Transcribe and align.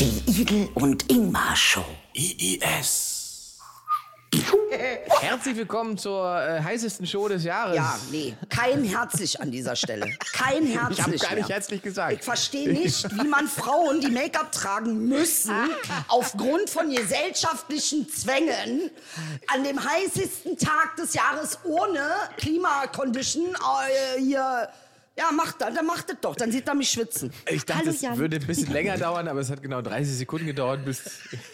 Die 0.00 0.22
Idel 0.26 0.68
und 0.74 1.08
Ingmar 1.08 1.54
Show. 1.54 1.84
IIS. 2.12 3.03
Herzlich 5.24 5.56
willkommen 5.56 5.96
zur 5.96 6.38
äh, 6.38 6.60
heißesten 6.60 7.06
Show 7.06 7.28
des 7.28 7.44
Jahres. 7.44 7.76
Ja, 7.76 7.98
nee, 8.10 8.36
kein 8.50 8.84
herzlich 8.84 9.40
an 9.40 9.50
dieser 9.50 9.74
Stelle. 9.74 10.10
Kein 10.34 10.66
herzlich. 10.66 10.98
Ich 10.98 11.02
habe 11.02 11.16
gar 11.16 11.34
nicht 11.34 11.48
mehr. 11.48 11.56
herzlich 11.56 11.80
gesagt. 11.80 12.12
Ich 12.12 12.22
verstehe 12.22 12.70
nicht, 12.70 13.10
wie 13.10 13.26
man 13.26 13.48
Frauen, 13.48 14.02
die 14.02 14.10
Make-up 14.10 14.52
tragen 14.52 15.08
müssen, 15.08 15.54
aufgrund 16.08 16.68
von 16.68 16.90
gesellschaftlichen 16.90 18.06
Zwängen 18.10 18.90
an 19.46 19.64
dem 19.64 19.82
heißesten 19.82 20.58
Tag 20.58 20.96
des 20.96 21.14
Jahres 21.14 21.58
ohne 21.64 22.06
Klimacondition 22.36 23.54
äh, 23.54 24.20
hier. 24.20 24.68
Ja, 25.16 25.30
macht 25.30 25.60
das, 25.60 25.72
dann 25.72 25.86
macht 25.86 26.08
das 26.08 26.16
doch. 26.20 26.34
Dann 26.34 26.50
sieht 26.50 26.66
er 26.66 26.74
mich 26.74 26.90
schwitzen. 26.90 27.32
Ich 27.48 27.64
dachte, 27.64 27.90
es 27.90 28.02
würde 28.16 28.36
ein 28.36 28.46
bisschen 28.46 28.72
länger 28.72 28.98
dauern, 28.98 29.28
aber 29.28 29.38
es 29.40 29.48
hat 29.48 29.62
genau 29.62 29.80
30 29.80 30.12
Sekunden 30.16 30.46
gedauert, 30.46 30.84
bis 30.84 31.04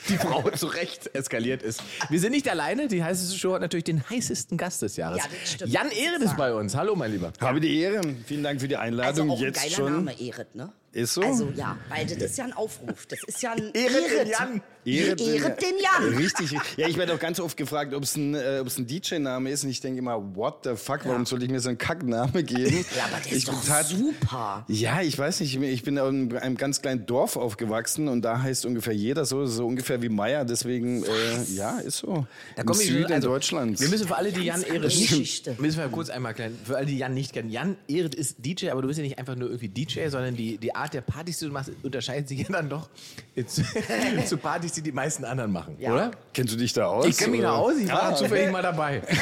die 0.08 0.16
Frau 0.16 0.48
zurecht 0.56 1.14
eskaliert 1.14 1.62
ist. 1.62 1.82
Wir 2.08 2.20
sind 2.20 2.32
nicht 2.32 2.48
alleine. 2.48 2.88
Die 2.88 3.04
heißeste 3.04 3.36
Show 3.38 3.52
hat 3.52 3.60
natürlich 3.60 3.84
den 3.84 4.02
heißesten 4.08 4.56
Gast 4.56 4.80
des 4.80 4.96
Jahres. 4.96 5.18
Ja, 5.18 5.24
das 5.42 5.52
stimmt. 5.52 5.72
Jan 5.72 5.90
Ehren 5.90 6.22
ist 6.22 6.36
bei 6.38 6.54
uns. 6.54 6.74
Hallo, 6.74 6.96
mein 6.96 7.12
Lieber. 7.12 7.32
Habe 7.38 7.60
die 7.60 7.78
Ehre. 7.80 8.00
Vielen 8.26 8.42
Dank 8.42 8.62
für 8.62 8.68
die 8.68 8.76
Also 8.76 8.86
Einladung. 8.88 9.30
auch 9.30 9.36
ein 9.36 9.42
Jetzt 9.42 9.62
geiler 9.62 9.74
schon. 9.74 9.92
Name, 9.92 10.18
Ehret, 10.18 10.54
ne? 10.54 10.72
Ist 10.92 11.14
so? 11.14 11.22
Also 11.22 11.52
ja, 11.54 11.78
weil 11.88 12.04
das 12.06 12.16
ist 12.18 12.38
ja 12.38 12.44
ein 12.44 12.52
Aufruf. 12.52 13.06
Das 13.06 13.20
ist 13.26 13.40
ja 13.42 13.52
ein 13.52 13.70
Ehret 13.74 14.10
den 14.10 14.28
Jan. 14.30 14.62
Ehret, 14.84 15.20
Ehret 15.20 15.60
den 15.62 15.74
Jan. 15.78 16.14
Richtig. 16.16 16.52
Ja, 16.76 16.88
ich 16.88 16.96
werde 16.96 17.14
auch 17.14 17.18
ganz 17.18 17.38
oft 17.38 17.56
gefragt, 17.56 17.92
ob 17.94 18.02
es 18.02 18.16
ein, 18.16 18.34
äh, 18.34 18.58
ob 18.60 18.66
es 18.66 18.78
ein 18.78 18.86
DJ-Name 18.86 19.50
ist. 19.50 19.62
Und 19.62 19.70
ich 19.70 19.80
denke 19.80 19.98
immer, 19.98 20.34
what 20.34 20.60
the 20.64 20.70
fuck, 20.74 21.00
warum 21.04 21.26
soll 21.26 21.42
ich 21.42 21.50
mir 21.50 21.60
so 21.60 21.68
einen 21.68 21.78
Kackname 21.78 22.42
geben? 22.42 22.84
Ja, 22.96 23.04
aber 23.04 23.18
der 23.22 23.26
ich 23.26 23.38
ist 23.38 23.48
doch 23.48 23.64
tat- 23.64 23.86
super. 23.86 24.64
Ja, 24.68 25.00
ich 25.02 25.16
weiß 25.16 25.40
nicht. 25.40 25.60
Ich 25.60 25.82
bin 25.84 25.96
in 25.96 26.36
einem 26.36 26.56
ganz 26.56 26.80
kleinen 26.82 27.06
Dorf 27.06 27.36
aufgewachsen 27.36 28.08
und 28.08 28.22
da 28.22 28.42
heißt 28.42 28.66
ungefähr 28.66 28.94
jeder 28.94 29.24
so, 29.26 29.46
so 29.46 29.66
ungefähr 29.66 30.02
wie 30.02 30.08
Meier. 30.08 30.44
Deswegen, 30.44 31.04
äh, 31.04 31.08
ja, 31.54 31.78
ist 31.78 31.98
so. 31.98 32.26
Da 32.56 32.62
Im 32.62 32.66
komme 32.66 32.82
ich 32.82 32.88
Süden 32.88 33.12
also, 33.12 33.28
Deutschlands. 33.28 33.80
Wir 33.80 33.88
müssen 33.90 34.08
für 34.08 34.16
alle, 34.16 34.32
die 34.32 34.40
Jan 34.42 34.62
Ehret 34.62 34.82
nicht, 34.84 35.08
Geschichte. 35.10 35.54
müssen 35.60 35.78
wir 35.78 35.88
kurz 35.88 36.08
einmal 36.10 36.34
klären. 36.34 36.58
Für 36.64 36.78
alle, 36.78 36.86
die 36.86 36.98
Jan 36.98 37.14
nicht 37.14 37.32
kennen. 37.34 37.50
Jan 37.50 37.76
Ehret 37.86 38.14
ist 38.16 38.36
DJ, 38.44 38.70
aber 38.70 38.80
du 38.82 38.88
bist 38.88 38.98
ja 38.98 39.04
nicht 39.04 39.18
einfach 39.18 39.36
nur 39.36 39.50
irgendwie 39.50 39.68
DJ, 39.68 40.08
sondern 40.08 40.34
die, 40.34 40.56
die 40.58 40.74
Art 40.80 40.94
der 40.94 41.00
Partys, 41.02 41.38
die 41.38 41.46
du 41.46 41.52
machst, 41.52 41.70
unterscheidet 41.82 42.28
sich 42.28 42.38
ja 42.42 42.46
dann 42.50 42.68
doch 42.68 42.88
zu, 43.46 43.62
zu 44.26 44.36
Partys, 44.36 44.72
die 44.72 44.82
die 44.82 44.92
meisten 44.92 45.24
anderen 45.24 45.52
machen, 45.52 45.76
Ja. 45.78 45.92
oder? 45.92 46.10
Kennst 46.34 46.52
du 46.52 46.56
dich 46.58 46.72
da 46.72 46.86
aus? 46.86 47.06
Ich 47.06 47.16
kenne 47.16 47.32
mich 47.32 47.40
da 47.42 47.52
aus, 47.52 47.74
ich 47.78 47.88
war 47.88 48.02
Ah. 48.10 48.14
zufällig 48.14 48.50
mal 48.52 48.62
dabei. 48.62 49.02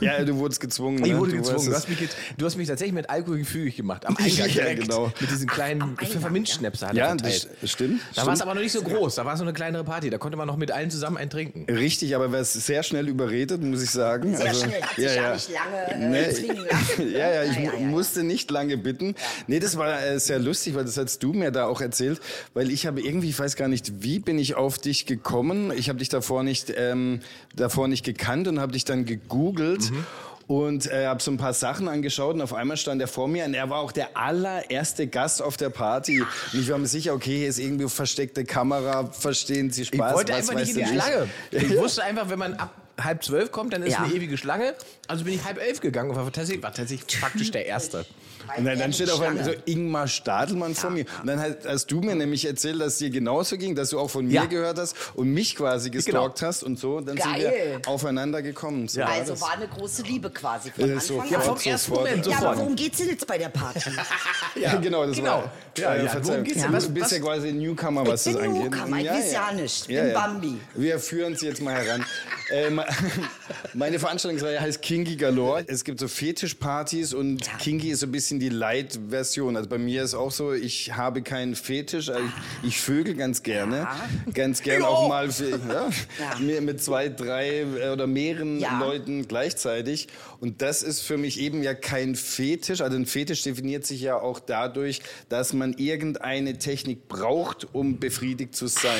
Ja, 0.00 0.22
du 0.24 0.34
wurdest 0.36 0.60
gezwungen. 0.60 1.04
Ich 1.04 1.12
ne? 1.12 1.18
wurde 1.18 1.30
Du 1.32 1.36
gezwungen. 1.38 1.64
Du 1.66 1.70
es- 1.70 1.76
hast, 1.76 1.88
mich, 1.88 2.08
du 2.36 2.44
hast 2.46 2.56
mich 2.56 2.66
tatsächlich 2.66 2.92
mit 2.94 3.08
Alkohol 3.08 3.38
gefügig 3.38 3.76
gemacht. 3.76 4.04
Am 4.06 4.16
Eingang 4.16 4.32
Ja, 4.36 4.46
direkt. 4.48 4.82
genau. 4.82 5.12
Mit 5.20 5.30
diesen 5.30 5.48
kleinen 5.48 5.96
er 6.00 6.94
Ja, 6.94 7.14
das 7.14 7.46
stimmt. 7.64 8.00
Da 8.16 8.26
war 8.26 8.32
es 8.34 8.40
aber 8.42 8.54
noch 8.54 8.62
nicht 8.62 8.72
so 8.72 8.82
groß. 8.82 9.14
Da 9.14 9.24
war 9.24 9.36
so 9.36 9.44
eine 9.44 9.52
kleinere 9.52 9.84
Party. 9.84 10.10
Da 10.10 10.18
konnte 10.18 10.36
man 10.36 10.46
noch 10.48 10.56
mit 10.56 10.72
allen 10.72 10.90
zusammen 10.90 11.16
einen 11.18 11.30
trinken. 11.30 11.72
Richtig, 11.72 12.16
aber 12.16 12.32
wer 12.32 12.40
es 12.40 12.52
sehr 12.52 12.82
schnell 12.82 13.08
überredet, 13.08 13.62
muss 13.62 13.82
ich 13.82 13.90
sagen. 13.90 14.36
Sehr 14.36 14.54
schnell, 14.54 14.82
hat 14.82 14.96
sich 14.96 15.14
ja 15.14 15.34
nicht 15.34 15.50
lange, 15.50 15.86
äh, 15.92 16.08
Nee, 16.08 16.30
zwingen 16.34 16.64
lassen. 16.66 17.12
ja, 17.12 17.30
ja, 17.30 17.42
ich 17.44 17.56
Ja, 17.56 17.62
ja, 17.62 17.70
mu- 17.72 17.78
ja. 17.78 17.86
musste 17.86 18.24
nicht 18.24 18.50
lange 18.50 18.76
bitten. 18.76 19.14
Nee, 19.46 19.60
das 19.60 19.76
war 19.76 20.02
äh, 20.02 20.18
sehr 20.18 20.38
lustig, 20.40 20.74
weil 20.74 20.84
das 20.84 20.91
hast 20.98 21.22
du 21.22 21.32
mir 21.32 21.50
da 21.50 21.66
auch 21.66 21.80
erzählt, 21.80 22.20
weil 22.54 22.70
ich 22.70 22.86
habe 22.86 23.00
irgendwie, 23.00 23.28
ich 23.30 23.38
weiß 23.38 23.56
gar 23.56 23.68
nicht, 23.68 24.02
wie 24.02 24.18
bin 24.18 24.38
ich 24.38 24.54
auf 24.54 24.78
dich 24.78 25.06
gekommen. 25.06 25.72
Ich 25.76 25.88
habe 25.88 25.98
dich 25.98 26.08
davor 26.08 26.42
nicht, 26.42 26.72
ähm, 26.76 27.20
davor 27.56 27.88
nicht 27.88 28.04
gekannt 28.04 28.48
und 28.48 28.60
habe 28.60 28.72
dich 28.72 28.84
dann 28.84 29.04
gegoogelt. 29.04 29.90
Mhm. 29.90 30.06
Und 30.48 30.90
äh, 30.90 31.06
habe 31.06 31.22
so 31.22 31.30
ein 31.30 31.36
paar 31.38 31.54
Sachen 31.54 31.88
angeschaut 31.88 32.34
und 32.34 32.42
auf 32.42 32.52
einmal 32.52 32.76
stand 32.76 33.00
er 33.00 33.06
vor 33.06 33.28
mir 33.28 33.44
und 33.44 33.54
er 33.54 33.70
war 33.70 33.78
auch 33.78 33.92
der 33.92 34.16
allererste 34.16 35.06
Gast 35.06 35.40
auf 35.40 35.56
der 35.56 35.70
Party. 35.70 36.20
Und 36.20 36.28
ich 36.60 36.68
war 36.68 36.76
mir 36.78 36.88
sicher, 36.88 37.14
okay, 37.14 37.38
hier 37.38 37.48
ist 37.48 37.58
irgendwie 37.60 37.88
versteckte 37.88 38.44
Kamera, 38.44 39.06
verstehen 39.12 39.70
Sie 39.70 39.82
Ich 39.82 39.88
Spaß, 39.88 40.14
wollte 40.14 40.32
was 40.32 40.40
einfach 40.40 40.54
nicht 40.60 40.70
in 40.70 40.74
die 40.76 40.82
ich. 40.82 40.88
Schlange. 40.90 41.28
Ich 41.52 41.76
wusste 41.78 42.02
einfach, 42.02 42.28
wenn 42.28 42.40
man 42.40 42.54
ab 42.54 42.74
halb 43.00 43.24
zwölf 43.24 43.50
kommt, 43.52 43.72
dann 43.72 43.82
ist 43.84 43.92
Ja. 43.92 44.02
eine 44.02 44.12
ewige 44.12 44.36
Schlange. 44.36 44.74
Also 45.06 45.24
bin 45.24 45.32
ich 45.32 45.44
halb 45.44 45.58
elf 45.58 45.80
gegangen 45.80 46.10
und 46.10 46.16
war 46.16 46.30
tatsächlich, 46.30 46.62
war 46.62 46.74
tatsächlich 46.74 47.16
faktisch 47.18 47.50
der 47.52 47.64
Erste. 47.64 48.04
Und 48.56 48.64
dann, 48.64 48.78
dann 48.78 48.92
steht 48.92 49.10
auf 49.10 49.20
einmal 49.20 49.44
so. 49.44 49.52
Ingmar 49.66 50.08
Stadelmann 50.08 50.74
vor 50.74 50.90
mir. 50.90 51.04
Und 51.20 51.26
dann 51.26 51.40
hast, 51.66 51.90
du 51.90 52.00
mir 52.00 52.14
nämlich 52.14 52.44
erzählt, 52.44 52.80
dass 52.80 52.94
es 52.94 52.98
dir 52.98 53.10
genauso 53.10 53.56
ging, 53.56 53.74
dass 53.74 53.90
du 53.90 53.98
auch 53.98 54.08
von 54.10 54.26
mir 54.26 54.32
Ja. 54.34 54.44
gehört 54.46 54.78
hast 54.78 54.94
und 55.14 55.28
mich 55.32 55.56
quasi 55.56 55.90
gestalkt 55.90 56.42
hast 56.42 56.62
und 56.62 56.78
so. 56.78 57.00
Dann 57.00 57.16
sind 57.16 57.24
Geil. 57.32 57.80
wir 57.82 57.88
aufeinander 57.88 58.42
gekommen. 58.42 58.88
So 58.88 59.00
war 59.00 59.08
Also 59.08 59.32
das. 59.32 59.40
war 59.40 59.52
eine 59.54 59.68
große 59.68 60.02
Liebe 60.02 60.30
quasi 60.30 60.70
von 60.70 60.80
Äh, 60.88 60.92
Anfang 60.94 61.00
sofort, 61.08 61.26
an. 61.26 61.32
Ja, 61.32 61.40
vom 61.40 61.46
sofort. 61.56 61.66
ersten 61.66 61.92
Moment 61.92 62.26
Ja, 62.26 62.38
aber 62.38 62.56
worum 62.58 62.76
geht's 62.76 62.98
denn 62.98 63.08
jetzt 63.08 63.26
bei 63.26 63.38
der 63.38 63.48
Party? 63.48 63.80
Ja, 64.54 64.74
genau, 64.76 65.06
das 65.06 65.16
Genau. 65.16 65.30
war. 65.30 65.52
Ja, 65.78 65.94
äh, 65.94 66.04
ja, 66.04 66.10
Verzeihung. 66.10 66.26
worum 66.26 66.44
geht's 66.44 66.60
denn? 66.62 66.72
Du 66.72 66.88
bist 66.90 67.12
ja 67.12 67.18
quasi 67.20 67.48
ein 67.48 67.58
Newcomer, 67.58 68.06
was 68.06 68.26
Ich 68.26 68.32
das 68.34 68.42
bin 68.42 68.50
angeht. 68.52 68.70
Newcomer, 68.70 68.98
ich 69.00 69.08
weiß 69.10 69.32
ja 69.32 69.52
nicht. 69.52 69.80
Ich 69.88 69.96
bin 69.96 70.12
Bambi. 70.12 70.58
Wir 70.74 70.98
führen 70.98 71.36
sie 71.36 71.46
jetzt 71.46 71.62
mal 71.62 71.74
heran. 71.74 72.04
äh, 72.50 72.68
me- 72.70 72.84
meine 73.74 73.98
Veranstaltungsreihe 73.98 74.60
heißt 74.60 74.82
Kinky 74.82 75.16
Galore. 75.16 75.64
Es 75.68 75.84
gibt 75.84 76.00
so 76.00 76.08
Fetischpartys 76.08 77.14
und 77.14 77.40
Kinky 77.58 77.90
ist 77.90 78.00
so 78.00 78.06
ein 78.06 78.12
bisschen 78.12 78.31
die 78.40 78.48
Light-Version. 78.48 79.56
Also 79.56 79.68
bei 79.68 79.78
mir 79.78 80.02
ist 80.02 80.14
auch 80.14 80.30
so, 80.30 80.52
ich 80.52 80.94
habe 80.96 81.22
keinen 81.22 81.54
Fetisch. 81.54 82.08
Also 82.08 82.22
ich, 82.62 82.68
ich 82.68 82.80
vögel 82.80 83.14
ganz 83.14 83.42
gerne. 83.42 83.86
Ganz 84.34 84.62
gerne 84.62 84.86
auch 84.86 85.08
mal 85.08 85.30
für, 85.30 85.50
ja, 85.50 85.88
mir 86.40 86.60
mit 86.60 86.82
zwei, 86.82 87.08
drei 87.08 87.60
äh, 87.60 87.90
oder 87.90 88.06
mehreren 88.06 88.58
Ja. 88.60 88.78
Leuten 88.78 89.26
gleichzeitig. 89.28 90.08
Und 90.40 90.62
das 90.62 90.82
ist 90.82 91.00
für 91.02 91.16
mich 91.18 91.40
eben 91.40 91.62
ja 91.62 91.74
kein 91.74 92.14
Fetisch. 92.14 92.80
Also 92.80 92.96
ein 92.96 93.06
Fetisch 93.06 93.42
definiert 93.42 93.86
sich 93.86 94.00
ja 94.00 94.16
auch 94.16 94.40
dadurch, 94.40 95.00
dass 95.28 95.52
man 95.52 95.74
irgendeine 95.74 96.58
Technik 96.58 97.08
braucht, 97.08 97.66
um 97.74 97.98
befriedigt 97.98 98.54
zu 98.56 98.66
sein. 98.66 98.92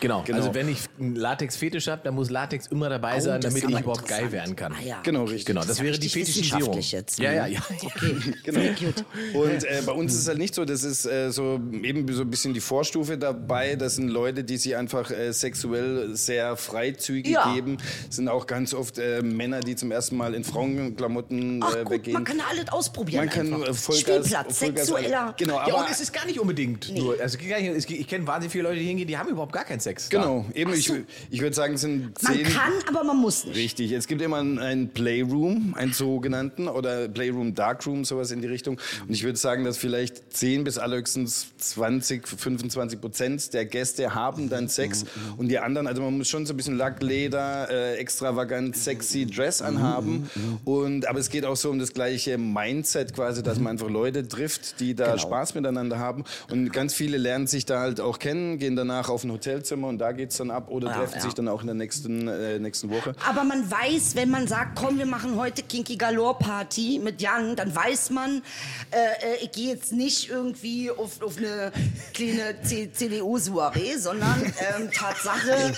Genau. 0.00 0.22
Genau. 0.24 0.38
Also 0.38 0.54
wenn 0.54 0.68
ich 0.68 0.80
einen 0.98 1.16
Latex-Fetisch 1.16 1.88
habe, 1.88 2.02
dann 2.04 2.14
muss 2.14 2.30
Latex 2.30 2.66
immer 2.68 2.88
dabei 2.88 3.20
sein, 3.20 3.36
Oh, 3.36 3.40
das 3.40 3.54
damit 3.54 3.70
ich 3.70 3.80
überhaupt 3.80 4.08
geil 4.08 4.32
werden 4.32 4.56
kann. 4.56 4.72
Ah, 4.72 4.82
ja. 4.84 5.00
Genau, 5.02 5.24
richtig. 5.24 5.46
Genau, 5.46 5.62
das, 5.64 5.78
ja 5.78 5.84
wäre 5.84 5.98
die 5.98 6.08
Fetischisierung. 6.08 6.78
jetzt, 6.80 7.18
Ja, 7.18 7.30
ne? 7.30 7.36
ja, 7.36 7.46
ja. 7.46 7.60
Okay. 7.82 8.16
Genau. 8.52 9.42
Und 9.44 9.64
äh, 9.64 9.82
bei 9.84 9.92
uns 9.92 10.12
ist 10.14 10.20
es 10.20 10.28
halt 10.28 10.38
nicht 10.38 10.54
so, 10.54 10.64
das 10.64 10.84
ist 10.84 11.04
äh, 11.06 11.30
so 11.30 11.60
eben 11.82 12.10
so 12.12 12.22
ein 12.22 12.30
bisschen 12.30 12.54
die 12.54 12.60
Vorstufe 12.60 13.16
dabei. 13.18 13.76
Das 13.76 13.96
sind 13.96 14.08
Leute, 14.08 14.44
die 14.44 14.56
sich 14.56 14.76
einfach 14.76 15.10
äh, 15.10 15.32
sexuell 15.32 16.14
sehr 16.16 16.56
freizügig 16.56 17.32
Ja. 17.32 17.52
geben. 17.54 17.78
Das 18.06 18.16
sind 18.16 18.28
auch 18.28 18.46
ganz 18.46 18.74
oft 18.74 18.98
äh, 18.98 19.22
Männer, 19.22 19.60
die 19.60 19.76
zum 19.76 19.90
ersten 19.90 20.16
Mal 20.16 20.34
in 20.34 20.44
Frauenklamotten 20.44 21.60
Ach 21.62 21.74
äh, 21.74 21.82
gut, 21.82 21.90
weggehen. 21.92 22.14
man 22.14 22.24
kann 22.24 22.40
alles 22.40 22.68
ausprobieren. 22.70 23.24
Man 23.26 23.28
kann, 23.30 23.52
einfach. 23.54 23.68
äh, 23.68 23.72
Vollgas- 23.72 24.00
Spielplatz, 24.00 24.58
Vollgas- 24.60 24.84
sexueller. 24.86 25.34
Genau, 25.38 25.54
Ja, 25.56 25.62
aber 25.74 25.78
und 25.78 25.90
es 25.90 26.00
ist 26.00 26.12
gar 26.12 26.26
nicht 26.26 26.38
unbedingt 26.40 26.94
nur. 26.96 27.20
Also, 27.20 27.38
geht- 27.38 27.90
ich 27.90 28.06
kenne 28.08 28.26
wahnsinnig 28.26 28.52
viele 28.52 28.64
Leute, 28.64 28.80
die 28.80 28.86
hingehen, 28.86 29.08
die 29.08 29.16
haben 29.18 29.28
überhaupt 29.28 29.52
gar 29.52 29.64
keinen 29.64 29.80
Sex. 29.80 30.08
da. 30.08 30.18
Genau, 30.20 30.44
eben, 30.54 30.72
ich, 30.74 30.92
ich 31.30 31.40
würde 31.40 31.54
sagen, 31.54 31.74
es 31.74 31.80
sind 31.82 32.22
Man 32.22 32.34
zehn. 32.34 32.44
kann, 32.44 32.72
aber 32.88 33.04
man 33.04 33.16
muss 33.16 33.44
nicht. 33.44 33.56
Richtig, 33.56 33.92
es 33.92 34.06
gibt 34.06 34.20
immer 34.22 34.38
einen- 34.38 34.58
einen 34.58 34.88
Playroom, 34.90 35.74
einen 35.76 35.92
sogenannten, 35.92 36.68
oder 36.68 37.08
Playroom, 37.08 37.54
Darkroom, 37.54 38.04
sowas 38.04 38.30
in 38.30 38.41
die 38.42 38.48
Richtung. 38.48 38.78
Und 39.06 39.14
ich 39.14 39.22
würde 39.24 39.38
sagen, 39.38 39.64
dass 39.64 39.78
vielleicht 39.78 40.32
10 40.34 40.64
bis 40.64 40.78
allerhöchstens 40.78 41.46
20, 41.58 42.26
25 42.28 43.00
Prozent 43.00 43.54
der 43.54 43.64
Gäste 43.64 44.14
haben 44.14 44.48
dann 44.48 44.68
Sex. 44.68 45.04
Und 45.36 45.48
die 45.48 45.58
anderen, 45.58 45.86
also 45.86 46.02
man 46.02 46.16
muss 46.18 46.28
schon 46.28 46.46
so 46.46 46.52
ein 46.54 46.56
bisschen 46.56 46.76
Lackleder, 46.76 47.70
äh, 47.70 47.96
extravagant, 47.96 48.76
sexy 48.76 49.26
Dress 49.26 49.62
anhaben. 49.62 50.30
Und, 50.64 51.06
aber 51.08 51.18
es 51.18 51.30
geht 51.30 51.44
auch 51.44 51.56
so 51.56 51.70
um 51.70 51.78
das 51.78 51.92
gleiche 51.92 52.38
Mindset 52.38 53.14
quasi, 53.14 53.42
dass 53.42 53.58
man 53.58 53.72
einfach 53.72 53.88
Leute 53.90 54.26
trifft, 54.26 54.80
die 54.80 54.94
da 54.94 55.18
Spaß 55.18 55.54
miteinander 55.54 55.98
haben. 55.98 56.24
Und 56.50 56.72
ganz 56.72 56.94
viele 56.94 57.16
lernen 57.18 57.46
sich 57.46 57.66
da 57.66 57.80
halt 57.80 58.00
auch 58.00 58.18
kennen, 58.18 58.58
gehen 58.58 58.76
danach 58.76 59.08
auf 59.08 59.24
ein 59.24 59.32
Hotelzimmer 59.32 59.88
und 59.88 59.98
da 59.98 60.12
geht's 60.12 60.36
dann 60.38 60.50
ab 60.50 60.68
oder 60.68 60.88
Ja, 60.88 60.94
treffen 60.94 61.16
ja. 61.16 61.20
sich 61.20 61.34
dann 61.34 61.48
auch 61.48 61.60
in 61.60 61.66
der 61.66 61.74
nächsten, 61.74 62.28
äh, 62.28 62.58
nächsten 62.58 62.90
Woche. 62.90 63.14
Aber 63.28 63.44
man 63.44 63.70
weiß, 63.70 64.16
wenn 64.16 64.30
man 64.30 64.46
sagt, 64.46 64.78
komm, 64.78 64.98
wir 64.98 65.06
machen 65.06 65.36
heute 65.36 65.62
Kinky 65.62 65.96
Galore 65.96 66.36
Party 66.38 67.00
mit 67.02 67.20
Jan, 67.20 67.56
dann 67.56 67.74
weiß 67.74 68.10
man, 68.10 68.31
äh, 68.90 68.96
äh, 69.34 69.36
ich 69.42 69.50
gehe 69.52 69.74
jetzt 69.74 69.92
nicht 69.92 70.30
irgendwie 70.30 70.90
auf, 70.90 71.20
auf 71.22 71.36
eine 71.36 71.72
kleine 72.14 72.56
CDU-Soiree, 72.62 73.96
sondern 73.96 74.42
ähm, 74.44 74.90
Tatsache, 74.90 75.72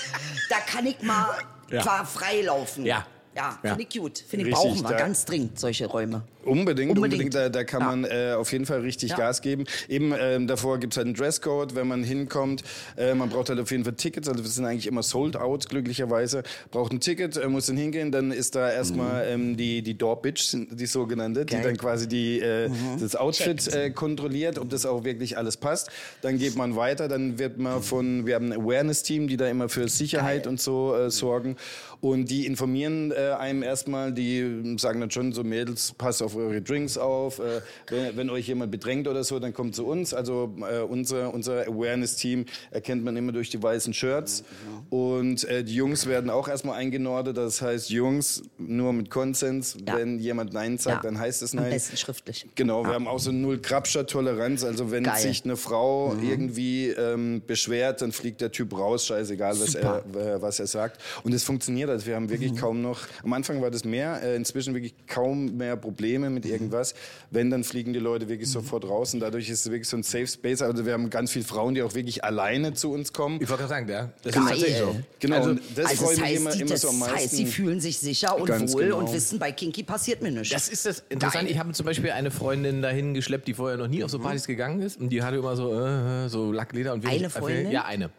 da 0.51 0.57
kann 0.71 0.87
ich 0.87 1.01
mal 1.03 1.37
Ja. 1.71 2.05
frei 2.05 2.43
laufen. 2.43 2.85
Ja. 2.85 3.07
Ja, 3.35 3.59
finde 3.63 3.83
ich 3.83 3.99
gut. 3.99 4.19
Finde 4.19 4.47
ich 4.49 4.55
brauchen 4.55 4.81
wir 4.83 4.95
ganz 4.95 5.25
dringend 5.25 5.59
solche 5.59 5.87
Räume. 5.87 6.23
Unbedingt, 6.45 6.93
Unbedingt. 6.97 7.25
unbedingt. 7.25 7.35
Da, 7.35 7.49
da 7.49 7.65
kann 7.65 7.81
Ja. 7.81 7.87
man 7.89 8.05
äh, 8.05 8.35
auf 8.37 8.53
jeden 8.53 8.67
Fall 8.67 8.81
richtig 8.81 9.11
Ja. 9.11 9.17
Gas 9.17 9.43
geben. 9.43 9.65
Eben 9.89 10.13
ähm, 10.19 10.47
davor 10.47 10.79
gibt's 10.79 10.97
halt 10.97 11.07
einen 11.07 11.15
Dresscode, 11.15 11.75
wenn 11.75 11.89
man 11.89 12.05
hinkommt. 12.05 12.63
Äh, 12.97 13.15
man 13.15 13.29
braucht 13.31 13.49
halt 13.49 13.59
auf 13.61 13.71
jeden 13.71 13.85
Fall 13.85 13.95
Tickets. 13.95 14.29
Also 14.29 14.43
wir 14.45 14.51
sind 14.51 14.65
eigentlich 14.65 14.87
immer 14.87 15.03
sold 15.03 15.37
out, 15.37 15.69
glücklicherweise. 15.69 16.43
Braucht 16.71 16.93
ein 16.93 17.01
Ticket, 17.01 17.37
äh, 17.37 17.49
muss 17.49 17.67
dann 17.67 17.77
hingehen. 17.77 18.13
Dann 18.13 18.31
ist 18.33 18.55
da 18.55 18.71
erstmal 18.71 19.27
ähm, 19.29 19.57
die, 19.57 19.83
die 19.83 19.97
Door 19.97 20.23
Bitch, 20.23 20.55
die 20.55 20.87
sogenannte, 20.87 21.45
die 21.45 21.55
Geil. 21.55 21.63
dann 21.63 21.77
quasi 21.77 22.09
die, 22.09 22.41
äh, 22.41 22.69
das 23.01 23.17
Outfit 23.17 23.67
äh, 23.75 23.91
kontrolliert, 23.91 24.59
ob 24.59 24.69
das 24.71 24.87
auch 24.87 25.05
wirklich 25.05 25.39
alles 25.39 25.57
passt. 25.57 25.91
Dann 26.23 26.39
geht 26.39 26.57
man 26.57 26.77
weiter, 26.77 27.09
dann 27.09 27.39
wird 27.39 27.59
man 27.59 27.83
von, 27.83 28.27
wir 28.27 28.35
haben 28.35 28.53
ein 28.53 28.61
Awareness-Team, 28.61 29.29
die 29.29 29.37
da 29.37 29.47
immer 29.49 29.69
für 29.69 29.89
Sicherheit 29.89 30.45
Geil. 30.45 30.51
und 30.51 30.61
so 30.61 30.95
äh, 30.95 31.11
sorgen. 31.11 31.57
Und 32.01 32.27
die 32.31 32.45
informieren 32.47 33.13
äh, 33.13 33.31
einem 33.39 33.63
erstmal, 33.63 34.13
die 34.13 34.77
sagen 34.79 35.01
dann 35.01 35.11
schon 35.11 35.33
so, 35.33 35.43
Mädels, 35.43 35.93
passt 35.97 36.23
auf 36.23 36.34
eure 36.37 36.61
Drinks 36.63 36.99
auf. 36.99 37.39
Äh, 37.39 37.61
wenn, 37.89 38.17
wenn 38.17 38.31
euch 38.31 38.49
jemand 38.49 38.71
bedrängt 38.73 39.09
oder 39.09 39.25
so, 39.25 39.39
dann 39.39 39.53
kommt 39.53 39.75
zu 39.75 39.87
uns. 39.87 40.15
Also 40.15 40.55
äh, 40.71 40.81
unser, 40.81 41.33
unser 41.33 41.63
Awareness-Team 41.67 42.47
erkennt 42.71 43.05
man 43.05 43.17
immer 43.17 43.33
durch 43.33 43.51
die 43.51 43.63
weißen 43.63 43.93
Shirts. 43.95 44.45
Und 44.91 45.45
äh, 45.45 45.65
die 45.65 45.75
Jungs 45.75 46.07
werden 46.07 46.31
auch 46.31 46.49
erstmal 46.49 46.77
eingenordet. 46.79 47.37
Das 47.37 47.63
heißt, 47.63 47.91
Jungs 47.91 48.43
nur 48.59 48.93
mit 48.93 49.11
Konsens. 49.11 49.77
Ja. 49.87 49.97
Wenn 49.97 50.19
jemand 50.19 50.53
Nein 50.53 50.79
sagt, 50.79 51.05
Ja. 51.05 51.11
dann 51.11 51.19
heißt 51.19 51.43
es 51.43 51.53
Am 51.55 51.61
Nein. 51.63 51.71
besten 51.71 51.97
schriftlich. 51.97 52.47
Genau, 52.55 52.85
wir 52.85 52.93
haben 52.95 53.07
auch 53.09 53.19
so 53.19 53.33
null 53.33 53.59
Krabscher-Toleranz. 53.59 54.65
Also 54.65 54.91
wenn 54.91 55.05
Geil. 55.05 55.15
Mhm. 55.17 55.21
sich 55.23 55.45
eine 55.45 55.57
Frau 55.57 56.15
irgendwie 56.23 56.89
ähm, 56.89 57.43
beschwert, 57.47 58.03
dann 58.03 58.13
fliegt 58.13 58.41
der 58.41 58.53
Typ 58.53 58.77
raus, 58.77 59.07
scheißegal, 59.07 59.59
was 59.61 59.75
er, 59.75 60.05
äh, 60.15 60.41
was 60.43 60.61
er 60.61 60.67
sagt. 60.67 61.01
Und 61.23 61.33
es 61.33 61.45
funktioniert. 61.45 61.91
Also 61.91 62.07
wir 62.07 62.17
haben 62.17 62.29
wirklich 62.31 62.53
Mhm. 62.53 62.57
kaum 62.57 62.83
noch, 62.83 63.01
am 63.23 63.33
Anfang 63.33 63.61
war 63.63 63.71
das 63.71 63.85
mehr, 63.85 64.23
äh, 64.23 64.37
inzwischen 64.37 64.75
wirklich 64.75 64.95
kaum 65.07 65.57
mehr 65.57 65.77
Probleme 65.77 66.24
mit 66.31 66.47
irgendwas. 66.47 66.95
Wenn, 67.31 67.51
dann 67.51 67.65
fliegen 67.65 67.93
die 67.93 67.99
Leute 67.99 68.29
wirklich 68.29 68.49
Mhm. 68.49 68.53
sofort 68.53 68.85
raus. 68.85 69.15
Und 69.15 69.21
dadurch 69.21 69.49
ist 69.51 69.61
es 69.67 69.71
wirklich 69.71 69.89
so 69.89 69.97
ein 69.97 70.03
Safe 70.03 70.27
Space. 70.27 70.63
Also 70.63 70.87
wir 70.87 70.93
haben 70.93 71.11
ganz 71.11 71.31
viele 71.33 71.45
Frauen, 71.45 71.75
die 71.75 71.83
auch 71.83 71.95
wirklich 71.95 72.25
alleine 72.25 72.75
zu 72.75 72.93
uns 72.93 73.13
kommen. 73.13 73.41
Ich 73.43 73.49
wollte 73.49 73.63
gerade 73.65 73.69
sagen, 73.87 73.89
ja. 73.89 74.11
Das 74.23 74.33
Geil. 74.35 74.43
ist 74.45 74.49
tatsächlich 74.51 74.79
so. 74.79 74.97
Genau, 75.21 75.37
Also, 75.37 75.55
das 75.75 75.87
also 75.87 76.05
freut 76.05 76.11
das 76.13 76.17
mich 76.21 76.23
heißt, 76.31 76.37
immer, 76.41 76.51
die, 76.53 76.61
immer 76.61 76.71
das 76.71 76.81
so 76.81 76.89
am 76.89 76.99
meisten. 76.99 77.17
heißt, 77.17 77.31
sie 77.31 77.47
fühlen 77.47 77.81
sich 77.81 77.99
sicher 77.99 78.37
und 78.39 78.47
Ganz 78.47 78.73
wohl 78.73 78.85
genau. 78.85 78.99
und 78.99 79.13
wissen, 79.13 79.39
bei 79.39 79.53
Kinky 79.53 79.83
passiert 79.83 80.23
mir 80.23 80.31
nichts. 80.31 80.51
Das 80.51 80.69
ist 80.69 80.87
das 80.87 81.05
Interessante. 81.09 81.51
Ich 81.51 81.59
habe 81.59 81.73
zum 81.73 81.87
Beispiel 81.87 82.11
eine 82.11 82.31
Freundin 82.31 82.83
dahin 82.83 83.15
geschleppt, 83.15 83.49
die 83.49 83.55
vorher 83.55 83.77
noch 83.79 83.89
nie 83.89 84.05
auf 84.05 84.11
so 84.11 84.19
Partys 84.19 84.47
gegangen 84.47 84.81
ist. 84.83 85.01
Und 85.01 85.11
die 85.11 85.23
hatte 85.23 85.37
immer 85.39 85.57
so, 85.57 85.75
äh, 85.79 86.29
so 86.29 86.53
Lackleder 86.53 86.93
und 86.95 87.03
wenig- 87.05 87.19
Eine 87.21 87.31
Freundin? 87.31 87.71
Ja, 87.71 87.85
eine. 87.85 88.11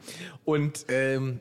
Und 0.44 0.86
ähm, 0.90 1.40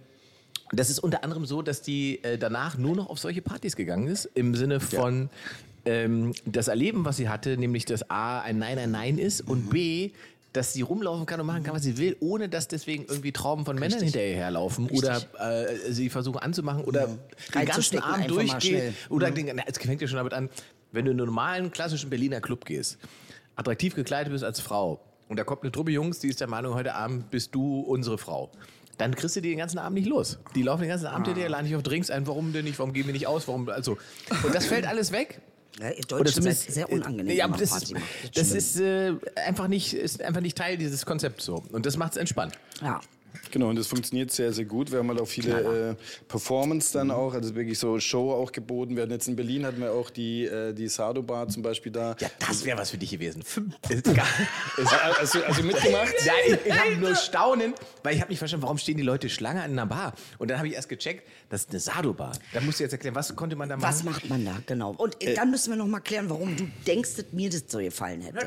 das 0.72 0.90
ist 0.90 0.99
unter 0.99 1.22
anderem 1.22 1.44
so, 1.46 1.62
dass 1.62 1.82
die 1.82 2.22
äh, 2.25 2.37
danach 2.38 2.76
nur 2.78 2.96
noch 2.96 3.08
auf 3.10 3.19
solche 3.19 3.43
Partys 3.43 3.76
gegangen 3.76 4.08
ist. 4.08 4.28
Im 4.34 4.55
Sinne 4.55 4.81
von 4.81 5.28
ähm, 5.84 6.32
das 6.44 6.69
Erleben, 6.69 7.04
was 7.04 7.16
sie 7.16 7.28
hatte, 7.28 7.56
nämlich 7.56 7.84
dass 7.84 8.10
A, 8.10 8.40
ein 8.40 8.58
Nein 8.58 8.78
ein 8.78 8.90
Nein 8.90 9.19
ist 9.19 9.40
und 9.40 9.70
B, 9.70 10.10
dass 10.52 10.72
sie 10.72 10.82
rumlaufen 10.82 11.26
kann 11.26 11.40
und 11.40 11.46
machen 11.46 11.64
kann, 11.64 11.75
was 11.75 11.82
sie 11.82 11.98
will, 11.98 12.16
ohne 12.20 12.48
dass 12.48 12.69
deswegen 12.69 13.04
irgendwie 13.06 13.32
Trauben 13.32 13.64
von 13.64 13.76
Männern 13.76 14.00
hinter 14.00 14.25
ihr 14.25 14.36
herlaufen 14.36 14.88
oder 14.88 15.20
äh, 15.38 15.90
sie 15.90 16.08
versuchen 16.10 16.38
anzumachen 16.38 16.84
oder 16.84 17.08
den 17.54 17.66
ganzen 17.66 17.98
Abend 17.98 18.31
durchgehen. 18.31 18.94
Oder 19.10 19.31
den, 19.32 19.50
na, 19.54 19.64
es 19.66 19.78
fängt 19.78 20.00
ja 20.00 20.06
schon 20.06 20.16
damit 20.16 20.32
an, 20.32 20.48
wenn 20.92 21.04
du 21.04 21.10
in 21.10 21.19
einen 21.19 21.26
normalen, 21.26 21.72
klassischen 21.72 22.08
Berliner 22.08 22.40
Club 22.40 22.64
gehst, 22.64 22.98
attraktiv 23.56 23.96
gekleidet 23.96 24.32
bist 24.32 24.44
als 24.44 24.60
Frau 24.60 25.00
und 25.28 25.38
da 25.38 25.44
kommt 25.44 25.62
eine 25.62 25.72
Truppe 25.72 25.90
Jungs, 25.90 26.20
die 26.20 26.28
ist 26.28 26.40
der 26.40 26.48
Meinung, 26.48 26.75
heute 26.75 26.94
Abend 26.94 27.31
bist 27.31 27.54
du 27.54 27.81
unsere 27.81 28.19
Frau. 28.19 28.50
Dann 28.98 29.16
kriegst 29.16 29.34
du 29.34 29.40
die 29.40 29.48
den 29.48 29.58
ganzen 29.58 29.78
Abend 29.78 29.98
nicht 29.98 30.08
los. 30.08 30.38
Die 30.54 30.62
laufen 30.62 30.82
den 30.82 30.90
ganzen 30.90 31.06
Abend 31.06 31.26
hinter 31.26 31.40
dir, 31.40 31.48
laden 31.48 31.66
dich 31.66 31.75
auf 31.75 31.82
Drinks 31.82 32.10
ein. 32.10 32.28
Warum 32.28 32.52
denn 32.52 32.64
nicht? 32.64 32.78
Warum 32.78 32.92
gehen 32.92 33.06
wir 33.06 33.12
nicht 33.12 33.26
aus? 33.26 33.48
Warum? 33.48 33.69
Also. 33.69 33.98
Und 34.44 34.54
das 34.54 34.66
fällt 34.66 34.86
alles 34.86 35.10
weg. 35.10 35.40
Ja, 35.81 35.91
ihr 35.91 35.99
Oder 35.99 36.25
Deutschen 36.25 36.43
seid 36.43 36.56
sehr 36.56 36.91
unangenehm. 36.91 37.37
Ja, 37.37 37.47
aber 37.47 37.56
das, 37.56 37.71
Party 37.71 37.94
macht. 37.94 38.05
das 38.35 38.47
stimmt. 38.47 38.59
ist 38.59 38.81
äh, 38.81 39.15
einfach 39.44 39.69
nicht, 39.69 39.93
ist 39.94 40.23
einfach 40.23 40.41
nicht 40.41 40.56
Teil 40.56 40.76
dieses 40.79 41.05
Konzepts 41.05 41.44
so. 41.44 41.65
Und 41.73 41.85
das 41.87 41.97
macht 41.97 42.12
es 42.12 42.19
entspannt. 42.19 42.55
Ja. 42.81 43.00
Genau, 43.50 43.69
und 43.69 43.76
das 43.76 43.86
funktioniert 43.86 44.31
sehr, 44.31 44.52
sehr 44.52 44.64
gut. 44.64 44.90
Wir 44.90 44.98
haben 44.98 45.08
halt 45.08 45.20
auch 45.20 45.28
viele 45.28 45.90
äh, 45.90 45.94
Performance 46.28 46.92
dann 46.92 47.10
auch, 47.10 47.34
also 47.34 47.54
wirklich 47.54 47.78
so 47.78 47.98
Show 48.00 48.32
auch 48.32 48.52
geboten. 48.52 48.96
Wir 48.96 49.02
hatten 49.02 49.12
jetzt 49.12 49.28
in 49.28 49.36
Berlin 49.36 49.66
hatten 49.66 49.81
wir 49.81 49.92
auch 49.92 50.10
die, 50.10 50.44
äh, 50.44 50.72
die 50.72 50.88
Sado 50.88 51.22
Bar 51.22 51.48
zum 51.48 51.62
Beispiel 51.62 51.92
da. 51.92 52.16
Ja, 52.20 52.31
das 52.38 52.64
wäre 52.64 52.78
was 52.78 52.90
für 52.90 52.98
dich 52.98 53.10
gewesen. 53.10 53.42
Fünf. 53.42 53.75
Ist 53.88 54.08
egal. 54.08 54.26
Also, 55.19 55.42
also 55.42 55.62
mitgemacht? 55.62 56.14
Ja, 56.25 56.32
ich, 56.46 56.66
ich 56.66 56.72
habe 56.72 56.96
nur 56.96 57.14
Staunen, 57.14 57.75
weil 58.02 58.14
ich 58.14 58.20
habe 58.20 58.31
nicht 58.31 58.38
verstanden, 58.38 58.62
warum 58.62 58.78
stehen 58.78 58.96
die 58.96 59.02
Leute 59.02 59.28
Schlange 59.28 59.62
an 59.62 59.72
einer 59.72 59.86
Bar? 59.86 60.14
Und 60.38 60.50
dann 60.50 60.58
habe 60.58 60.69
ich 60.69 60.75
erst 60.75 60.88
gecheckt, 60.88 61.28
das 61.48 61.62
ist 61.62 61.70
eine 61.70 61.81
Sado-Bar. 61.81 62.32
Da 62.52 62.60
musst 62.60 62.81
du 62.81 62.84
jetzt 62.84 62.92
erklären, 62.92 63.14
was 63.14 63.34
konnte 63.36 63.56
man 63.56 63.69
da 63.69 63.76
machen? 63.76 63.88
Was 63.88 64.04
macht 64.04 64.28
man 64.28 64.44
da, 64.44 64.58
genau. 64.66 64.94
Und 64.96 65.22
äh, 65.22 65.34
dann 65.34 65.50
müssen 65.50 65.70
wir 65.70 65.76
noch 65.76 65.86
mal 65.86 66.00
klären, 66.00 66.28
warum 66.31 66.56
du 66.56 66.69
denkst, 66.86 67.16
dass 67.16 67.26
mir 67.32 67.50
das 67.50 67.64
so 67.69 67.78
gefallen 67.78 68.20
hätte. 68.22 68.38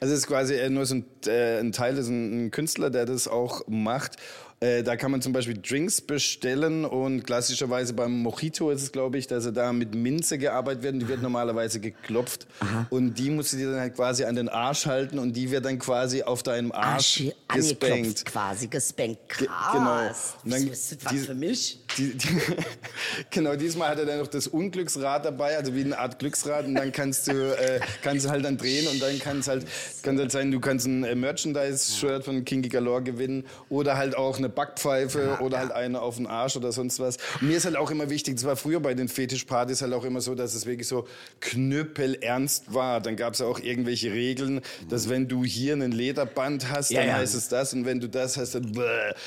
Also 0.00 0.14
es 0.14 0.20
ist 0.20 0.26
quasi 0.26 0.54
äh, 0.54 0.70
nur 0.70 0.86
so 0.86 0.96
ein, 0.96 1.04
äh, 1.26 1.58
ein 1.58 1.72
Teil, 1.72 1.94
das 1.94 2.04
ist 2.04 2.10
ein, 2.10 2.46
ein 2.46 2.50
Künstler, 2.50 2.90
der 2.90 3.06
das 3.06 3.28
auch 3.28 3.62
macht. 3.82 4.16
Äh, 4.60 4.82
da 4.82 4.96
kann 4.96 5.12
man 5.12 5.22
zum 5.22 5.32
Beispiel 5.32 5.56
Drinks 5.56 6.00
bestellen 6.00 6.84
und 6.84 7.22
klassischerweise 7.24 7.92
beim 7.94 8.10
Mojito 8.24 8.72
ist 8.72 8.82
es, 8.82 8.90
glaube 8.90 9.16
ich, 9.16 9.28
dass 9.28 9.44
er 9.46 9.52
da 9.52 9.72
mit 9.72 9.94
Minze 9.94 10.36
gearbeitet 10.36 10.82
wird 10.82 10.94
und 10.94 10.98
die 11.00 11.06
wird 11.06 11.22
normalerweise 11.22 11.78
geklopft 11.78 12.48
und 12.90 13.14
die 13.14 13.30
musst 13.30 13.52
du 13.52 13.56
dir 13.56 13.70
dann 13.70 13.78
halt 13.80 13.94
quasi 13.94 14.24
an 14.24 14.34
den 14.34 14.48
Arsch 14.48 14.86
halten 14.86 15.20
und 15.20 15.34
die 15.34 15.52
wird 15.52 15.64
dann 15.64 15.78
quasi 15.78 16.24
auf 16.24 16.42
deinem 16.42 16.72
Arsch 16.72 17.22
Arsch 17.46 17.60
gespankt. 17.68 18.24
quasi, 18.24 18.66
gespankt. 18.66 19.28
Krass. 19.28 19.46
genau. 19.72 20.08
Das 20.08 20.34
Und 20.44 20.50
dann 20.52 20.66
ist 20.66 21.04
was 21.04 21.12
die- 21.12 21.18
für 21.20 21.34
mich. 21.34 21.78
Die, 21.98 22.14
die, 22.16 22.28
genau, 23.30 23.56
diesmal 23.56 23.90
hat 23.90 23.98
er 23.98 24.06
dann 24.06 24.18
noch 24.18 24.28
das 24.28 24.46
Unglücksrad 24.46 25.24
dabei, 25.24 25.56
also 25.56 25.74
wie 25.74 25.84
eine 25.84 25.98
Art 25.98 26.18
Glücksrad. 26.18 26.64
Und 26.66 26.74
dann 26.76 26.92
kannst 26.92 27.26
du, 27.28 27.32
äh, 27.32 27.80
kannst 28.02 28.28
halt 28.28 28.44
dann 28.44 28.56
drehen 28.56 28.86
und 28.88 29.02
dann 29.02 29.18
kann 29.18 29.40
es 29.40 29.48
halt, 29.48 29.66
kann 30.02 30.18
halt 30.18 30.30
sein, 30.30 30.50
du 30.50 30.60
kannst 30.60 30.86
ein 30.86 31.04
äh, 31.04 31.14
Merchandise-Shirt 31.14 32.24
von 32.24 32.44
Kinky 32.44 32.68
Galore 32.68 33.02
gewinnen 33.02 33.44
oder 33.68 33.96
halt 33.96 34.16
auch 34.16 34.38
eine 34.38 34.48
Backpfeife 34.48 35.38
oder 35.40 35.58
halt 35.58 35.72
eine 35.72 36.00
auf 36.00 36.16
den 36.16 36.26
Arsch 36.26 36.56
oder 36.56 36.72
sonst 36.72 37.00
was. 37.00 37.16
Und 37.40 37.48
mir 37.48 37.56
ist 37.56 37.64
halt 37.64 37.76
auch 37.76 37.90
immer 37.90 38.10
wichtig, 38.10 38.36
das 38.36 38.44
war 38.44 38.56
früher 38.56 38.80
bei 38.80 38.94
den 38.94 39.08
Fetischpartys 39.08 39.82
halt 39.82 39.92
auch 39.92 40.04
immer 40.04 40.20
so, 40.20 40.34
dass 40.34 40.54
es 40.54 40.66
wirklich 40.66 40.88
so 40.88 41.06
knüppelernst 41.40 42.72
war. 42.72 43.00
Dann 43.00 43.16
gab 43.16 43.34
es 43.34 43.40
ja 43.40 43.46
auch 43.46 43.60
irgendwelche 43.60 44.12
Regeln, 44.12 44.60
dass 44.88 45.08
wenn 45.08 45.28
du 45.28 45.44
hier 45.44 45.72
einen 45.74 45.92
Lederband 45.92 46.70
hast, 46.70 46.90
Ja, 46.90 47.00
dann 47.00 47.08
ja. 47.08 47.14
heißt 47.16 47.34
es 47.34 47.48
das 47.48 47.72
und 47.74 47.84
wenn 47.84 48.00
du 48.00 48.08
das 48.08 48.36
hast, 48.36 48.54
dann 48.54 48.72
bäh, 48.72 48.80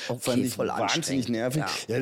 Okay, 0.08 0.20
fand 0.20 0.44
ich 0.44 0.58
wahnsinnig 0.58 1.28
nervig. 1.28 1.62
Ja. 1.88 1.98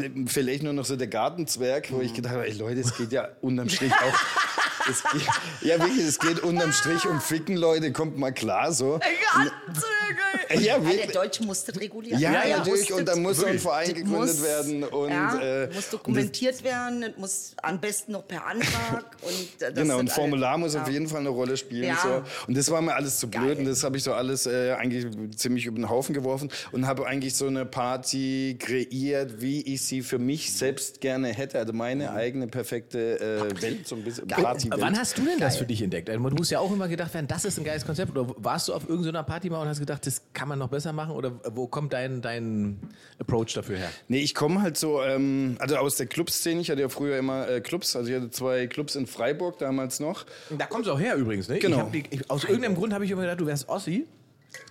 Ja, 0.60 0.62
vielleicht 0.62 0.62
nur 0.62 0.72
noch 0.74 0.84
so 0.84 0.96
der 0.96 1.06
Gartenzwerg, 1.08 1.90
wo 1.90 2.00
ich 2.00 2.12
gedacht 2.12 2.34
habe, 2.34 2.46
ey 2.46 2.52
Leute, 2.52 2.80
es 2.80 2.94
geht 2.96 3.12
ja 3.12 3.28
unterm 3.40 3.68
Strich 3.68 3.92
auch. 3.92 4.18
Es 4.90 5.02
geht, 5.12 5.22
ja, 5.60 5.78
wirklich, 5.78 6.04
es 6.06 6.18
geht 6.18 6.40
unterm 6.40 6.72
Strich 6.72 7.04
um 7.06 7.20
Ficken, 7.20 7.54
Leute, 7.56 7.92
kommt 7.92 8.16
mal 8.18 8.32
klar 8.32 8.72
so. 8.72 8.98
Ja, 8.98 10.58
Ja, 10.58 10.78
der 10.78 10.84
wirklich. 10.86 11.12
Deutsche 11.12 11.44
musste 11.44 11.78
regulieren. 11.78 12.18
Ja, 12.18 12.40
der 12.42 12.58
natürlich. 12.58 12.90
Und 12.92 13.06
dann 13.06 13.20
muss 13.22 13.36
so 13.36 13.46
ein 13.46 13.58
Verein 13.58 13.88
gegründet 13.88 14.10
muss- 14.18 14.42
werden. 14.42 14.82
Und, 14.84 15.10
ja, 15.10 15.38
äh, 15.38 15.68
muss 15.72 15.90
dokumentiert 15.90 16.64
werden, 16.64 17.02
das 17.02 17.10
muss 17.18 17.52
am 17.62 17.78
besten 17.78 18.12
noch 18.12 18.26
per 18.26 18.44
Antrag. 18.46 19.04
Und, 19.22 19.62
äh, 19.62 19.70
das 19.72 19.74
Genau, 19.74 19.98
ein 19.98 20.08
Formular 20.08 20.52
alle- 20.52 20.60
muss 20.60 20.74
auf 20.74 20.86
ja. 20.88 20.92
jeden 20.94 21.06
Fall 21.08 21.20
eine 21.20 21.28
Rolle 21.28 21.56
spielen. 21.58 21.84
Ja. 21.84 21.98
So. 22.02 22.22
Und 22.48 22.56
das 22.56 22.70
war 22.70 22.80
mir 22.80 22.94
alles 22.94 23.18
zu 23.18 23.28
blöd 23.30 23.42
Geil. 23.48 23.56
und 23.58 23.64
das 23.66 23.84
habe 23.84 23.98
ich 23.98 24.02
so 24.02 24.14
alles 24.14 24.46
äh, 24.46 24.72
eigentlich 24.72 25.06
ziemlich 25.36 25.66
über 25.66 25.76
den 25.76 25.88
Haufen 25.90 26.14
geworfen 26.14 26.50
und 26.72 26.86
habe 26.86 27.06
eigentlich 27.06 27.36
so 27.36 27.46
eine 27.46 27.64
Party 27.66 28.56
kreiert, 28.58 29.40
wie 29.42 29.60
ich 29.62 29.82
sie 29.84 30.00
für 30.02 30.18
mich 30.18 30.49
selbst 30.52 31.00
gerne 31.00 31.28
hätte. 31.28 31.58
Also 31.58 31.72
meine 31.72 32.12
eigene 32.12 32.46
perfekte 32.46 33.20
äh, 33.20 33.62
Welt, 33.62 33.86
so 33.86 33.96
ein 33.96 34.02
bisschen 34.04 34.28
Partywelt. 34.28 34.80
Wann 34.80 34.98
hast 34.98 35.18
du 35.18 35.24
denn 35.24 35.38
das 35.38 35.56
für 35.56 35.66
dich 35.66 35.82
entdeckt? 35.82 36.10
Also, 36.10 36.28
du 36.28 36.36
musst 36.36 36.50
ja 36.50 36.60
auch 36.60 36.72
immer 36.72 36.88
gedacht 36.88 37.12
werden, 37.14 37.28
das 37.28 37.44
ist 37.44 37.58
ein 37.58 37.64
geiles 37.64 37.84
Konzept. 37.84 38.16
Oder 38.16 38.34
warst 38.36 38.68
du 38.68 38.74
auf 38.74 38.88
irgendeiner 38.88 39.22
Party 39.22 39.50
mal 39.50 39.60
und 39.60 39.68
hast 39.68 39.80
gedacht, 39.80 40.06
das 40.06 40.22
kann 40.32 40.48
man 40.48 40.58
noch 40.58 40.68
besser 40.68 40.92
machen? 40.92 41.12
Oder 41.12 41.32
wo 41.52 41.66
kommt 41.66 41.92
dein, 41.92 42.22
dein 42.22 42.78
Approach 43.18 43.54
dafür 43.54 43.78
her? 43.78 43.90
Nee, 44.08 44.20
ich 44.20 44.34
komme 44.34 44.62
halt 44.62 44.76
so, 44.76 45.02
ähm, 45.02 45.56
also 45.58 45.76
aus 45.76 45.96
der 45.96 46.06
Clubszene. 46.06 46.60
Ich 46.60 46.70
hatte 46.70 46.80
ja 46.80 46.88
früher 46.88 47.18
immer 47.18 47.48
äh, 47.48 47.60
Clubs. 47.60 47.96
Also 47.96 48.10
ich 48.10 48.16
hatte 48.16 48.30
zwei 48.30 48.66
Clubs 48.66 48.96
in 48.96 49.06
Freiburg 49.06 49.58
damals 49.58 50.00
noch. 50.00 50.26
Da 50.50 50.66
kommst 50.66 50.88
du 50.88 50.92
auch 50.92 51.00
her 51.00 51.16
übrigens, 51.16 51.48
ne? 51.48 51.58
Genau. 51.58 51.90
Die, 51.92 52.04
ich, 52.10 52.30
aus 52.30 52.44
irgendeinem 52.44 52.74
Grund 52.74 52.92
habe 52.92 53.04
ich 53.04 53.10
immer 53.10 53.22
gedacht, 53.22 53.40
du 53.40 53.46
wärst 53.46 53.68
Ossi. 53.68 54.06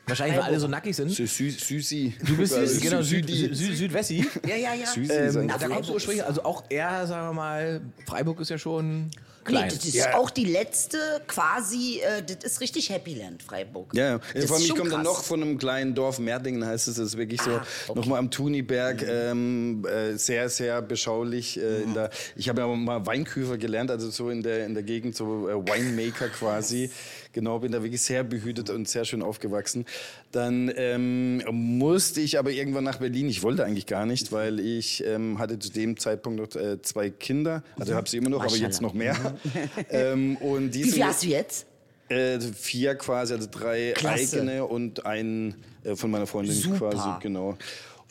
Wahrscheinlich, 0.10 0.38
weil 0.38 0.44
alle 0.46 0.60
so 0.60 0.68
nackig 0.68 0.96
sind. 0.96 1.10
Sü 1.12 1.28
Sü 1.28 1.50
Süßi. 1.52 2.14
Du 2.26 2.38
bist 2.38 2.54
Also 2.54 2.80
genau, 2.82 3.02
Süd, 3.02 3.28
Südi. 3.30 3.56
Süd, 3.56 3.78
Südwessi. 3.78 4.26
Ja, 4.48 4.56
ja, 4.56 4.74
ja. 4.74 4.86
Süßi 4.88 5.12
Ähm, 5.12 5.48
da 5.48 5.68
kommst 5.68 5.90
du 5.90 5.94
ursprünglich, 5.94 6.26
also 6.26 6.44
auch 6.44 6.64
eher, 6.70 7.06
sagen 7.08 7.28
wir 7.30 7.34
mal, 7.34 7.82
Freiburg 8.06 8.40
ist 8.42 8.50
ja 8.50 8.58
schon 8.58 9.10
Nee, 9.48 9.56
klein. 9.56 9.70
das 9.70 9.86
ist 9.86 9.96
Ja. 9.96 10.16
auch 10.16 10.30
die 10.30 10.46
letzte 10.46 10.98
quasi, 11.26 12.02
äh, 12.02 12.22
das 12.22 12.44
ist 12.44 12.62
richtig 12.62 12.90
Happy 12.90 13.16
Land, 13.16 13.42
Freiburg. 13.42 13.92
Ja, 13.96 14.06
ja. 14.12 14.20
Das 14.36 14.46
vor 14.46 14.58
allem, 14.58 14.66
ich 14.66 14.76
komme 14.76 14.90
dann 14.92 15.02
noch 15.04 15.24
von 15.24 15.42
einem 15.42 15.58
kleinen 15.58 15.96
Dorf, 15.96 16.20
Merdingen 16.20 16.64
heißt 16.66 16.88
es, 16.88 16.96
das 16.96 17.06
ist 17.08 17.18
wirklich 17.18 17.42
so, 17.42 17.52
Ah, 17.52 17.66
okay. 17.88 18.00
nochmal 18.00 18.20
am 18.20 18.30
Thuniberg, 18.30 19.02
ähm, 19.08 19.86
äh, 19.88 20.16
sehr, 20.18 20.50
sehr 20.50 20.82
beschaulich. 20.84 21.58
Äh, 21.58 21.82
in 21.84 21.94
der, 21.96 22.10
ich 22.36 22.48
habe 22.50 22.62
ja 22.62 22.68
mal 22.68 23.06
Weinküfer 23.08 23.58
gelernt, 23.58 23.90
also 23.90 24.10
so 24.12 24.30
in 24.30 24.44
der, 24.44 24.66
in 24.66 24.74
der 24.76 24.84
Gegend, 24.84 25.16
so 25.16 25.48
äh, 25.50 25.54
Winemaker 25.56 26.28
quasi. 26.30 26.92
Genau, 27.32 27.60
bin 27.60 27.72
da 27.72 27.84
wirklich 27.84 28.02
sehr 28.02 28.24
behütet 28.24 28.70
und 28.70 28.88
sehr 28.88 29.06
schön 29.06 29.22
aufgewachsen. 29.22 29.86
Dann 30.32 30.72
ähm, 30.76 31.44
musste 31.48 32.22
ich 32.22 32.40
aber 32.40 32.52
irgendwann 32.52 32.84
nach 32.84 32.98
Berlin. 32.98 33.30
Ich 33.30 33.44
wollte 33.44 33.64
eigentlich 33.64 33.86
gar 33.86 34.06
nicht, 34.06 34.32
weil 34.32 34.60
ich 34.60 35.04
ähm, 35.06 35.38
hatte 35.38 35.60
zu 35.60 35.72
dem 35.72 35.98
Zeitpunkt 35.98 36.40
noch 36.40 36.60
äh, 36.60 36.82
zwei 36.82 37.10
Kinder. 37.10 37.64
Also 37.80 37.94
habe 37.94 38.10
sie 38.10 38.18
immer 38.18 38.30
noch, 38.30 38.44
aber 38.44 38.56
jetzt 38.56 38.82
noch 38.82 38.94
mehr. 38.94 39.16
ähm, 39.90 40.38
und 40.38 40.74
Wie 40.74 40.84
viel 40.84 41.04
hast 41.04 41.24
du 41.24 41.28
jetzt? 41.28 41.68
äh, 42.10 42.40
vier 42.40 42.96
quasi, 42.96 43.34
also 43.34 43.48
drei 43.50 43.94
Klasse. 43.96 44.38
eigene 44.38 44.66
und 44.66 45.06
einen 45.06 45.56
äh, 45.84 45.96
von 45.96 46.12
meiner 46.12 46.28
Freundin 46.28 46.56
Super. 46.56 46.90
quasi, 46.90 47.10
genau. 47.22 47.58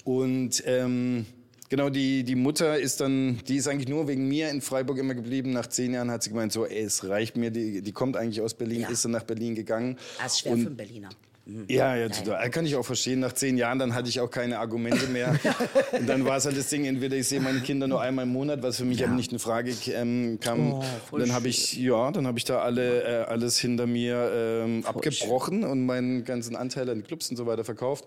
Und 0.04 0.62
ähm, 0.66 1.26
genau, 1.68 1.90
die, 1.90 2.24
die 2.24 2.34
Mutter 2.34 2.78
ist 2.78 3.00
dann, 3.00 3.38
die 3.48 3.56
ist 3.56 3.68
eigentlich 3.68 3.88
nur 3.88 4.08
wegen 4.08 4.28
mir 4.28 4.50
in 4.50 4.60
Freiburg 4.60 4.98
immer 4.98 5.14
geblieben. 5.14 5.50
Nach 5.52 5.66
zehn 5.66 5.92
Jahren 5.94 6.10
hat 6.10 6.22
sie 6.22 6.30
gemeint, 6.30 6.52
so, 6.52 6.66
ey, 6.66 6.82
es 6.82 7.08
reicht 7.08 7.36
mir, 7.36 7.50
die, 7.50 7.82
die 7.82 7.92
kommt 7.92 8.16
eigentlich 8.16 8.40
aus 8.40 8.54
Berlin, 8.54 8.82
Ja. 8.82 8.88
ist 8.90 9.04
dann 9.04 9.12
nach 9.12 9.24
Berlin 9.24 9.54
gegangen. 9.54 9.96
Das 10.22 10.34
ist 10.34 10.40
schwer 10.40 10.52
Und- 10.52 10.60
für 10.62 10.66
einen 10.68 10.76
Berliner. 10.76 11.08
ja, 11.68 11.96
ja, 11.96 12.10
total. 12.10 12.50
Kann 12.50 12.66
ich 12.66 12.76
auch 12.76 12.84
verstehen. 12.84 13.20
Nach 13.20 13.32
zehn 13.32 13.56
Jahren, 13.56 13.78
dann 13.78 13.94
hatte 13.94 14.10
ich 14.10 14.20
auch 14.20 14.30
keine 14.30 14.58
Argumente 14.58 15.06
mehr. 15.06 15.34
und 15.98 16.06
dann 16.06 16.26
war 16.26 16.36
es 16.36 16.44
halt 16.44 16.58
das 16.58 16.68
Ding, 16.68 16.84
entweder 16.84 17.16
ich 17.16 17.26
sehe 17.26 17.40
meine 17.40 17.60
Kinder 17.60 17.86
nur 17.88 18.02
einmal 18.02 18.26
im 18.26 18.32
Monat, 18.34 18.62
was 18.62 18.76
für 18.76 18.84
mich 18.84 19.02
aber 19.02 19.14
nicht 19.14 19.32
in 19.32 19.38
Frage 19.38 19.72
ähm, 19.94 20.38
kam. 20.42 20.74
Oh, 20.74 20.84
und 21.12 21.20
dann 21.20 21.32
habe 21.32 21.48
ich, 21.48 21.72
ja, 21.78 22.10
dann 22.10 22.26
habe 22.26 22.36
ich 22.38 22.44
da 22.44 22.60
alle, 22.60 23.02
äh, 23.02 23.24
alles 23.24 23.58
hinter 23.58 23.86
mir 23.86 24.30
ähm, 24.34 24.84
abgebrochen 24.84 25.64
und 25.64 25.86
meinen 25.86 26.24
ganzen 26.24 26.54
Anteil 26.54 26.90
an 26.90 27.02
Clubs 27.02 27.30
und 27.30 27.38
so 27.38 27.46
weiter 27.46 27.64
verkauft. 27.64 28.04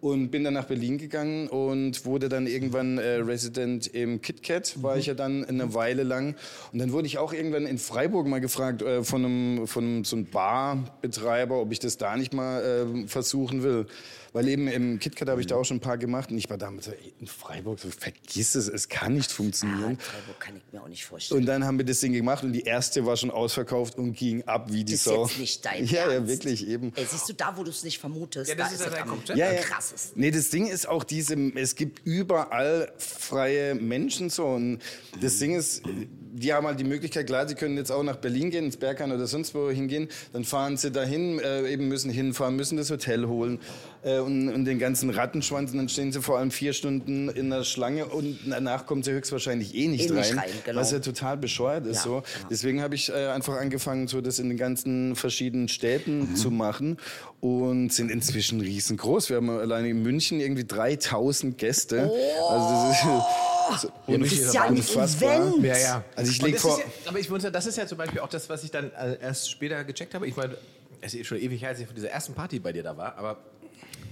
Und 0.00 0.30
bin 0.30 0.44
dann 0.44 0.54
nach 0.54 0.66
Berlin 0.66 0.98
gegangen 0.98 1.48
und 1.48 2.04
wurde 2.04 2.28
dann 2.28 2.46
irgendwann 2.46 2.98
äh, 2.98 3.16
Resident 3.16 3.86
im 3.86 4.20
KitKat, 4.20 4.82
war 4.82 4.98
ich 4.98 5.06
ja 5.06 5.14
dann 5.14 5.44
eine 5.44 5.72
Weile 5.72 6.02
lang. 6.02 6.36
Und 6.72 6.78
dann 6.78 6.92
wurde 6.92 7.06
ich 7.06 7.16
auch 7.16 7.32
irgendwann 7.32 7.66
in 7.66 7.78
Freiburg 7.78 8.26
mal 8.26 8.40
gefragt 8.40 8.82
äh, 8.82 9.02
von 9.02 9.24
einem, 9.24 9.66
von 9.66 10.04
so 10.04 10.16
einem 10.16 10.26
Barbetreiber, 10.26 11.58
ob 11.58 11.72
ich 11.72 11.78
das 11.78 11.96
da 11.96 12.16
nicht 12.16 12.34
mal 12.34 12.62
äh, 12.62 13.08
versuchen 13.08 13.62
will. 13.62 13.86
Weil 14.34 14.48
eben 14.48 14.66
im 14.68 14.98
KitKat 14.98 15.28
habe 15.28 15.40
ich 15.40 15.46
da 15.46 15.54
auch 15.54 15.64
schon 15.64 15.76
ein 15.76 15.80
paar 15.80 15.96
gemacht 15.96 16.30
und 16.32 16.36
ich 16.36 16.50
war 16.50 16.58
damals 16.58 16.86
so, 16.86 16.90
ey, 16.90 17.14
in 17.20 17.26
Freiburg, 17.28 17.78
so 17.78 17.88
vergiss 17.88 18.56
es, 18.56 18.68
es 18.68 18.88
kann 18.88 19.14
nicht 19.14 19.30
Ah, 19.30 19.34
funktionieren. 19.34 19.96
Freiburg 19.98 20.40
kann 20.40 20.56
ich 20.56 20.62
mir 20.72 20.82
auch 20.82 20.88
nicht 20.88 21.04
vorstellen. 21.04 21.40
Und 21.40 21.46
dann 21.46 21.64
haben 21.64 21.78
wir 21.78 21.84
das 21.86 22.00
Ding 22.00 22.12
gemacht 22.12 22.42
und 22.42 22.52
die 22.52 22.62
erste 22.62 23.06
war 23.06 23.16
schon 23.16 23.30
ausverkauft 23.30 23.96
und 23.96 24.14
ging 24.14 24.42
ab 24.42 24.72
wie 24.72 24.82
die 24.84 24.92
das 24.92 25.00
ist 25.00 25.04
Sau. 25.04 25.26
jetzt 25.26 25.38
nicht 25.38 25.64
dein 25.64 25.86
Ja, 25.86 26.06
ja, 26.08 26.12
Ernst. 26.14 26.28
wirklich 26.28 26.66
eben. 26.68 26.92
Ey, 26.96 27.06
siehst 27.08 27.28
du, 27.28 27.32
da, 27.32 27.56
wo 27.56 27.62
du 27.62 27.70
es 27.70 27.84
nicht 27.84 27.98
vermutest, 28.00 28.50
Ja, 28.50 28.56
das 28.56 28.70
da 28.70 28.74
ist 28.74 28.80
ja 28.80 28.86
es 28.88 28.92
dein 28.92 29.02
am 29.04 29.08
Konzept. 29.10 29.38
Ja, 29.38 29.52
ja. 29.52 29.60
krassesten. 29.62 30.20
Nee, 30.20 30.30
das 30.32 30.50
Ding 30.50 30.66
ist 30.66 30.88
auch 30.88 31.04
diese, 31.04 31.36
es 31.54 31.76
gibt 31.76 32.04
überall 32.04 32.92
freie 32.98 33.76
Menschen 33.76 34.30
so. 34.30 34.46
Und 34.46 34.80
das 35.20 35.38
Ding 35.38 35.54
ist, 35.54 35.82
die 35.86 36.52
haben 36.52 36.66
halt 36.66 36.80
die 36.80 36.84
Möglichkeit, 36.84 37.28
klar, 37.28 37.46
sie 37.48 37.54
können 37.54 37.76
jetzt 37.76 37.92
auch 37.92 38.02
nach 38.02 38.16
Berlin 38.16 38.50
gehen, 38.50 38.64
ins 38.64 38.76
Berghain 38.78 39.12
oder 39.12 39.28
sonst 39.28 39.54
wo 39.54 39.70
hingehen. 39.70 40.08
Dann 40.32 40.44
fahren 40.44 40.76
sie 40.76 40.90
dahin, 40.90 41.38
äh, 41.38 41.70
eben 41.70 41.86
müssen 41.86 42.10
hinfahren, 42.10 42.56
müssen 42.56 42.76
das 42.76 42.90
Hotel 42.90 43.28
holen 43.28 43.60
äh, 44.04 44.18
und, 44.18 44.48
und 44.50 44.64
den 44.64 44.78
ganzen 44.78 45.10
Rattenschwanz. 45.10 45.72
Und 45.72 45.78
dann 45.78 45.88
stehen 45.88 46.12
sie 46.12 46.22
vor 46.22 46.38
allem 46.38 46.50
vier 46.50 46.72
Stunden 46.72 47.28
in 47.28 47.50
der 47.50 47.64
Schlange 47.64 48.06
und 48.06 48.38
danach 48.48 48.86
kommen 48.86 49.02
sie 49.02 49.12
höchstwahrscheinlich 49.12 49.74
eh 49.74 49.88
nicht 49.88 50.10
Eh 50.10 50.12
nicht 50.12 50.30
rein. 50.32 50.38
rein, 50.38 50.50
genau. 50.64 50.80
Was 50.80 50.92
ja 50.92 50.98
total 51.00 51.36
bescheuert 51.36 51.86
ist 51.86 51.96
Ja, 51.98 52.02
so. 52.02 52.10
genau. 52.34 52.48
Deswegen 52.50 52.82
habe 52.82 52.94
ich 52.94 53.08
äh, 53.10 53.28
einfach 53.28 53.56
angefangen, 53.56 54.06
so 54.08 54.20
das 54.20 54.38
in 54.38 54.48
den 54.48 54.58
ganzen 54.58 55.16
verschiedenen 55.16 55.68
Städten 55.68 56.30
Mhm. 56.30 56.36
zu 56.36 56.50
machen 56.50 56.98
und 57.40 57.92
sind 57.92 58.10
inzwischen 58.10 58.60
riesengroß. 58.60 59.28
Wir 59.30 59.36
haben 59.36 59.50
alleine 59.50 59.88
in 59.88 60.02
München 60.02 60.40
irgendwie 60.40 60.64
3000 60.64 61.58
Gäste. 61.58 62.10
Also 62.48 62.68
das 62.70 62.96
ist 62.96 63.02
so 63.82 63.92
Das 64.06 64.32
ist 64.32 64.54
ja 64.54 64.62
ein 64.64 64.76
unfassbar. 64.76 65.36
Event. 65.48 65.64
Ja, 65.64 65.76
ja. 65.78 66.04
Also 66.16 66.30
ich 66.30 66.42
leg 66.42 66.52
das 66.54 66.62
vor- 66.62 66.78
Ist 66.78 66.84
ja, 67.04 67.08
aber 67.10 67.18
ich 67.18 67.30
muss, 67.30 67.42
das 67.42 67.66
ist 67.66 67.76
ja 67.78 67.86
zum 67.86 67.98
Beispiel 67.98 68.20
auch 68.20 68.28
das, 68.28 68.48
was 68.48 68.62
ich 68.64 68.70
dann 68.70 68.90
äh, 68.92 69.16
erst 69.20 69.50
später 69.50 69.82
gecheckt 69.84 70.14
habe. 70.14 70.26
Ich 70.26 70.36
meine, 70.36 70.56
es 71.00 71.14
ist 71.14 71.26
schon 71.26 71.38
ewig 71.38 71.60
her, 71.62 71.70
als 71.70 71.80
ich 71.80 71.86
von 71.86 71.94
dieser 71.94 72.10
ersten 72.10 72.34
Party 72.34 72.58
bei 72.58 72.72
dir 72.72 72.82
da 72.82 72.96
war, 72.96 73.16
aber 73.16 73.38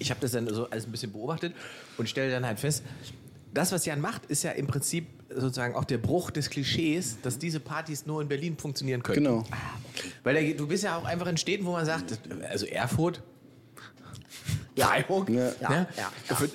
ich 0.02 0.10
habe 0.10 0.20
das 0.20 0.32
dann 0.32 0.52
so 0.52 0.68
alles 0.68 0.86
ein 0.86 0.90
bisschen 0.92 1.12
beobachtet 1.12 1.54
und 1.96 2.08
stelle 2.08 2.30
dann 2.30 2.44
halt 2.44 2.60
fest, 2.60 2.82
das, 3.54 3.72
was 3.72 3.84
Jan 3.86 4.00
macht, 4.00 4.26
ist 4.26 4.42
ja 4.44 4.50
im 4.52 4.66
Prinzip 4.66 5.06
sozusagen 5.28 5.74
auch 5.74 5.84
der 5.84 5.98
Bruch 5.98 6.30
des 6.30 6.50
Klischees, 6.50 7.18
dass 7.22 7.38
diese 7.38 7.60
Partys 7.60 8.06
nur 8.06 8.20
in 8.20 8.28
Berlin 8.28 8.56
funktionieren 8.56 9.02
können. 9.02 9.24
Genau. 9.24 9.44
Weil 10.24 10.34
der, 10.34 10.54
du 10.54 10.66
bist 10.66 10.84
ja 10.84 10.96
auch 10.96 11.04
einfach 11.04 11.26
in 11.26 11.36
Städten, 11.36 11.64
wo 11.64 11.72
man 11.72 11.86
sagt, 11.86 12.18
also 12.50 12.66
Erfurt, 12.66 13.22
Ja. 14.74 14.86
Freiburg, 14.86 15.28
Ja. 15.28 15.44
Ja, 15.44 15.52
ja, 15.60 15.86
ja. 15.96 16.12
Also, 16.30 16.46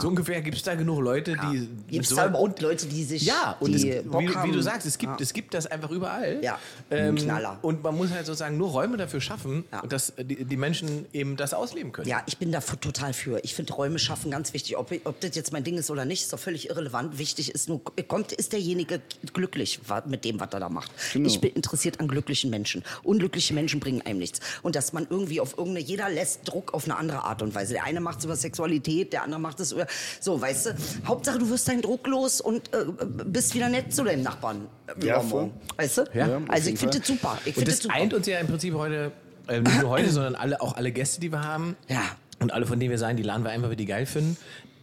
so 0.00 0.08
ungefähr 0.08 0.40
gibt 0.40 0.56
es 0.56 0.62
da 0.62 0.74
genug 0.74 1.00
Leute, 1.00 1.36
die 1.52 1.68
Gibt 1.88 2.04
es 2.04 2.14
da 2.14 2.28
überhaupt 2.28 2.60
Leute, 2.60 2.86
die 2.86 3.04
sich 3.04 3.22
ja, 3.22 3.56
und 3.60 3.74
es, 3.74 3.82
wie, 3.82 4.02
wie 4.04 4.52
du 4.52 4.60
sagst, 4.60 4.86
es 4.86 4.96
gibt, 4.98 5.20
es 5.20 5.32
gibt 5.32 5.54
das 5.54 5.66
einfach 5.66 5.90
überall. 5.90 6.38
Ja, 6.42 6.58
Ähm, 6.90 7.16
Knaller. 7.16 7.58
Und 7.62 7.82
man 7.82 7.96
muss 7.96 8.10
halt 8.10 8.26
sozusagen 8.26 8.56
nur 8.56 8.70
Räume 8.70 8.96
dafür 8.96 9.20
schaffen, 9.20 9.64
dass 9.88 10.12
die, 10.16 10.44
die 10.44 10.56
Menschen 10.56 11.06
eben 11.12 11.36
das 11.36 11.54
ausleben 11.54 11.92
können. 11.92 12.08
Ja, 12.08 12.22
ich 12.26 12.38
bin 12.38 12.52
da 12.52 12.60
total 12.60 13.12
für. 13.12 13.42
Ich 13.42 13.54
finde 13.54 13.72
Räume 13.72 13.98
schaffen 13.98 14.30
ganz 14.30 14.52
wichtig. 14.52 14.76
Ob, 14.76 14.92
ob 15.04 15.20
das 15.20 15.34
jetzt 15.34 15.52
mein 15.52 15.64
Ding 15.64 15.78
ist 15.78 15.90
oder 15.90 16.04
nicht, 16.04 16.22
ist 16.22 16.32
doch 16.32 16.38
völlig 16.38 16.68
irrelevant. 16.68 17.18
Wichtig 17.18 17.50
ist 17.50 17.68
nur, 17.68 17.80
kommt, 18.06 18.32
ist 18.32 18.52
derjenige 18.52 19.00
glücklich 19.32 19.80
mit 20.06 20.24
dem, 20.24 20.38
was 20.38 20.48
er 20.52 20.60
da 20.60 20.68
macht. 20.68 20.90
Genau. 21.12 21.26
Ich 21.26 21.40
bin 21.40 21.50
interessiert 21.52 22.00
an 22.00 22.08
glücklichen 22.08 22.50
Menschen. 22.50 22.84
Unglückliche 23.02 23.54
Menschen 23.54 23.80
bringen 23.80 24.02
einem 24.02 24.18
nichts. 24.18 24.40
Und 24.62 24.76
dass 24.76 24.92
man 24.92 25.06
irgendwie 25.10 25.40
auf 25.40 25.58
irgendeine, 25.58 25.84
jeder 25.86 26.08
lässt 26.08 26.40
Druck 26.44 26.74
auf 26.76 26.84
eine 26.84 26.96
andere 26.96 27.24
Art 27.24 27.42
und 27.42 27.54
Weise. 27.54 27.74
Der 27.74 27.84
eine 27.84 28.00
macht 28.00 28.18
es 28.20 28.24
über 28.26 28.36
Sexualität, 28.36 29.12
der 29.12 29.22
andere 29.24 29.40
macht 29.40 29.58
es 29.60 29.72
über, 29.72 29.86
so, 30.20 30.40
weißt 30.40 30.66
du. 30.66 30.70
Hauptsache, 31.06 31.38
du 31.38 31.50
wirst 31.50 31.68
deinen 31.68 31.82
Druck 31.82 32.06
los 32.06 32.40
und 32.40 32.72
äh, 32.74 32.84
bist 33.24 33.54
wieder 33.54 33.68
nett 33.68 33.94
zu 33.94 34.04
deinem 34.04 34.22
Nachbarn. 34.22 34.66
äh, 35.00 35.04
Ja, 35.06 35.20
voll. 35.20 35.50
Weißt 35.76 35.98
du? 35.98 36.04
Ja, 36.14 36.40
also 36.48 36.70
ich 36.70 36.78
finde 36.78 36.98
das 36.98 37.06
super. 37.08 37.38
Ich 37.44 37.48
Und 37.48 37.54
finde 37.64 37.70
das 37.72 37.82
super. 37.82 37.94
eint 37.94 38.14
uns 38.14 38.26
ja 38.26 38.38
im 38.38 38.46
Prinzip 38.46 38.74
heute, 38.74 39.10
äh, 39.48 39.60
nicht 39.60 39.80
nur 39.80 39.90
heute, 39.90 40.10
sondern 40.12 40.34
alle, 40.36 40.60
auch 40.60 40.76
alle 40.76 40.92
Gäste, 40.92 41.20
die 41.20 41.32
wir 41.32 41.42
haben. 41.42 41.76
Ja. 41.88 42.02
Und 42.38 42.52
alle, 42.52 42.66
von 42.66 42.78
denen 42.78 42.90
wir 42.90 42.98
sagen, 42.98 43.16
die 43.16 43.22
laden 43.22 43.44
wir 43.44 43.50
einfach, 43.50 43.70
weil 43.70 43.76
die 43.76 43.86
geil 43.86 44.04
finden. 44.06 44.36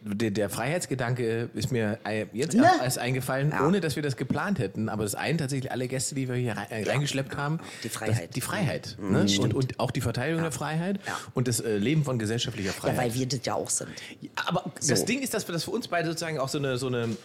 Der, 0.06 0.32
der 0.32 0.50
Freiheitsgedanke 0.50 1.50
ist 1.54 1.72
mir 1.72 1.98
äh, 2.04 2.26
jetzt 2.34 2.56
Ne? 2.56 2.70
erst 2.84 2.98
eingefallen, 3.00 3.52
Ja. 3.52 3.66
ohne 3.66 3.80
dass 3.80 3.96
wir 3.96 4.04
das 4.04 4.18
geplant 4.18 4.60
hätten. 4.60 4.90
Aber 4.90 5.04
das 5.04 5.16
eint 5.16 5.40
tatsächlich 5.40 5.72
alle 5.72 5.88
Gäste, 5.88 6.14
die 6.14 6.28
wir 6.28 6.36
hier 6.36 6.58
rein, 6.58 6.68
äh, 6.72 6.84
reingeschleppt 6.90 7.38
haben. 7.38 7.60
Die 7.86 7.90
Freiheit. 7.90 8.30
Mhm. 8.30 8.34
Die 8.34 8.42
Freiheit. 8.42 8.98
Ne? 9.00 9.26
Und, 9.40 9.54
und 9.54 9.80
auch 9.80 9.92
die 9.92 10.02
Verteidigung 10.02 10.42
der 10.44 10.52
Freiheit 10.52 11.00
Ja. 11.08 11.18
und 11.36 11.48
das 11.48 11.62
äh, 11.62 11.78
Leben 11.78 12.04
von 12.04 12.20
gesellschaftlicher 12.20 12.72
Ja, 12.72 12.74
Freiheit. 12.74 12.98
weil 12.98 13.14
wir 13.14 13.26
das 13.28 13.40
ja 13.46 13.54
auch 13.54 13.70
sind. 13.70 13.92
Ja, 14.20 14.30
Aber 14.48 14.66
das 14.86 15.06
Ding 15.06 15.22
ist, 15.22 15.34
dass 15.34 15.48
wir 15.48 15.54
das 15.54 15.64
für 15.64 15.72
uns 15.72 15.88
beide 15.88 16.08
sozusagen 16.10 16.38
auch 16.38 16.50
so 16.50 16.58
eine, 16.58 16.78
so 16.78 16.88
eine 16.88 17.16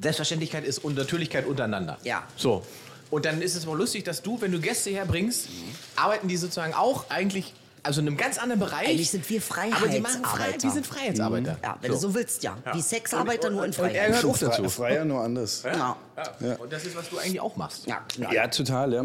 Selbstverständlichkeit 0.00 0.64
ist 0.64 0.78
und 0.84 0.96
Natürlichkeit 0.96 1.46
untereinander. 1.46 1.98
Ja. 2.04 2.22
So. 2.36 2.64
Und 3.10 3.24
dann 3.24 3.40
ist 3.40 3.54
es 3.56 3.66
aber 3.66 3.76
lustig, 3.76 4.04
dass 4.04 4.22
du, 4.22 4.40
wenn 4.40 4.52
du 4.52 4.58
Gäste 4.60 4.90
herbringst, 4.90 5.48
arbeiten 5.96 6.28
die 6.28 6.36
sozusagen 6.36 6.74
auch 6.74 7.08
eigentlich, 7.10 7.54
also 7.86 8.00
in 8.00 8.08
einem 8.08 8.16
ganz 8.16 8.38
anderen 8.38 8.60
Bereich. 8.60 8.88
Eigentlich 8.88 9.10
sind 9.10 9.28
wir 9.30 9.40
Aber 9.50 9.88
die 9.88 10.00
machen 10.00 10.22
Frei, 10.24 10.28
Freiheitsarbeiter. 10.36 10.58
die 10.58 10.70
sind 10.70 10.86
Freiheitsarbeiter. 10.86 11.58
Ja, 11.62 11.76
wenn 11.80 11.90
du 11.90 11.96
so 11.96 12.14
willst, 12.14 12.42
ja. 12.42 12.56
Wie 12.72 12.82
Sexarbeiter 12.82 13.50
nur 13.50 13.64
in 13.64 13.70
Und 13.70 13.78
er 13.78 13.84
Freiheit. 13.90 14.08
gehört 14.08 14.24
auch 14.24 14.38
dazu. 14.38 14.68
Freier 14.68 15.04
nur 15.04 15.20
anders. 15.22 15.62
Ja. 15.64 15.96
Ja. 16.16 16.56
Und 16.56 16.72
das 16.72 16.84
ist, 16.84 16.96
was 16.96 17.10
du 17.10 17.18
eigentlich 17.18 17.40
auch 17.40 17.56
machst. 17.56 17.86
Ja, 17.86 18.00
klar. 18.08 18.32
Ja, 18.32 18.48
total, 18.48 18.92
ja. 18.94 19.04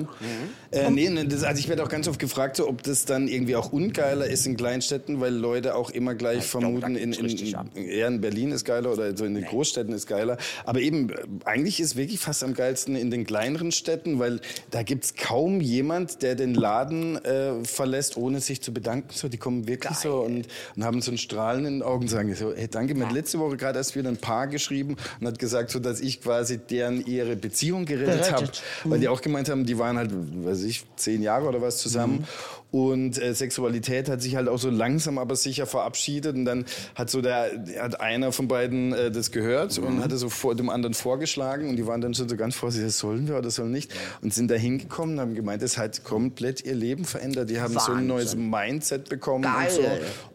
Äh, 0.72 0.90
nee, 0.90 1.10
ne, 1.10 1.26
das, 1.26 1.44
also 1.44 1.60
ich 1.60 1.68
werde 1.68 1.84
auch 1.84 1.90
ganz 1.90 2.08
oft 2.08 2.20
gefragt, 2.20 2.56
so, 2.56 2.70
ob 2.70 2.84
das 2.84 3.04
dann 3.04 3.28
irgendwie 3.28 3.58
auch 3.58 3.74
ungeiler 3.74 4.26
ist 4.26 4.46
in 4.46 4.56
Kleinstädten, 4.56 5.20
weil 5.20 5.34
Leute 5.34 5.76
auch 5.76 5.90
immer 5.90 6.16
gleich 6.16 6.46
ich 6.46 6.52
glaub, 6.52 6.62
vermuten, 6.64 6.94
da 6.94 7.00
in, 7.00 7.12
in, 7.12 7.76
eher 7.76 8.08
in 8.08 8.22
Berlin 8.22 8.52
ist 8.52 8.64
geiler 8.64 8.94
oder 8.94 9.16
so 9.16 9.26
in 9.26 9.36
den 9.36 9.44
Großstädten 9.44 9.94
ist 9.94 10.08
geiler. 10.08 10.38
Aber 10.64 10.80
eben, 10.80 11.12
eigentlich 11.44 11.82
ist 11.82 11.98
wirklich 11.98 12.20
fast 12.20 12.44
am 12.46 12.54
geilsten 12.54 12.96
in 12.96 13.12
den 13.12 13.26
kleineren 13.26 13.74
Städten, 13.74 14.20
weil 14.20 14.40
da 14.70 14.84
gibt's 14.84 15.16
kaum 15.16 15.60
jemand, 15.60 16.22
der 16.22 16.36
den 16.36 16.54
Laden 16.54 17.24
äh, 17.26 17.64
verlässt, 17.66 18.16
ohne 18.16 18.40
sich 18.40 18.62
zu 18.62 18.74
bedanken. 18.74 19.10
So, 19.12 19.28
die 19.28 19.38
kommen 19.38 19.68
wirklich 19.68 19.98
so 19.98 20.22
und, 20.22 20.48
und 20.78 20.84
haben 20.86 21.02
so 21.02 21.12
ein 21.12 21.18
Strahlen 21.18 21.66
in 21.66 21.74
den 21.80 21.84
Augen 21.84 22.04
und 22.04 22.08
sagen 22.08 22.34
so, 22.36 22.54
hey, 22.56 22.70
danke. 22.70 22.96
Mir 22.96 23.08
hat 23.08 23.14
letzte 23.14 23.40
Woche 23.40 23.58
gerade 23.58 23.80
erst 23.80 23.98
wieder 23.98 24.08
ein 24.08 24.18
Paar 24.18 24.48
geschrieben 24.48 24.96
und 25.20 25.28
hat 25.28 25.40
gesagt, 25.40 25.72
so, 25.72 25.80
dass 25.80 26.00
ich 26.00 26.22
quasi 26.22 26.58
deren 26.58 27.01
ihre 27.02 27.36
Beziehung 27.36 27.86
gerettet 27.86 28.32
habe. 28.32 28.48
Weil 28.84 29.00
die 29.00 29.08
auch 29.08 29.22
gemeint 29.22 29.50
haben, 29.50 29.66
die 29.66 29.78
waren 29.78 29.98
halt, 29.98 30.12
weiß 30.14 30.64
ich, 30.64 30.84
zehn 30.96 31.22
Jahre 31.22 31.48
oder 31.48 31.62
was 31.62 31.78
zusammen. 31.78 32.26
Und 32.72 33.22
äh, 33.22 33.34
Sexualität 33.34 34.08
hat 34.08 34.22
sich 34.22 34.38
halt 34.38 34.48
auch 34.48 34.58
so 34.58 34.70
langsam 34.70 35.18
aber 35.18 35.36
sicher 35.36 35.66
verabschiedet. 35.66 36.36
Und 36.36 36.46
dann 36.46 36.66
hat 36.96 37.10
so 37.10 37.22
der, 37.22 37.52
hat 37.80 38.00
einer 38.00 38.32
von 38.32 38.48
beiden 38.48 38.94
äh, 38.94 39.12
das 39.12 39.32
gehört 39.32 39.78
und 39.78 40.02
hatte 40.02 40.18
so 40.18 40.30
vor 40.30 40.56
dem 40.56 40.70
anderen 40.70 40.94
vorgeschlagen. 40.94 41.70
Und 41.70 41.76
die 41.76 41.86
waren 41.86 42.00
dann 42.00 42.14
schon 42.14 42.30
so 42.30 42.38
ganz 42.38 42.56
vorsichtig, 42.56 42.94
sollen 42.94 43.28
wir 43.28 43.38
oder 43.38 43.52
sollen 43.52 43.72
nicht? 43.72 43.92
Und 44.22 44.34
sind 44.34 44.50
da 44.50 44.56
hingekommen 44.56 45.16
und 45.16 45.22
haben 45.22 45.36
gemeint, 45.36 45.62
das 45.62 45.78
hat 45.78 46.06
komplett 46.06 46.64
ihr 46.64 46.76
Leben 46.76 47.04
verändert. 47.04 47.50
Die 47.50 47.60
haben 47.60 47.74
so 47.74 47.80
ein 47.92 48.08
Wahnsinn. 48.08 48.08
neues 48.08 48.36
Mindset 48.36 49.10
bekommen 49.10 49.44
Geil. 49.44 49.68
und 49.68 49.76
so. 49.76 49.82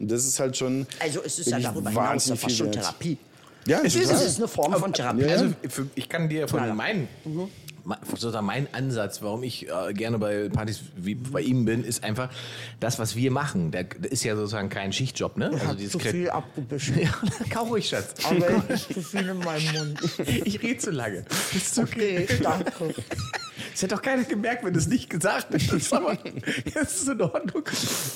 Und 0.01 0.11
das 0.11 0.27
ist 0.27 0.39
halt 0.39 0.59
schon. 0.59 0.87
Also 0.99 1.23
es 1.25 1.39
ist 1.39 1.49
ja 1.51 1.59
darüber 1.59 1.89
hinaus 1.89 2.05
wahnsinnig 2.05 2.41
fast 2.41 2.55
viel 2.55 2.65
schon. 2.67 2.73
Therapie. 2.73 3.19
Ja, 3.67 3.81
Es 3.85 3.95
ist. 3.95 4.11
Es 4.11 4.25
ist 4.25 4.39
eine 4.39 4.49
Form 4.49 4.75
von 4.75 4.93
Therapie. 4.93 5.25
Also 5.25 5.53
ich 5.95 6.09
kann 6.09 6.29
dir 6.29 6.49
von 6.49 6.75
meinen, 6.77 7.09
sozusagen 8.09 8.47
mein 8.47 8.69
Ansatz, 8.73 9.23
warum 9.23 9.43
ich 9.43 9.69
äh, 9.69 9.93
gerne 9.93 10.19
bei 10.19 10.49
Partys 10.49 10.81
wie 10.97 11.15
bei 11.15 11.41
ihm 11.41 11.65
bin, 11.65 11.85
ist 11.85 12.03
einfach 12.05 12.31
das, 12.81 12.99
was 12.99 13.17
wir 13.17 13.31
machen. 13.31 13.71
Der, 13.71 13.85
der 13.85 14.11
ist 14.11 14.25
ja 14.25 14.37
sozusagen 14.37 14.69
kein 14.69 14.93
Schichtjob, 14.93 15.37
ne? 15.37 15.51
Also 15.53 15.75
dieses 15.75 15.93
zu 15.93 15.99
Kre- 15.99 16.11
viel 16.11 16.31
abgebischt. 16.31 16.93
Ja, 16.97 17.11
kau 17.51 17.65
ruhig, 17.65 17.89
Schatz. 17.89 18.15
Aber 18.25 18.63
ich 18.75 18.89
zu 18.89 19.03
viel 19.03 19.29
in 19.29 19.39
meinem 19.39 19.73
Mund. 19.73 20.01
Ich 20.45 20.63
rede 20.63 20.79
zu 20.79 20.91
lange. 20.91 21.25
Ist 21.55 21.79
okay. 21.79 22.27
Okay, 22.29 22.39
danke. 22.43 22.95
Das 23.73 23.83
hätte 23.83 23.95
doch 23.95 24.03
keiner 24.03 24.25
gemerkt, 24.25 24.65
wenn 24.65 24.73
du 24.73 24.79
es 24.79 24.87
nicht 24.87 25.11
gesagt 25.11 25.53
hättest. 25.53 25.93
Aber 25.93 26.17
das 26.75 26.95
ist 27.03 27.09
in 27.09 27.21
Ordnung. 27.21 27.63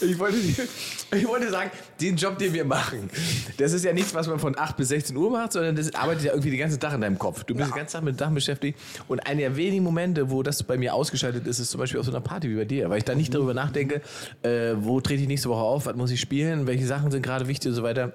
Ich 0.01 0.19
wollte, 0.19 0.37
ich 0.39 1.29
wollte 1.29 1.51
sagen, 1.51 1.71
den 2.01 2.17
Job, 2.17 2.39
den 2.39 2.55
wir 2.55 2.65
machen, 2.65 3.11
das 3.59 3.73
ist 3.73 3.85
ja 3.85 3.93
nichts, 3.93 4.15
was 4.15 4.27
man 4.27 4.39
von 4.39 4.57
8 4.59 4.77
bis 4.79 4.89
16 4.89 5.15
Uhr 5.17 5.31
macht, 5.31 5.53
sondern 5.53 5.77
das 5.77 5.95
arbeitet 5.95 6.25
ja 6.25 6.33
irgendwie 6.33 6.51
den 6.51 6.61
ganzen 6.61 6.81
Tag 6.81 6.95
in 6.95 7.03
deinem 7.03 7.19
Kopf. 7.19 7.45
Du 7.45 7.55
bist 7.55 7.71
den 7.71 7.77
ganzen 7.77 7.93
Tag 7.95 8.03
mit 8.05 8.19
Sachen 8.19 8.35
beschäftigt. 8.35 8.79
Und 9.09 9.21
eine 9.27 9.41
der 9.43 9.57
wenigen 9.61 9.85
Momente, 9.85 10.31
wo 10.31 10.43
das 10.43 10.63
bei 10.63 10.77
mir 10.77 10.95
ausgeschaltet 10.95 11.47
ist, 11.47 11.59
ist 11.59 11.71
zum 11.71 11.79
Beispiel 11.81 12.01
auf 12.01 12.07
so 12.07 12.13
einer 12.13 12.21
Party 12.21 12.49
wie 12.51 12.57
bei 12.57 12.65
dir. 12.65 12.91
Weil 12.91 12.99
ich 12.99 13.05
da 13.05 13.15
nicht 13.15 13.33
darüber 13.35 13.55
nachdenke, 13.55 14.01
äh, 14.43 14.73
wo 14.79 15.01
trete 15.01 15.23
ich 15.23 15.29
nächste 15.29 15.49
Woche 15.49 15.63
auf, 15.63 15.87
was 15.87 15.95
muss 15.97 16.11
ich 16.11 16.21
spielen, 16.21 16.67
welche 16.67 16.87
Sachen 16.87 17.11
sind 17.11 17.23
gerade 17.23 17.47
wichtig 17.47 17.69
und 17.69 17.75
so 17.77 17.83
weiter. 17.83 18.13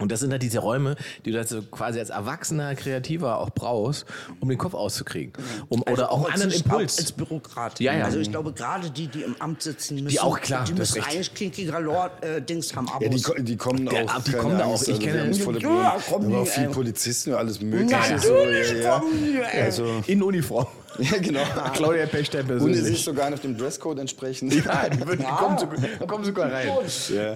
Und 0.00 0.12
das 0.12 0.20
sind 0.20 0.30
halt 0.30 0.44
diese 0.44 0.60
Räume, 0.60 0.94
die 1.24 1.32
du 1.32 1.38
also 1.38 1.60
quasi 1.60 1.98
als 1.98 2.10
erwachsener 2.10 2.76
Kreativer 2.76 3.40
auch 3.40 3.50
brauchst, 3.50 4.06
um 4.38 4.48
den 4.48 4.56
Kopf 4.56 4.74
auszukriegen. 4.74 5.32
Um, 5.68 5.82
Also 5.84 5.92
oder 5.94 6.12
auch 6.12 6.18
einen 6.26 6.34
anderen 6.34 6.52
als- 6.52 6.60
Impuls. 6.60 6.98
Als 6.98 7.10
Bürokrat. 7.10 7.80
Ja, 7.80 7.94
ja. 7.94 8.04
Also 8.04 8.20
ich 8.20 8.30
glaube, 8.30 8.52
gerade 8.52 8.90
die, 8.90 9.08
die 9.08 9.22
im 9.22 9.34
Amt 9.40 9.60
sitzen 9.62 10.04
müssen, 10.04 10.20
auch, 10.20 10.40
klar, 10.40 10.64
die 10.64 10.74
müssen 10.74 11.02
eigentlich 11.02 11.34
kinkiger 11.34 11.80
Lord 11.80 12.22
äh, 12.22 12.40
Dings 12.40 12.76
haben. 12.76 12.88
Abos. 12.88 13.26
Ja, 13.26 13.34
die, 13.38 13.42
die 13.42 13.56
kommen 13.56 13.88
Ja, 13.90 14.04
auch. 14.04 14.22
die 14.22 14.32
kommen 14.34 14.56
da 14.56 14.66
auch. 14.66 14.80
Ich 14.80 14.88
also 14.88 15.02
kenne- 15.02 15.30
es 15.30 15.38
volle 15.40 15.58
Ja, 15.60 15.96
kommen 16.08 16.26
haben 16.26 16.34
auch 16.36 16.44
die, 16.44 16.50
viel 16.50 16.62
äh, 16.62 16.68
Polizisten 16.68 17.30
und 17.32 17.36
alles 17.38 17.60
Mögliche. 17.60 17.90
Natürlich 17.96 18.22
so, 18.22 18.34
ja, 18.76 18.98
kommen 19.00 19.24
die, 19.24 19.32
ja. 19.36 19.46
ey. 19.48 19.62
Also, 19.62 19.84
In 20.06 20.22
Uniform. 20.22 20.66
Ja, 20.98 21.18
genau. 21.18 21.40
Claudia 21.74 22.06
Pechstein 22.06 22.50
Und 22.50 22.70
es 22.70 22.88
ist 22.88 23.04
sogar 23.04 23.30
noch 23.30 23.38
dem 23.38 23.56
Dresscode 23.56 24.00
entsprechend. 24.00 24.54
Ja, 24.54 24.88
die, 24.88 24.98
die 24.98 25.24
kommen, 25.24 25.58
sogar, 25.58 26.06
kommen 26.06 26.24
sogar 26.24 26.52
rein. 26.52 26.68
Ja. 27.08 27.34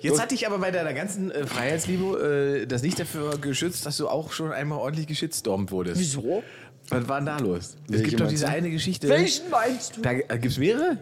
Jetzt 0.00 0.20
hatte 0.20 0.34
ich 0.34 0.46
aber 0.46 0.58
bei 0.58 0.70
deiner 0.70 0.92
ganzen 0.92 1.30
äh, 1.30 1.46
Freiheitsliebe 1.46 2.62
äh, 2.62 2.66
das 2.66 2.82
nicht 2.82 2.98
dafür 2.98 3.38
geschützt, 3.38 3.86
dass 3.86 3.96
du 3.96 4.08
auch 4.08 4.32
schon 4.32 4.52
einmal 4.52 4.78
ordentlich 4.78 5.06
geschitstormt 5.06 5.70
wurdest. 5.70 6.00
Wieso? 6.00 6.42
Was 6.88 7.08
war 7.08 7.18
denn 7.18 7.26
da 7.26 7.38
los? 7.38 7.76
Es 7.86 7.92
Welche 7.92 8.04
gibt 8.04 8.20
doch 8.20 8.28
diese 8.28 8.48
eine 8.48 8.70
Geschichte. 8.70 9.08
Welchen 9.08 9.48
meinst 9.50 9.96
du? 9.96 10.02
Da 10.02 10.12
äh, 10.12 10.38
gibt's 10.38 10.58
mehrere? 10.58 10.98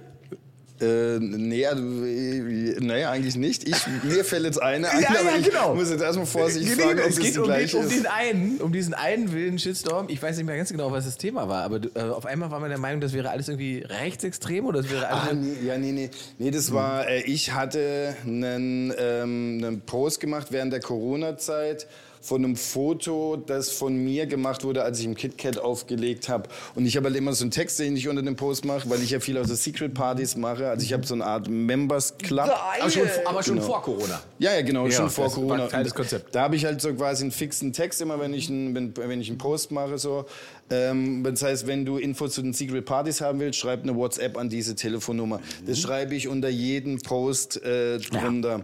Äh, 0.83 1.19
nee, 1.21 1.65
also, 1.67 1.83
äh, 1.83 2.77
nee, 2.81 3.05
eigentlich 3.05 3.37
nicht. 3.37 3.69
Ich, 3.69 3.77
mir 4.03 4.25
fällt 4.25 4.45
jetzt 4.45 4.61
eine 4.61 4.91
ein, 4.91 5.01
Ja, 5.03 5.13
ja, 5.13 5.37
ich 5.39 5.47
genau. 5.49 5.75
muss 5.75 5.91
jetzt 5.91 6.03
erstmal 6.03 6.27
vorsichtig 6.27 6.77
Nee, 6.77 6.83
fragen, 6.83 6.97
nee, 6.97 7.03
ob 7.05 7.11
es 7.11 7.19
geht 7.21 7.37
um, 7.39 7.45
den, 7.45 7.55
gleiche 7.55 7.77
um 7.77 7.85
ist. 7.85 7.93
diesen 7.93 8.07
einen, 8.07 8.57
um 8.61 8.73
diesen 8.73 8.95
einen 8.95 9.33
wilden 9.33 9.59
Shitstorm. 9.59 10.07
Ich 10.09 10.21
weiß 10.23 10.37
nicht 10.37 10.47
mehr 10.47 10.57
ganz 10.57 10.71
genau, 10.73 10.91
was 10.91 11.05
das 11.05 11.17
Thema 11.17 11.49
war, 11.49 11.63
aber 11.63 11.81
äh, 11.95 12.01
auf 12.01 12.27
einmal 12.27 12.51
war 12.51 12.59
man 12.59 12.69
der 12.69 12.79
Meinung, 12.79 13.01
das 13.01 13.13
wäre 13.13 13.31
alles 13.31 13.49
irgendwie 13.49 13.79
rechtsextrem 13.89 14.67
oder 14.67 14.83
das 14.83 14.91
wäre 14.91 15.07
alles. 15.09 15.31
Ah, 15.31 15.35
nee, 15.35 15.67
ja, 15.67 15.79
nee, 15.79 15.93
nee. 15.93 16.11
Nee, 16.39 16.51
das 16.51 16.73
war, 16.73 17.09
äh, 17.09 17.23
ich 17.23 17.53
hatte 17.55 18.17
einen, 18.27 18.93
ähm, 18.99 19.61
einen 19.63 19.81
Post 19.83 20.19
gemacht 20.21 20.49
während 20.51 20.73
der 20.73 20.81
Corona-Zeit 20.81 21.87
von 22.23 22.45
einem 22.45 22.57
Foto, 22.57 23.37
das 23.37 23.71
von 23.71 23.97
mir 23.97 24.27
gemacht 24.27 24.65
wurde, 24.65 24.83
als 24.85 24.99
ich 25.01 25.05
im 25.05 25.15
KitKat 25.15 25.59
aufgelegt 25.59 26.29
habe. 26.29 26.49
Und 26.75 26.87
ich 26.87 26.97
habe 26.97 27.09
halt 27.09 27.17
immer 27.17 27.33
so 27.33 27.45
einen 27.45 27.51
Text, 27.51 27.79
den 27.81 27.97
ich 27.97 28.09
unter 28.09 28.23
dem 28.23 28.37
Post 28.37 28.65
mache, 28.65 28.89
weil 28.89 29.03
ich 29.03 29.11
ja 29.11 29.21
viel 29.21 29.37
aus 29.37 29.49
der 29.49 29.57
Secret 29.57 29.93
Partys 29.93 30.37
mache. 30.37 30.69
Also 30.69 30.85
ich 30.85 30.93
habe 30.93 31.05
so 31.07 31.15
eine 31.15 31.27
Art 31.27 31.49
Members 31.49 32.17
Club. 32.19 32.49
aber 32.81 32.91
schon, 32.91 33.03
aber 33.27 33.43
schon 33.43 33.57
Genau. 33.57 33.67
vor 33.67 33.83
Corona. 33.83 34.23
Ja, 34.39 34.55
ja, 34.55 34.63
genau, 34.63 34.87
Ja, 34.87 34.93
schon 34.93 35.11
vor 35.11 35.31
Corona. 35.31 35.67
Teil 35.69 35.83
des 35.85 35.93
Und 35.93 35.97
Konzepts. 35.97 36.31
Da 36.33 36.43
habe 36.43 36.57
ich 36.57 36.65
halt 36.65 36.81
so 36.81 36.95
quasi 36.95 37.25
einen 37.25 37.33
fixen 37.33 37.73
Text 37.73 38.01
immer, 38.01 38.19
wenn 38.21 38.33
ich 38.33 38.49
einen, 38.49 38.75
wenn, 38.75 38.97
wenn 38.97 39.21
ich 39.21 39.29
einen 39.29 39.39
Post 39.39 39.73
mache. 39.73 39.99
So. 39.99 40.25
Ähm, 40.71 41.25
das 41.25 41.43
heißt, 41.43 41.67
wenn 41.67 41.85
du 41.85 41.99
Infos 41.99 42.33
zu 42.35 42.43
den 42.43 42.53
Secret 42.53 42.85
Partys 42.85 43.21
haben 43.21 43.41
willst, 43.41 43.59
schreib 43.59 43.83
eine 43.83 43.97
WhatsApp 43.97 44.39
an 44.39 44.49
diese 44.49 44.75
Telefonnummer. 44.75 45.41
Das 45.67 45.81
schreibe 45.81 46.15
ich 46.15 46.29
unter 46.29 46.49
jeden 46.49 47.01
Post 47.03 47.63
äh, 47.65 47.99
drunter. 47.99 48.63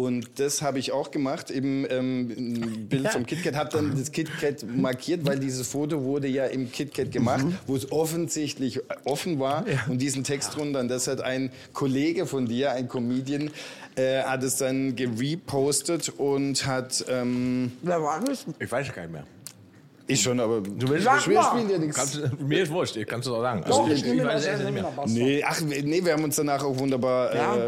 Und 0.00 0.40
das 0.40 0.62
habe 0.62 0.78
ich 0.78 0.92
auch 0.92 1.10
gemacht, 1.10 1.50
eben 1.50 1.84
ähm, 1.90 2.30
ein 2.30 2.88
Bild 2.88 3.10
vom 3.10 3.26
KitKat, 3.26 3.54
habe 3.54 3.68
dann 3.68 3.98
das 3.98 4.10
KitKat 4.10 4.64
markiert, 4.74 5.26
weil 5.26 5.38
dieses 5.38 5.68
Foto 5.68 6.04
wurde 6.04 6.26
ja 6.26 6.46
im 6.46 6.72
KitKat 6.72 7.12
gemacht, 7.12 7.44
wo 7.66 7.76
es 7.76 7.92
offensichtlich 7.92 8.80
offen 9.04 9.38
war 9.40 9.66
und 9.88 9.98
diesen 9.98 10.24
Text 10.24 10.56
drunter. 10.56 10.80
Und 10.80 10.88
das 10.88 11.06
hat 11.06 11.20
ein 11.20 11.50
Kollege 11.74 12.24
von 12.24 12.46
dir, 12.46 12.72
ein 12.72 12.88
Comedian, 12.88 13.50
äh, 13.94 14.22
hat 14.22 14.42
es 14.42 14.56
dann 14.56 14.96
gerepostet 14.96 16.08
und 16.08 16.64
hat, 16.64 17.04
ähm, 17.10 17.72
Wer 17.82 18.02
war 18.02 18.24
das? 18.24 18.46
Ich 18.58 18.72
weiß 18.72 18.94
gar 18.94 19.02
nicht 19.02 19.12
mehr. 19.12 19.26
Ich 20.10 20.22
schon, 20.22 20.38
aber 20.40 20.60
du 20.60 20.88
willst- 20.88 21.04
wir 21.06 21.20
Sag 21.20 21.26
mal. 21.28 21.42
spielen 21.44 21.70
ja 21.70 21.78
nichts. 21.78 21.96
Kannst, 21.96 22.14
du- 22.16 22.44
mir 22.44 22.62
ist 22.62 22.70
wurscht, 22.72 22.96
ich 22.96 23.06
kann 23.06 23.20
es 23.20 23.28
auch 23.28 23.40
sagen. 23.40 23.62
Doch, 23.66 23.80
Also, 23.82 23.92
ich 23.94 24.04
nehme 24.04 24.24
weiß 24.26 24.44
das 24.44 24.54
es 24.54 24.60
ja 24.64 24.70
nicht 24.70 24.82
mehr. 24.82 24.92
Nee, 25.06 25.44
ach, 25.46 25.60
nee, 25.62 26.04
wir 26.04 26.12
haben 26.12 26.24
uns 26.24 26.36
danach 26.36 26.62
auch 26.64 26.78
wunderbar 26.78 27.34
Ja. 27.34 27.56
äh, 27.56 27.60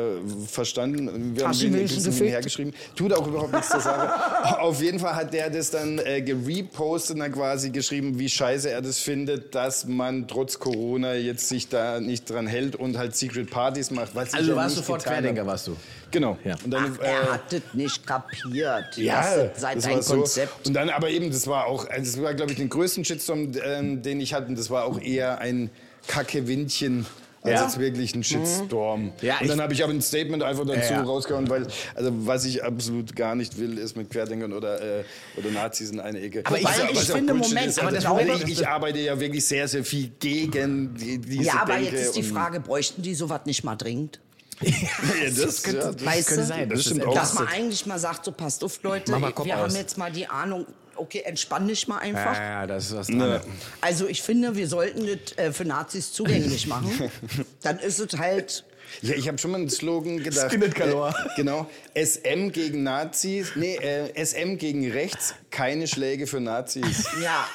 verstanden. 0.46 1.32
Wir 1.36 1.44
haben 1.44 1.50
Hast 1.50 1.62
du 1.62 1.68
den 1.68 1.82
bisschen 1.82 2.04
gefickt? 2.04 2.30
hergeschrieben. 2.30 2.74
Tut 2.96 3.12
auch 3.12 3.26
überhaupt 3.26 3.52
nichts 3.52 3.70
zur 3.70 3.80
Sache. 3.80 4.12
Auf 4.60 4.82
jeden 4.82 4.98
Fall 4.98 5.14
hat 5.16 5.32
der 5.32 5.50
das 5.50 5.70
dann 5.70 5.98
äh, 5.98 6.22
gerepostet 6.22 7.14
und 7.14 7.20
dann 7.20 7.32
quasi 7.32 7.70
geschrieben, 7.70 8.18
wie 8.18 8.28
scheiße 8.28 8.70
er 8.70 8.82
das 8.82 8.98
findet, 8.98 9.54
dass 9.54 9.86
man 9.86 10.26
trotz 10.28 10.58
Corona 10.58 11.14
jetzt 11.14 11.48
sich 11.48 11.68
da 11.68 12.00
nicht 12.00 12.28
dran 12.30 12.46
hält 12.46 12.76
und 12.76 12.98
halt 12.98 13.16
Secret 13.16 13.50
Partys 13.50 13.90
macht. 13.90 14.14
was 14.14 14.28
ich 14.28 14.34
Also 14.34 14.56
warst 14.56 14.76
du 14.76 14.80
sofort 14.80 15.04
Querdenker, 15.04 15.46
warst 15.46 15.66
du. 15.68 15.76
Genau. 16.12 16.38
Ja. 16.44 16.54
Und 16.64 16.70
dann, 16.70 16.96
Ach, 17.00 17.04
er 17.04 17.22
äh, 17.22 17.26
hat 17.26 17.52
das 17.52 17.62
nicht 17.72 18.06
kapiert. 18.06 18.96
ja, 18.96 19.36
das 19.46 19.60
sei 19.60 19.74
das 19.74 19.84
dein 19.84 19.94
war 19.96 20.02
so. 20.02 20.14
Konzept. 20.18 20.66
Und 20.68 20.74
dann 20.74 20.88
aber 20.90 21.10
eben, 21.10 21.30
das 21.32 21.46
war 21.48 21.66
auch, 21.66 21.88
also 21.90 22.12
das 22.12 22.22
war, 22.22 22.34
glaube 22.34 22.52
ich, 22.52 22.58
den 22.58 22.68
größten 22.68 23.04
Shitstorm, 23.04 23.52
ähm, 23.64 24.02
den 24.02 24.20
ich 24.20 24.32
hatte. 24.34 24.46
Und 24.46 24.56
das 24.58 24.70
war 24.70 24.84
auch 24.84 25.00
eher 25.00 25.38
ein 25.40 25.70
Kacke-Windchen. 26.06 27.06
Als 27.44 27.54
Ja. 27.58 27.64
jetzt 27.64 27.80
wirklich 27.80 28.14
ein 28.14 28.22
Shitstorm. 28.22 29.10
Ja, 29.20 29.40
und 29.40 29.48
dann 29.48 29.60
habe 29.60 29.72
ich 29.72 29.82
aber 29.82 29.92
ein 29.92 30.00
Statement 30.00 30.44
einfach 30.44 30.64
dazu 30.64 30.92
Ja, 30.92 31.02
rausgehauen, 31.02 31.50
weil, 31.50 31.66
also 31.96 32.12
was 32.24 32.44
ich 32.44 32.62
absolut 32.62 33.16
gar 33.16 33.34
nicht 33.34 33.58
will, 33.58 33.78
ist 33.78 33.96
mit 33.96 34.10
Querdenkern 34.10 34.52
oder, 34.52 34.80
äh, 35.00 35.02
oder 35.36 35.50
Nazis 35.50 35.90
in 35.90 35.98
eine 35.98 36.20
Ecke. 36.20 36.42
Aber 36.44 36.56
ich- 36.56 36.64
ich 36.92 37.00
finde, 37.00 37.34
Bullshit 37.34 37.48
Moment, 37.54 37.66
ist. 37.66 37.80
aber 37.80 37.88
Also, 37.88 38.16
das 38.28 38.42
ich, 38.44 38.60
ich 38.60 38.68
arbeite 38.68 39.00
ja 39.00 39.18
wirklich 39.18 39.44
sehr, 39.44 39.66
sehr 39.66 39.82
viel 39.82 40.12
gegen 40.20 40.94
die, 40.94 41.18
diese 41.18 41.42
Ja, 41.42 41.62
aber 41.62 41.72
Denke 41.74 41.90
jetzt 41.96 42.06
ist 42.06 42.16
die 42.16 42.22
Frage, 42.22 42.60
bräuchten 42.60 43.02
die 43.02 43.16
sowas 43.16 43.40
nicht 43.44 43.64
mal 43.64 43.74
dringend? 43.74 44.20
Ja, 44.62 45.30
das, 45.44 45.62
könnte- 45.62 45.80
ja, 45.80 45.92
das 45.92 46.04
Weißt 46.04 46.28
könnte 46.28 46.42
du? 46.42 46.46
sein. 46.48 46.68
Das 46.68 46.78
Das 46.78 46.86
stimmt 46.86 47.06
auch. 47.06 47.14
Dass 47.14 47.34
man 47.34 47.48
eigentlich 47.48 47.86
mal 47.86 47.98
sagt, 47.98 48.24
so 48.24 48.32
passt 48.32 48.62
auf, 48.64 48.82
Leute, 48.82 49.12
Kopf 49.12 49.44
wir 49.46 49.56
aus. 49.56 49.62
haben 49.72 49.76
jetzt 49.76 49.98
mal 49.98 50.10
die 50.12 50.26
Ahnung, 50.26 50.66
okay, 50.96 51.22
entspann 51.24 51.66
dich 51.68 51.88
mal 51.88 51.98
einfach. 51.98 52.34
Ja, 52.36 52.42
ja, 52.62 52.66
das 52.66 52.86
ist 52.86 52.96
was. 52.96 53.08
Ne. 53.08 53.40
Also 53.80 54.06
ich 54.06 54.22
finde, 54.22 54.56
wir 54.56 54.68
sollten 54.68 55.06
das 55.06 55.36
äh, 55.38 55.52
für 55.52 55.64
Nazis 55.64 56.12
zugänglich 56.12 56.66
machen. 56.66 57.10
Dann 57.62 57.78
ist 57.78 57.98
es 57.98 58.18
halt... 58.18 58.64
Ja, 59.00 59.14
ich 59.14 59.26
habe 59.28 59.38
schon 59.38 59.50
mal 59.52 59.58
einen 59.58 59.70
Slogan 59.70 60.22
gedacht. 60.22 60.50
Skinhead 60.50 60.74
Galore. 60.74 61.10
Äh, 61.10 61.28
genau. 61.36 61.68
SM 61.94 62.50
gegen 62.52 62.82
Nazis. 62.82 63.52
Nee, 63.56 63.76
äh, 63.76 64.12
SM 64.24 64.58
gegen 64.58 64.90
rechts. 64.90 65.34
Keine 65.50 65.86
Schläge 65.86 66.26
für 66.26 66.40
Nazis. 66.40 67.06
Ja. 67.22 67.46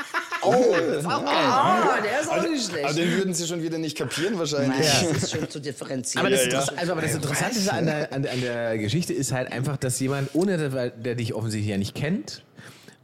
Oh, 0.41 0.54
das 0.76 0.97
ist 1.00 1.06
auch 1.06 1.26
geil. 1.26 1.34
Ah, 1.36 1.97
der 2.04 2.21
ist 2.21 2.30
auch 2.30 2.41
nicht 2.50 2.69
Aber 2.73 2.89
schlecht. 2.89 2.97
den 2.97 3.17
würden 3.17 3.34
sie 3.34 3.47
schon 3.47 3.62
wieder 3.63 3.78
nicht 3.78 3.97
kapieren 3.97 4.38
wahrscheinlich. 4.38 4.80
Naja, 4.80 5.08
das 5.13 5.23
ist 5.23 5.32
schon 5.32 5.50
zu 5.50 5.60
differenzieren. 5.60 6.26
Aber 6.26 6.36
das, 6.36 6.45
Ja, 6.45 6.52
ja. 6.52 6.65
Also, 6.76 6.91
aber 6.91 7.02
das 7.02 7.15
Interessante 7.15 7.71
an 7.73 7.86
der, 7.86 8.13
an, 8.13 8.23
der- 8.23 8.32
an 8.34 8.41
der 8.41 8.78
Geschichte 8.78 9.13
ist 9.13 9.32
halt 9.32 9.52
einfach, 9.52 9.78
dass 9.78 10.00
jemand, 10.00 10.30
ohne 10.34 10.58
der, 10.58 10.89
der 10.91 11.15
dich 11.15 11.34
offensichtlich 11.34 11.71
ja 11.71 11.78
nicht 11.78 11.95
kennt, 11.95 12.43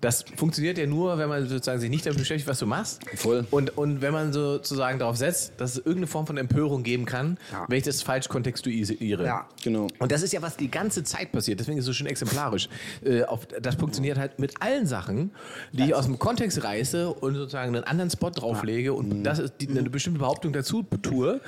das 0.04 0.26
funktioniert 0.36 0.78
ja 0.78 0.86
nur, 0.86 1.18
wenn 1.18 1.30
man 1.30 1.48
sozusagen 1.48 1.80
sich 1.80 1.90
nicht 1.90 2.06
damit 2.06 2.20
beschäftigt, 2.20 2.48
was 2.50 2.60
du 2.60 2.66
machst. 2.66 3.00
Voll. 3.16 3.46
Und, 3.52 3.78
und 3.78 4.02
wenn 4.02 4.12
man 4.12 4.34
sozusagen 4.34 5.00
darauf 5.00 5.16
setzt, 5.18 5.54
dass 5.58 5.72
es 5.72 5.78
irgendeine 5.78 6.08
Form 6.08 6.28
von 6.28 6.38
Empörung 6.38 6.84
geben 6.84 7.06
kann, 7.06 7.38
Ja. 7.52 7.66
wenn 7.70 7.78
ich 7.78 7.84
das 7.84 8.02
falsch 8.02 8.28
kontextuiere. 8.28 9.26
Ja. 9.26 9.48
Genau. 9.64 9.88
Und 10.00 10.12
das 10.12 10.22
ist 10.22 10.34
ja, 10.34 10.42
was 10.42 10.58
die 10.58 10.70
ganze 10.70 11.04
Zeit 11.04 11.32
passiert. 11.32 11.60
Deswegen 11.60 11.78
ist 11.78 11.84
es 11.84 11.88
so 11.88 11.94
schön 11.94 12.08
exemplarisch. 12.08 12.68
Äh, 13.06 13.24
auf, 13.24 13.46
das 13.62 13.76
funktioniert 13.76 14.18
halt 14.18 14.40
mit 14.40 14.62
allen 14.62 14.86
Sachen, 14.86 15.32
die 15.72 15.84
ich 15.86 15.96
aus 15.96 16.06
dem 16.06 16.20
Kontext 16.20 16.64
reiße 16.64 17.10
und 17.10 17.36
sozusagen 17.36 17.76
einen 17.76 17.86
anderen 17.86 18.10
Spot 18.10 18.30
drauflege 18.30 18.94
und 18.94 19.24
das 19.24 19.40
ist 19.40 19.54
die, 19.62 19.70
eine 19.70 19.90
bestimmte 19.90 20.20
Behauptung 20.20 20.52
dazu 20.54 20.84
tue, 21.02 21.40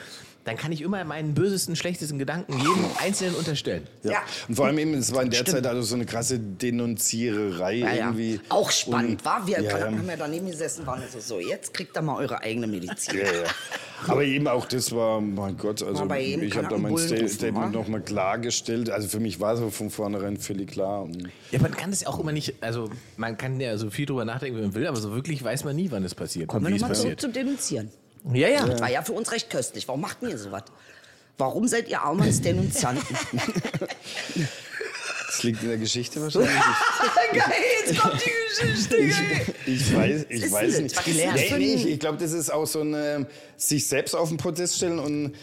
dann 0.45 0.55
kann 0.57 0.71
ich 0.71 0.81
immer 0.81 1.03
meinen 1.03 1.33
bösesten, 1.33 1.75
schlechtesten 1.75 2.19
Gedanken 2.19 2.53
jedem 2.57 2.85
Einzelnen 3.03 3.35
unterstellen. 3.35 3.87
Ja. 4.03 4.19
Und 4.47 4.55
vor 4.55 4.67
allem 4.67 4.77
eben, 4.77 4.93
es 4.93 5.13
war 5.13 5.23
in 5.23 5.31
der 5.31 5.37
Stimmt. 5.39 5.57
Zeit 5.57 5.67
also 5.67 5.81
so 5.81 5.95
eine 5.95 6.05
krasse 6.05 6.39
Denunziererei 6.39 7.73
Ja, 7.77 7.93
ja. 7.93 8.05
irgendwie. 8.07 8.39
Auch 8.49 8.69
spannend, 8.71 9.11
Und- 9.21 9.25
war? 9.25 9.45
Wir 9.47 9.61
ja, 9.61 9.77
ja. 9.79 9.85
haben 9.87 10.07
ja 10.07 10.15
daneben 10.15 10.47
gesessen, 10.47 10.85
waren 10.85 11.01
so, 11.11 11.19
so, 11.19 11.39
jetzt 11.39 11.73
kriegt 11.73 11.95
er 11.95 12.03
mal 12.03 12.15
eure 12.17 12.41
eigene 12.41 12.67
Medizin. 12.67 13.17
Ja, 13.17 13.23
ja. 13.25 13.49
Aber 14.07 14.23
eben 14.23 14.47
auch 14.47 14.65
das 14.65 14.91
war, 14.91 15.19
mein 15.19 15.57
Gott, 15.57 15.81
also 15.81 16.05
ich 16.13 16.55
habe 16.55 16.67
da 16.67 16.77
mein 16.77 16.91
rufen, 16.91 17.27
Statement 17.27 17.71
nochmal 17.73 18.01
klargestellt. 18.01 18.89
Also 18.91 19.07
für 19.07 19.19
mich 19.19 19.39
war 19.39 19.53
es 19.55 19.73
von 19.75 19.89
vornherein 19.89 20.37
völlig 20.37 20.71
klar. 20.71 21.07
Ja, 21.51 21.59
man 21.59 21.71
kann 21.71 21.89
das 21.89 22.01
ja 22.01 22.09
auch 22.09 22.19
immer 22.19 22.33
nicht, 22.33 22.55
also 22.61 22.89
man 23.17 23.37
kann 23.37 23.59
ja 23.59 23.77
so 23.77 23.89
viel 23.89 24.05
drüber 24.05 24.25
nachdenken, 24.25 24.57
wie 24.59 24.61
man 24.61 24.75
will, 24.75 24.85
aber 24.85 24.97
so 24.97 25.15
wirklich 25.15 25.43
weiß 25.43 25.63
man 25.63 25.75
nie, 25.75 25.89
wann 25.89 26.03
es 26.03 26.13
passiert 26.13 26.49
Kommen 26.49 26.65
und 26.65 26.73
wir 26.73 26.79
nochmal 26.79 26.95
zurück 26.95 27.19
zum 27.19 27.33
Denunzieren. 27.33 27.89
Ja, 28.33 28.47
ja. 28.47 28.65
Das 28.65 28.81
war 28.81 28.89
ja 28.89 29.01
für 29.01 29.13
uns 29.13 29.31
recht 29.31 29.49
köstlich. 29.49 29.87
Warum 29.87 30.01
macht 30.01 30.21
ihr 30.21 30.37
sowas? 30.37 30.63
Warum 31.37 31.67
seid 31.67 31.89
ihr 31.89 32.05
Aumanns 32.05 32.41
Denunzianten? 32.41 33.03
das 35.27 35.43
liegt 35.43 35.61
in 35.63 35.69
der 35.69 35.77
Geschichte 35.77 36.21
wahrscheinlich. 36.21 36.49
geil, 37.33 37.53
jetzt 37.85 37.99
kommt 37.99 38.21
die 38.21 38.31
Geschichte, 38.65 38.97
Ich 39.65 39.93
weiß, 39.93 40.25
ich 40.29 40.51
weiß 40.51 40.79
nicht. 40.79 41.07
Nee, 41.07 41.53
nee, 41.57 41.73
ich, 41.73 41.87
ich 41.87 41.99
glaube, 41.99 42.17
das 42.17 42.31
ist 42.31 42.51
auch 42.51 42.65
so 42.65 42.81
eine 42.81 43.27
sich 43.57 43.87
selbst 43.87 44.15
auf 44.15 44.29
den 44.29 44.37
Podest 44.37 44.77
stellen 44.77 44.99
und 44.99 45.33
Äh, 45.33 45.37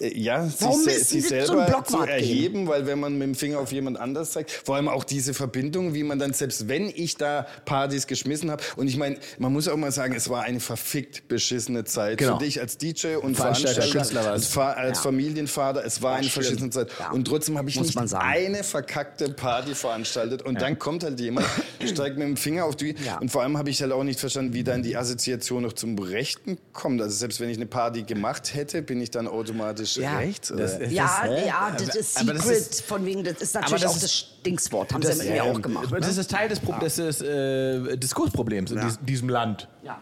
Ja, 0.00 0.48
Warum 0.58 0.76
sich, 0.82 0.86
müssen 0.86 1.04
sich 1.04 1.28
selber 1.28 1.46
zu 1.46 1.52
Blockwart 1.70 2.06
gehen? 2.08 2.08
erheben, 2.08 2.66
weil 2.66 2.84
wenn 2.86 2.98
man 2.98 3.12
mit 3.16 3.28
dem 3.28 3.34
Finger 3.36 3.60
auf 3.60 3.70
jemand 3.70 3.96
anders 4.00 4.32
zeigt, 4.32 4.50
vor 4.50 4.74
allem 4.74 4.88
auch 4.88 5.04
diese 5.04 5.34
Verbindung, 5.34 5.94
wie 5.94 6.02
man 6.02 6.18
dann, 6.18 6.32
selbst 6.32 6.66
wenn 6.66 6.88
ich 6.88 7.16
da 7.16 7.46
Partys 7.64 8.08
geschmissen 8.08 8.50
habe, 8.50 8.60
und 8.74 8.88
ich 8.88 8.96
meine, 8.96 9.18
man 9.38 9.52
muss 9.52 9.68
auch 9.68 9.76
mal 9.76 9.92
sagen, 9.92 10.14
es 10.16 10.28
war 10.28 10.42
eine 10.42 10.58
verfickt 10.58 11.28
beschissene 11.28 11.84
Zeit 11.84 12.18
Genau. 12.18 12.38
für 12.38 12.44
dich 12.44 12.60
als 12.60 12.76
DJ 12.76 13.14
und 13.22 13.36
Veranstalter, 13.36 13.82
Veranstalter, 13.82 14.32
als, 14.32 14.48
Fa 14.48 14.72
als 14.72 14.98
Ja. 14.98 15.02
Familienvater, 15.04 15.84
es 15.84 16.02
war, 16.02 16.14
eine 16.16 16.28
schlimm. 16.28 16.42
verschissene 16.44 16.70
Zeit. 16.70 16.88
Ja. 16.98 17.12
Und 17.12 17.26
trotzdem 17.28 17.56
habe 17.56 17.68
ich 17.70 17.76
Muss 17.76 17.94
nicht 17.94 18.14
eine 18.14 18.64
verkackte 18.64 19.28
Party 19.28 19.76
veranstaltet 19.76 20.42
und 20.42 20.60
dann 20.60 20.76
kommt 20.76 21.04
halt 21.04 21.20
jemand, 21.20 21.46
steigt 21.86 22.18
mit 22.18 22.26
dem 22.26 22.36
Finger 22.36 22.64
auf 22.64 22.74
die, 22.74 22.96
Ja. 23.06 23.18
und 23.18 23.30
vor 23.30 23.42
allem 23.42 23.56
habe 23.58 23.70
ich 23.70 23.80
halt 23.80 23.92
auch 23.92 24.02
nicht 24.02 24.18
verstanden, 24.18 24.54
wie 24.54 24.64
dann 24.64 24.82
die 24.82 24.96
Assoziation 24.96 25.62
noch 25.62 25.72
zum 25.74 25.96
Rechten 26.00 26.58
kommt. 26.72 27.00
Also 27.00 27.14
selbst 27.16 27.38
wenn 27.38 27.48
ich 27.48 27.58
eine 27.58 27.66
Party 27.66 28.02
gemacht 28.02 28.54
hätte, 28.54 28.82
bin 28.82 29.00
ich 29.00 29.12
dann 29.12 29.28
automatisch 29.28 29.83
Ja. 29.96 30.18
rechts? 30.18 30.50
Oder? 30.52 30.62
Das- 30.66 30.92
Ja, 30.92 31.22
hä? 31.24 31.46
ja, 31.46 31.70
das 31.78 31.94
ist 31.96 32.16
das 32.16 32.26
Secret, 32.26 32.44
ist- 32.58 32.82
von 32.82 33.04
wegen, 33.06 33.24
das 33.24 33.38
ist 33.40 33.54
natürlich 33.54 33.82
das 33.82 33.90
auch 33.92 33.96
ist- 33.96 34.02
das 34.04 34.24
Stingswort, 34.44 34.92
haben 34.92 35.02
sie 35.02 35.08
ja 35.08 35.16
mit 35.16 35.30
mir 35.32 35.44
auch 35.44 35.62
gemacht. 35.62 35.88
Das 35.90 36.14
Ne? 36.14 36.20
ist 36.20 36.30
Teil 36.30 36.48
des, 36.50 36.60
Pro 36.60 36.72
des, 36.78 36.96
des 36.96 37.22
äh, 37.22 37.96
Diskursproblems 37.96 38.72
in 38.72 38.80
dies, 38.80 38.98
diesem 39.00 39.30
Land. 39.30 39.68
Ja. 39.82 40.00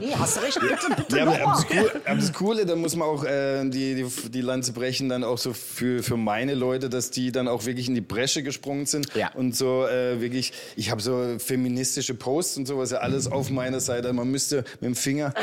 Nee, 0.00 0.14
hast 0.18 0.36
du 0.36 0.40
recht, 0.40 0.58
bitte, 0.60 0.76
bitte 0.96 1.16
Ja, 1.18 1.24
aber, 1.26 1.36
das 1.36 1.66
Coole, 1.66 1.92
aber 2.06 2.16
das 2.16 2.32
Coole, 2.32 2.66
da 2.66 2.76
muss 2.76 2.96
man 2.96 3.08
auch 3.08 3.24
äh, 3.24 3.62
die, 3.68 3.94
die, 3.94 4.30
die 4.30 4.40
Lanze 4.40 4.72
brechen, 4.72 5.08
dann 5.10 5.22
auch 5.24 5.36
so 5.38 5.52
für, 5.52 6.02
für 6.02 6.16
meine 6.16 6.54
Leute, 6.54 6.88
dass 6.88 7.10
die 7.10 7.30
dann 7.32 7.46
auch 7.48 7.66
wirklich 7.66 7.88
in 7.88 7.94
die 7.94 8.00
Bresche 8.00 8.42
gesprungen 8.42 8.86
sind 8.86 9.14
Ja. 9.14 9.30
und 9.34 9.54
so 9.56 9.86
äh, 9.86 10.20
wirklich, 10.20 10.52
ich 10.76 10.90
habe 10.90 11.02
so 11.02 11.36
feministische 11.38 12.14
Posts 12.14 12.58
und 12.58 12.66
sowas, 12.66 12.90
ja 12.90 12.98
alles 12.98 13.30
auf 13.30 13.50
meiner 13.50 13.80
Seite. 13.80 14.12
Man 14.14 14.28
müsste 14.30 14.64
mit 14.80 14.84
dem 14.84 14.94
Finger 14.96 15.34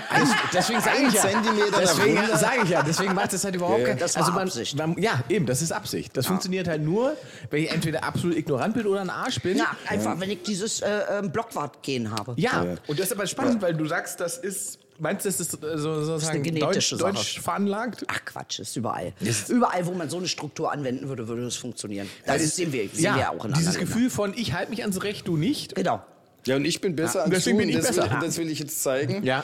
Deswegen 0.53 0.81
sage 0.81 0.97
einen 0.97 1.08
ich 1.10 1.13
ja. 1.13 1.21
Zentimeter 1.21 1.79
Deswegen 1.79 2.17
sage 2.36 2.60
ich 2.63 2.69
ja. 2.69 2.84
Deswegen 2.84 3.13
macht 3.13 3.34
das 3.34 3.43
halt 3.43 3.55
überhaupt 3.55 3.79
Ja, 3.81 3.88
keinen 3.88 3.99
das 3.99 4.15
also 4.17 4.31
man, 4.31 4.47
Absicht. 4.47 4.75
Man, 4.77 4.97
ja, 4.99 5.23
eben, 5.29 5.45
das 5.45 5.62
ist 5.62 5.71
Absicht. 5.71 6.15
Das 6.17 6.25
funktioniert 6.25 6.67
halt 6.67 6.81
nur, 6.81 7.15
wenn 7.51 7.63
ich 7.63 7.71
entweder 7.71 8.03
absolut 8.03 8.34
ignorant 8.35 8.73
bin 8.75 8.85
oder 8.87 9.01
ein 9.01 9.09
Arsch 9.09 9.41
bin. 9.41 9.57
Ja, 9.57 9.75
einfach, 9.87 10.19
wenn 10.19 10.29
ich 10.31 10.43
dieses 10.43 10.81
äh, 10.81 11.01
ähm, 11.19 11.31
Blockwart-Gehen 11.31 12.11
habe. 12.11 12.33
Ja, 12.37 12.65
und 12.87 12.99
das 12.99 13.07
ist 13.07 13.13
aber 13.13 13.27
spannend, 13.27 13.61
weil 13.61 13.73
du 13.73 13.85
sagst, 13.85 14.19
das 14.19 14.37
ist, 14.37 14.79
meinst 14.99 15.25
du, 15.25 15.29
das 15.29 15.39
ist 15.39 15.53
äh, 15.63 15.77
so, 15.77 16.03
sozusagen 16.03 16.39
eine 16.39 16.43
deutsch, 16.51 16.59
genetische 16.59 16.97
Sache. 16.97 17.13
deutsch 17.13 17.39
veranlagt? 17.39 18.03
Ach 18.07 18.23
Quatsch, 18.25 18.59
ist 18.59 18.75
überall. 18.75 19.13
Überall, 19.49 19.85
wo 19.85 19.91
man 19.91 20.09
so 20.09 20.17
eine 20.17 20.27
Struktur 20.27 20.71
anwenden 20.71 21.07
würde, 21.07 21.27
würde 21.27 21.43
das 21.43 21.55
funktionieren. 21.55 22.09
Das 22.25 22.55
sehen 22.55 22.71
wir, 22.71 22.89
sehen 22.89 23.15
wir 23.15 23.21
ja 23.21 23.29
auch 23.31 23.45
in 23.45 23.53
dieses 23.53 23.77
Gefühl 23.77 24.09
von, 24.09 24.33
ich 24.35 24.53
halte 24.53 24.69
mich 24.71 24.81
ans 24.81 25.01
Recht, 25.03 25.27
du 25.27 25.37
nicht. 25.37 25.75
Ländern. 25.77 25.95
Genau. 26.01 26.05
Ja, 26.47 26.57
und 26.57 26.65
ich 26.65 26.79
bin 26.79 26.95
besser 26.95 27.19
Ja, 27.19 27.25
als 27.25 27.33
deswegen 27.33 27.57
du. 27.57 27.61
bin 27.63 27.69
ich 27.69 27.77
das, 27.77 27.87
besser. 27.87 28.03
Will, 28.11 28.17
das 28.21 28.37
will 28.37 28.49
ich 28.51 28.59
jetzt 28.59 28.83
zeigen. 28.83 29.23
Ja. 29.23 29.43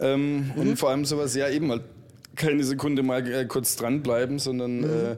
Ähm, 0.00 0.50
Und 0.56 0.76
vor 0.78 0.90
allem 0.90 1.04
sowas, 1.04 1.34
ja 1.36 1.48
eben 1.48 1.68
mal 1.68 1.80
keine 2.40 2.64
Sekunde 2.64 3.02
mal 3.02 3.26
äh, 3.30 3.44
kurz 3.44 3.76
dranbleiben, 3.76 4.38
sondern 4.38 4.82
äh, 4.84 5.16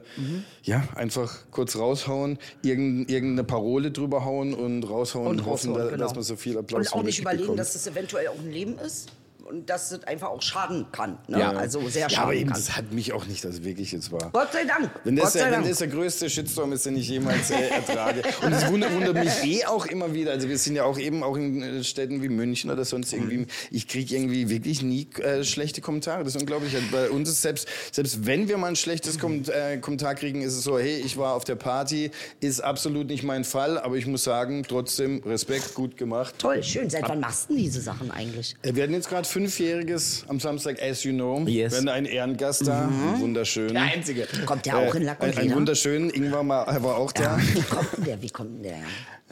ja, 0.63 0.83
einfach 0.95 1.39
kurz 1.51 1.75
raushauen, 1.77 2.37
irgend, 2.61 3.09
irgendeine 3.09 3.43
Parole 3.43 3.91
drüber 3.91 4.25
hauen 4.25 4.53
und 4.53 4.83
raushauen 4.83 5.27
und, 5.27 5.45
hoffen, 5.45 5.71
raushauen, 5.71 5.85
da, 5.85 5.91
genau. 5.91 6.03
dass 6.03 6.15
man 6.15 6.23
so 6.23 6.35
viel 6.35 6.57
Applaus 6.57 6.91
Und 6.91 6.99
auch 6.99 7.03
nicht 7.03 7.19
überlegen, 7.19 7.43
bekommt. 7.43 7.59
dass 7.59 7.73
das 7.73 7.87
eventuell 7.87 8.27
auch 8.27 8.39
ein 8.39 8.51
Leben 8.51 8.77
ist 8.77 9.09
und 9.45 9.69
dass 9.69 9.91
es 9.91 10.03
einfach 10.05 10.29
auch 10.29 10.41
schaden 10.41 10.87
kann. 10.91 11.17
Ne? 11.27 11.39
Ja. 11.39 11.51
Also 11.51 11.87
sehr 11.89 12.01
Ja, 12.01 12.05
aber 12.07 12.15
schaden 12.15 12.33
eben, 12.39 12.49
kann. 12.51 12.59
das 12.59 12.75
hat 12.77 12.91
mich 12.91 13.13
auch 13.13 13.25
nicht, 13.25 13.43
dass 13.43 13.63
wirklich 13.63 13.91
jetzt 13.91 14.11
war. 14.11 14.29
Gott 14.31 14.53
sei 14.53 14.65
Dank. 14.65 14.89
Wenn 15.03 15.15
Gott 15.15 15.25
das, 15.25 15.33
sei 15.33 15.39
der, 15.39 15.47
wenn 15.47 15.53
Dank. 15.59 15.69
das 15.69 15.77
der 15.79 15.87
größte 15.89 16.29
Shitstorm 16.29 16.71
ist, 16.73 16.85
den 16.85 16.95
ich 16.97 17.09
jemals 17.09 17.51
äh, 17.51 17.67
ertrage. 17.69 18.21
Und 18.41 18.53
es 18.53 18.67
wundert, 18.67 18.93
wundert 18.93 19.15
mich 19.15 19.43
eh 19.43 19.65
auch 19.65 19.85
immer 19.85 20.13
wieder. 20.13 20.31
Also 20.31 20.47
wir 20.49 20.57
sind 20.57 20.75
ja 20.75 20.83
auch 20.85 20.97
eben 20.97 21.23
auch 21.23 21.35
in 21.35 21.61
äh, 21.61 21.83
Städten 21.83 22.21
wie 22.21 22.29
München 22.29 22.71
oder 22.71 22.85
sonst 22.85 23.11
irgendwie. 23.13 23.47
Ich 23.71 23.87
kriege 23.87 24.15
irgendwie 24.15 24.49
wirklich 24.49 24.81
nie 24.81 25.07
äh, 25.21 25.43
schlechte 25.43 25.81
Kommentare. 25.81 26.23
Das 26.23 26.35
ist 26.35 26.41
unglaublich. 26.41 26.75
Also 26.75 26.87
Bei 26.91 27.09
uns 27.09 27.29
ist 27.29 27.41
selbst, 27.41 27.67
selbst 27.91 28.25
wenn 28.25 28.47
wir 28.47 28.57
mal 28.57 28.67
ein 28.67 28.75
schlechtes 28.75 29.19
Kom 29.19 29.43
äh, 29.47 29.77
Kommentar 29.77 30.15
kriegen, 30.15 30.41
ist 30.41 30.53
es 30.53 30.63
so, 30.63 30.79
hey, 30.79 31.01
ich 31.05 31.17
war 31.17 31.33
auf 31.33 31.43
der 31.43 31.55
Party, 31.55 32.11
ist 32.39 32.61
absolut 32.61 33.07
nicht 33.07 33.23
mein 33.23 33.43
Fall, 33.43 33.77
aber 33.77 33.95
ich 33.95 34.07
muss 34.07 34.23
sagen, 34.23 34.63
trotzdem 34.67 35.21
Respekt, 35.25 35.73
gut 35.73 35.97
gemacht. 35.97 36.35
Toll, 36.37 36.63
schön. 36.63 36.89
Seit 36.89 37.07
wann 37.09 37.19
machst 37.19 37.49
du 37.49 37.55
diese 37.55 37.81
Sachen 37.81 38.09
eigentlich? 38.11 38.55
Äh, 38.61 38.75
Wir 38.75 38.83
hatten 38.83 38.93
jetzt 38.93 39.09
gerade 39.09 39.27
fünfjähriges 39.33 40.23
am 40.27 40.39
Samstag, 40.39 40.81
as 40.81 41.03
you 41.03 41.11
know. 41.11 41.39
Yes. 41.47 41.75
Hatten 41.75 41.89
einen 41.89 42.05
Ehrengast 42.05 42.67
da, 42.67 42.89
wunderschön. 43.19 43.73
Der 43.73 43.81
Einzige. 43.83 44.27
Kommt 44.45 44.65
der 44.65 44.77
auch 44.77 44.93
in 44.95 45.03
La 45.03 45.13
Äh, 45.13 45.15
ein, 45.19 45.29
ein 45.29 45.35
Colina? 45.35 45.55
wunderschönen 45.55 46.09
Ingwer 46.11 46.43
mal- 46.43 46.83
war 46.83 46.97
auch 46.97 47.11
da. 47.11 47.37
Ja, 47.39 47.41
wie 47.53 47.61
kommt 47.61 47.97
denn 47.97 48.03
der? 48.05 48.21
Wie 48.21 48.29
kommt 48.29 48.51
denn 48.57 48.63
der? 48.63 48.77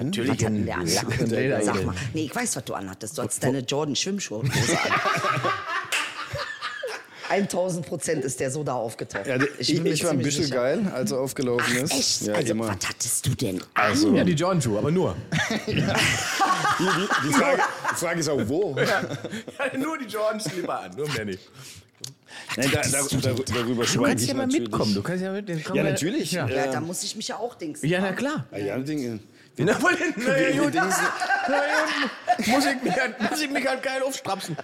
Natürlich 0.03 0.29
Was 0.31 0.37
hat 0.45 0.53
denn 0.53 0.65
der 0.65 0.75
ein- 0.75 0.81
an? 0.81 0.87
Ja, 0.87 1.61
Sag, 1.61 1.77
ein 1.79 1.85
mal. 1.85 1.95
Nee, 2.13 2.23
ich 2.25 2.35
weiß, 2.35 2.55
was 2.55 2.63
du 2.65 2.73
anhattest. 2.73 3.17
Du 3.17 3.21
hattest 3.21 3.43
deine 3.43 3.59
Jordan 3.59 3.95
Schwimmschuhe 3.95 4.41
an. 4.41 4.51
1000 7.31 7.85
Prozent 7.85 8.23
ist 8.25 8.39
der 8.39 8.51
so 8.51 8.63
da 8.63 8.73
aufgetaucht. 8.73 9.25
Ja, 9.25 9.37
ich, 9.57 9.73
bin 9.73 9.83
mir 9.83 9.89
ich, 9.91 10.03
war 10.03 10.11
ein 10.11 10.19
bisschen 10.19 10.43
sicher. 10.43 10.55
geil, 10.55 10.91
als 10.93 11.11
er 11.11 11.19
aufgelaufen 11.19 11.65
Ach, 11.79 11.83
ist. 11.83 11.91
echt? 11.93 12.21
Ja, 12.23 12.33
also, 12.35 12.51
immer. 12.51 12.67
was 12.67 12.87
hattest 12.89 13.25
du 13.25 13.29
denn 13.35 13.61
Also, 13.73 14.13
Ja, 14.15 14.23
die 14.23 14.33
Jordan-Schuhe, 14.33 14.77
aber 14.79 14.91
nur. 14.91 15.15
die, 15.67 15.73
die, 15.73 17.27
die, 17.27 17.33
Frage, 17.33 17.61
die 17.91 17.95
Frage 17.95 18.19
ist 18.19 18.29
auch, 18.29 18.41
wo? 18.47 18.75
nur 19.77 19.97
die 19.97 20.05
Jordans 20.05 20.51
lieber 20.55 20.79
an, 20.81 20.91
nur 20.95 21.07
mehr 21.09 21.25
nicht. 21.25 21.49
Nein, 22.57 22.69
da, 22.73 22.81
da, 22.81 23.01
da, 23.01 23.33
darüber 23.53 23.85
Du 23.85 24.01
kannst 24.03 24.23
ich 24.23 24.29
ja 24.29 24.35
mal 24.35 24.45
natürlich. 24.45 24.69
mitkommen. 24.69 24.93
Du 24.93 25.01
kannst 25.01 25.23
ja 25.23 25.31
mit 25.31 25.47
den 25.47 25.63
Ja, 25.73 25.83
natürlich. 25.83 26.31
Ja, 26.31 26.47
Ja, 26.49 26.67
da 26.67 26.81
muss 26.81 27.03
ich 27.03 27.15
mich 27.15 27.27
ja 27.29 27.37
auch 27.37 27.55
dingsen. 27.55 27.87
ja 27.87 28.01
na 28.01 28.11
klar. 28.13 28.45
Ah, 28.51 28.57
ja, 28.57 28.77
Dinge. 28.77 29.19
Wohl, 29.57 29.65
na, 29.65 29.75
Wir- 29.81 30.49
ja, 30.49 30.55
wir 30.55 30.61
gut. 30.63 30.73
Dingsen- 30.73 31.07
Na, 31.47 31.55
ja, 31.55 32.53
muss, 32.55 32.65
ich 32.65 32.83
mich 32.83 32.93
halt, 32.99 33.31
muss 33.31 33.41
ich 33.41 33.49
mich 33.51 33.67
halt 33.67 33.83
geil 33.83 34.01
aufstrapsen. 34.01 34.55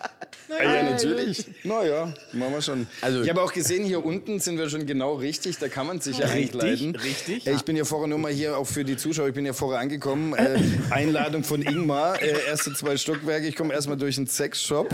Ah, 0.49 0.63
ja, 0.63 0.83
natürlich. 0.83 1.45
Naja, 1.65 2.13
machen 2.31 2.53
wir 2.53 2.61
schon. 2.61 2.87
Also- 3.01 3.21
ich 3.21 3.29
habe 3.29 3.41
auch 3.41 3.51
gesehen, 3.51 3.83
hier 3.83 4.03
unten 4.05 4.39
sind 4.39 4.57
wir 4.57 4.69
schon 4.69 4.85
genau 4.85 5.15
richtig. 5.15 5.57
Da 5.59 5.67
kann 5.67 5.87
man 5.87 5.99
sich 5.99 6.17
ja 6.19 6.27
Richtig, 6.27 6.61
einkleiden. 6.61 6.95
richtig. 6.95 7.45
Äh, 7.45 7.51
Ich 7.53 7.63
bin 7.65 7.75
ja 7.75 7.83
vorher 7.83 8.07
nur 8.07 8.17
mal 8.17 8.31
hier, 8.31 8.57
auch 8.57 8.63
für 8.65 8.85
die 8.85 8.95
Zuschauer, 8.95 9.27
ich 9.27 9.33
bin 9.33 9.45
ja 9.45 9.51
vorher 9.53 9.81
angekommen. 9.81 10.33
Äh, 10.35 10.57
Einladung 10.89 11.43
von 11.43 11.61
Ingmar, 11.61 12.21
äh, 12.21 12.45
erste 12.47 12.73
zwei 12.73 12.95
Stockwerke. 12.95 13.45
Ich 13.47 13.55
komme 13.57 13.73
erstmal 13.73 13.97
durch 13.97 14.17
einen 14.17 14.27
Sexshop. 14.27 14.89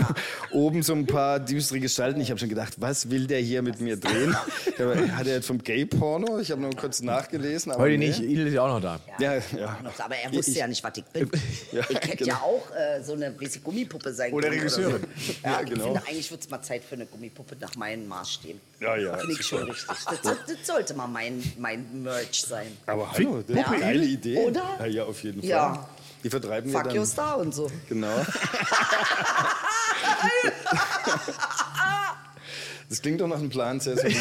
Oben 0.50 0.82
so 0.82 0.92
ein 0.94 1.06
paar 1.06 1.38
düstere 1.38 1.78
Gestalten. 1.78 2.20
Ich 2.20 2.30
habe 2.30 2.40
schon 2.40 2.48
gedacht, 2.48 2.74
was 2.78 3.10
will 3.10 3.26
der 3.28 3.38
hier 3.40 3.62
mit 3.62 3.80
mir 3.80 3.96
drehen? 3.96 4.34
Hat 4.36 5.26
er 5.26 5.34
jetzt 5.36 5.46
vom 5.46 5.58
Gay-Porno? 5.62 6.40
Ich 6.40 6.50
habe 6.50 6.60
noch 6.62 6.74
kurz 6.76 7.00
nachgelesen. 7.00 7.72
Heute 7.76 7.96
nee. 7.96 8.08
nicht, 8.08 8.20
Il 8.20 8.44
ist 8.48 8.54
ja 8.54 8.62
auch 8.62 8.68
noch 8.68 8.80
da. 8.80 8.98
Ja, 9.20 9.34
ja. 9.56 9.78
Aber 9.98 10.16
er 10.16 10.32
wusste 10.32 10.50
Ich- 10.52 10.56
ja 10.58 10.66
nicht, 10.66 10.82
was 10.84 10.92
ich 10.96 11.04
bin. 11.04 11.30
Ja, 11.72 11.82
ich 11.88 11.96
hätte 11.96 12.16
genau. 12.24 12.34
ja 12.34 12.40
auch 12.42 12.70
äh, 12.74 13.02
so 13.02 13.14
eine 13.14 13.30
bisschen 13.30 13.62
Gummipuppe 13.64 14.12
sein 14.14 14.32
Oder 14.32 14.48
können. 14.48 14.60
Regisseurin. 14.60 15.02
so. 15.16 15.32
Ja, 15.42 15.50
Ja, 15.50 15.62
genau. 15.62 15.74
Ich 15.74 15.82
finde, 15.82 16.06
eigentlich 16.08 16.30
wird 16.30 16.40
es 16.42 16.50
mal 16.50 16.62
Zeit 16.62 16.84
für 16.84 16.94
eine 16.94 17.06
Gummipuppe 17.06 17.56
nach 17.60 17.74
meinen 17.76 18.06
Maßstäben. 18.06 18.60
Ja, 18.80 18.96
ja. 18.96 19.16
Finde 19.18 19.32
ich 19.34 19.46
schon 19.46 19.62
richtig. 19.64 19.86
Das, 19.86 20.22
das, 20.22 20.66
sollte 20.66 20.94
mal 20.94 21.06
mein, 21.08 21.42
mein 21.58 22.02
Merch 22.02 22.42
sein. 22.42 22.76
Aber 22.86 23.10
hallo, 23.12 23.42
das 23.46 23.56
ist 23.56 23.64
eine 23.66 23.76
Ja. 23.76 23.80
geile 23.86 24.04
Idee. 24.04 24.38
Oder? 24.38 24.76
Ja, 24.80 24.86
ja, 24.86 25.04
auf 25.04 25.22
jeden 25.22 25.40
Fall. 25.40 25.48
Ja. 25.50 25.88
Die 26.22 26.30
vertreiben 26.30 26.70
wir 26.72 26.78
Fuck 26.78 26.88
dann. 26.88 26.98
your 26.98 27.06
star 27.06 27.38
und 27.38 27.54
so. 27.54 27.70
Genau. 27.88 28.14
Das 32.88 33.00
klingt 33.02 33.20
doch 33.20 33.26
nach 33.26 33.38
einem 33.38 33.48
Plan, 33.50 33.80
sehr 33.80 33.96
solide. 33.96 34.18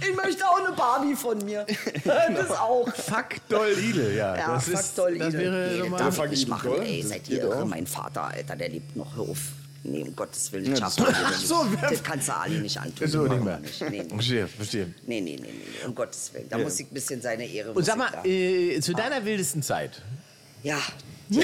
Ich 0.00 0.14
möchte 0.16 0.44
auch 0.46 0.58
eine 0.64 0.74
Barbie 0.76 1.14
von 1.14 1.44
mir. 1.44 1.66
Das 2.04 2.50
auch. 2.50 2.88
Fuck 2.94 3.48
doll 3.48 3.70
Idel, 3.78 4.14
ja. 4.16 4.36
Ja, 4.36 4.54
das 4.54 4.64
fuck 4.64 4.74
ist, 4.80 4.98
doll 4.98 5.18
das 5.18 5.28
Idel. 5.34 5.40
wäre 5.40 5.68
nee, 5.72 5.78
doch 5.78 5.98
das 5.98 6.16
mal. 6.16 6.24
darf 6.26 6.32
ich 6.32 6.46
machen. 6.48 6.70
doll, 6.70 6.82
Ey, 6.82 7.00
das 7.00 7.10
seid 7.10 7.28
ihr 7.28 7.42
irre? 7.42 7.66
Mein 7.66 7.86
Vater, 7.86 8.24
Alter, 8.24 8.56
der 8.56 8.68
lebt 8.68 8.94
noch. 8.96 9.16
Hör 9.16 9.22
auf. 9.30 9.38
Nee, 9.86 10.02
um 10.02 10.16
Gottes 10.16 10.50
Willen. 10.52 10.66
Ja, 10.74 10.80
das 10.80 10.96
du 10.96 11.02
war 11.02 11.10
nicht. 11.30 11.46
so, 11.46 11.66
wer- 11.78 11.90
Das 11.90 12.02
kannst 12.02 12.28
du 12.28 12.34
Ali 12.34 12.58
nicht 12.58 12.78
antun. 12.78 13.06
So, 13.06 13.24
Das 13.26 13.34
nicht 13.34 13.44
mehr. 13.44 13.58
nicht. 13.58 13.80
Nee, 13.82 13.88
nee. 14.02 14.08
Verstehe, 14.08 14.48
verstehe. 14.48 14.94
Nee, 15.06 15.20
nee, 15.20 15.36
nee, 15.40 15.48
nee, 15.52 15.86
um 15.86 15.94
Gottes 15.94 16.30
Willen. 16.32 16.48
Da 16.48 16.56
muss 16.58 16.80
ich 16.80 16.86
ein 16.90 16.94
bisschen 16.94 17.20
seine 17.20 17.46
Ehre 17.46 17.72
Und 17.72 17.84
sag 17.84 17.96
mal, 17.98 18.10
ich 18.24 18.76
äh, 18.78 18.80
zu 18.80 18.92
deiner 18.94 19.24
wildesten 19.24 19.62
Zeit. 19.62 20.00
Ja. 20.62 20.78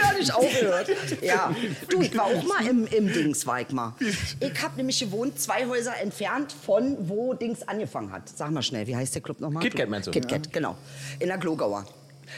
Ja 0.00 0.12
nicht 0.18 0.34
aufgehört. 0.34 0.88
Ja. 1.22 1.54
Du, 1.88 2.00
ich 2.00 2.16
war 2.16 2.24
auch 2.24 2.42
mal 2.42 2.66
im, 2.66 2.86
im 2.86 3.12
Dings, 3.12 3.46
war 3.46 3.60
ich 3.60 3.70
mal. 3.70 3.94
Ich 4.40 4.62
habe 4.62 4.76
nämlich 4.76 4.98
gewohnt, 5.00 5.38
zwei 5.40 5.66
Häuser 5.66 5.96
entfernt 6.00 6.52
von 6.64 6.96
wo 7.08 7.34
Dings 7.34 7.66
angefangen 7.66 8.12
hat. 8.12 8.28
Sag 8.28 8.50
mal 8.50 8.62
schnell, 8.62 8.86
wie 8.86 8.96
heißt 8.96 9.14
der 9.14 9.22
Club 9.22 9.40
nochmal? 9.40 9.62
KitKat 9.62 9.88
meinst 9.88 10.08
du? 10.08 10.10
KitKat, 10.10 10.52
genau. 10.52 10.76
In 11.18 11.28
der 11.28 11.38
Glogauer. 11.38 11.86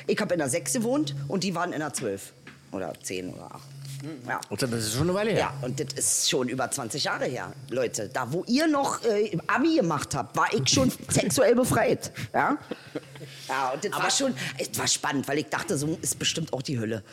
Ich 0.07 0.21
habe 0.21 0.35
in 0.35 0.39
der 0.39 0.49
6 0.49 0.75
gewohnt 0.75 1.15
und 1.29 1.45
die 1.45 1.55
waren 1.55 1.73
in 1.73 1.81
der 1.81 1.93
12. 1.93 2.33
Oder 2.73 2.93
10 3.03 3.33
oder 3.33 3.47
8. 3.55 3.63
Ja. 4.29 4.41
Und 4.49 4.63
das 4.63 4.71
ist 4.71 4.93
schon 4.95 5.09
eine 5.09 5.15
Weile 5.15 5.31
her. 5.31 5.39
Ja, 5.39 5.55
und 5.63 5.81
das 5.81 5.93
ist 5.95 6.31
schon 6.31 6.49
über 6.49 6.71
20 6.71 7.05
Jahre 7.05 7.25
her, 7.25 7.53
Leute. 7.71 8.09
Da, 8.13 8.33
wo 8.33 8.45
ihr 8.47 8.69
noch 8.69 9.03
äh, 9.05 9.37
Abi 9.47 9.77
gemacht 9.77 10.15
habt, 10.15 10.37
war 10.37 10.47
ich 10.53 10.69
schon 10.69 10.93
sexuell 11.09 11.55
befreit. 11.55 12.13
Ja? 12.33 12.59
Ja, 13.49 13.71
und 13.71 13.85
das 13.85 13.93
war 13.93 14.11
schon, 14.11 14.35
es 14.59 14.79
war 14.79 14.87
spannend, 14.87 15.27
weil 15.29 15.39
ich 15.39 15.47
dachte, 15.49 15.77
so 15.79 15.99
ist 16.03 16.19
bestimmt 16.19 16.53
auch 16.53 16.63
die 16.63 16.79
Hölle. 16.79 17.03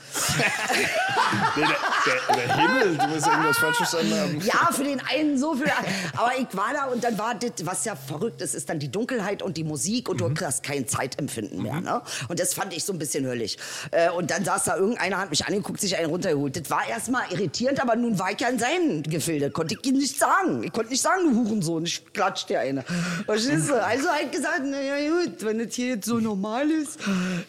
Nee, 1.55 1.61
der, 1.63 2.35
der, 2.35 2.45
der 2.47 2.57
Himmel, 2.57 2.97
du 2.97 3.07
musst 3.07 3.27
irgendwas 3.27 3.57
falsch 3.57 3.77
verstanden 3.77 4.13
haben. 4.19 4.41
Ja, 4.41 4.69
für 4.71 4.83
den 4.83 5.01
einen 5.09 5.37
so, 5.37 5.53
für 5.55 5.63
den 5.63 5.71
anderen. 5.71 5.95
Aber 6.17 6.31
ich 6.37 6.47
war 6.55 6.73
da 6.73 6.85
und 6.85 7.03
dann 7.03 7.17
war 7.17 7.33
das, 7.35 7.51
was 7.65 7.85
ja 7.85 7.95
verrückt 7.95 8.41
ist, 8.41 8.55
ist 8.55 8.69
dann 8.69 8.79
die 8.79 8.89
Dunkelheit 8.91 9.41
und 9.41 9.57
die 9.57 9.63
Musik 9.63 10.09
und 10.09 10.19
du 10.19 10.29
hast 10.41 10.63
kein 10.63 10.87
Zeitempfinden 10.87 11.61
mehr. 11.61 11.81
Ne? 11.81 12.01
Und 12.27 12.39
das 12.39 12.53
fand 12.53 12.75
ich 12.75 12.83
so 12.83 12.93
ein 12.93 12.99
bisschen 12.99 13.25
höllisch. 13.25 13.55
Äh, 13.91 14.09
Und 14.09 14.31
dann 14.31 14.43
saß 14.43 14.65
da 14.65 14.75
irgendeiner, 14.77 15.17
hat 15.17 15.29
mich 15.29 15.45
angeguckt, 15.45 15.79
sich 15.79 15.97
einen 15.97 16.09
runtergeholt. 16.09 16.55
Das 16.57 16.69
war 16.69 16.87
erstmal 16.87 17.31
irritierend, 17.31 17.81
aber 17.81 17.95
nun 17.95 18.17
war 18.19 18.31
ich 18.31 18.39
ja 18.39 18.49
in 18.49 18.59
seinen 18.59 19.03
Gefilde. 19.03 19.49
Konnte 19.49 19.75
ich 19.79 19.85
ihm 19.85 19.97
nicht 19.97 20.17
sagen. 20.19 20.63
Ich 20.63 20.71
konnte 20.73 20.91
nicht 20.91 21.01
sagen, 21.01 21.23
du 21.23 21.35
Hurensohn, 21.35 21.85
ich 21.85 22.03
klatsch 22.13 22.45
dir 22.45 22.59
eine. 22.59 22.83
Verstehst 23.25 23.69
du? 23.69 23.83
Also 23.83 24.09
halt 24.09 24.31
gesagt, 24.31 24.61
na 24.63 24.81
ja 24.81 24.97
gut, 25.09 25.43
wenn 25.43 25.59
das 25.59 25.73
hier 25.73 25.95
jetzt 25.95 26.05
so 26.05 26.19
normal 26.25 26.69
ist, 26.69 26.99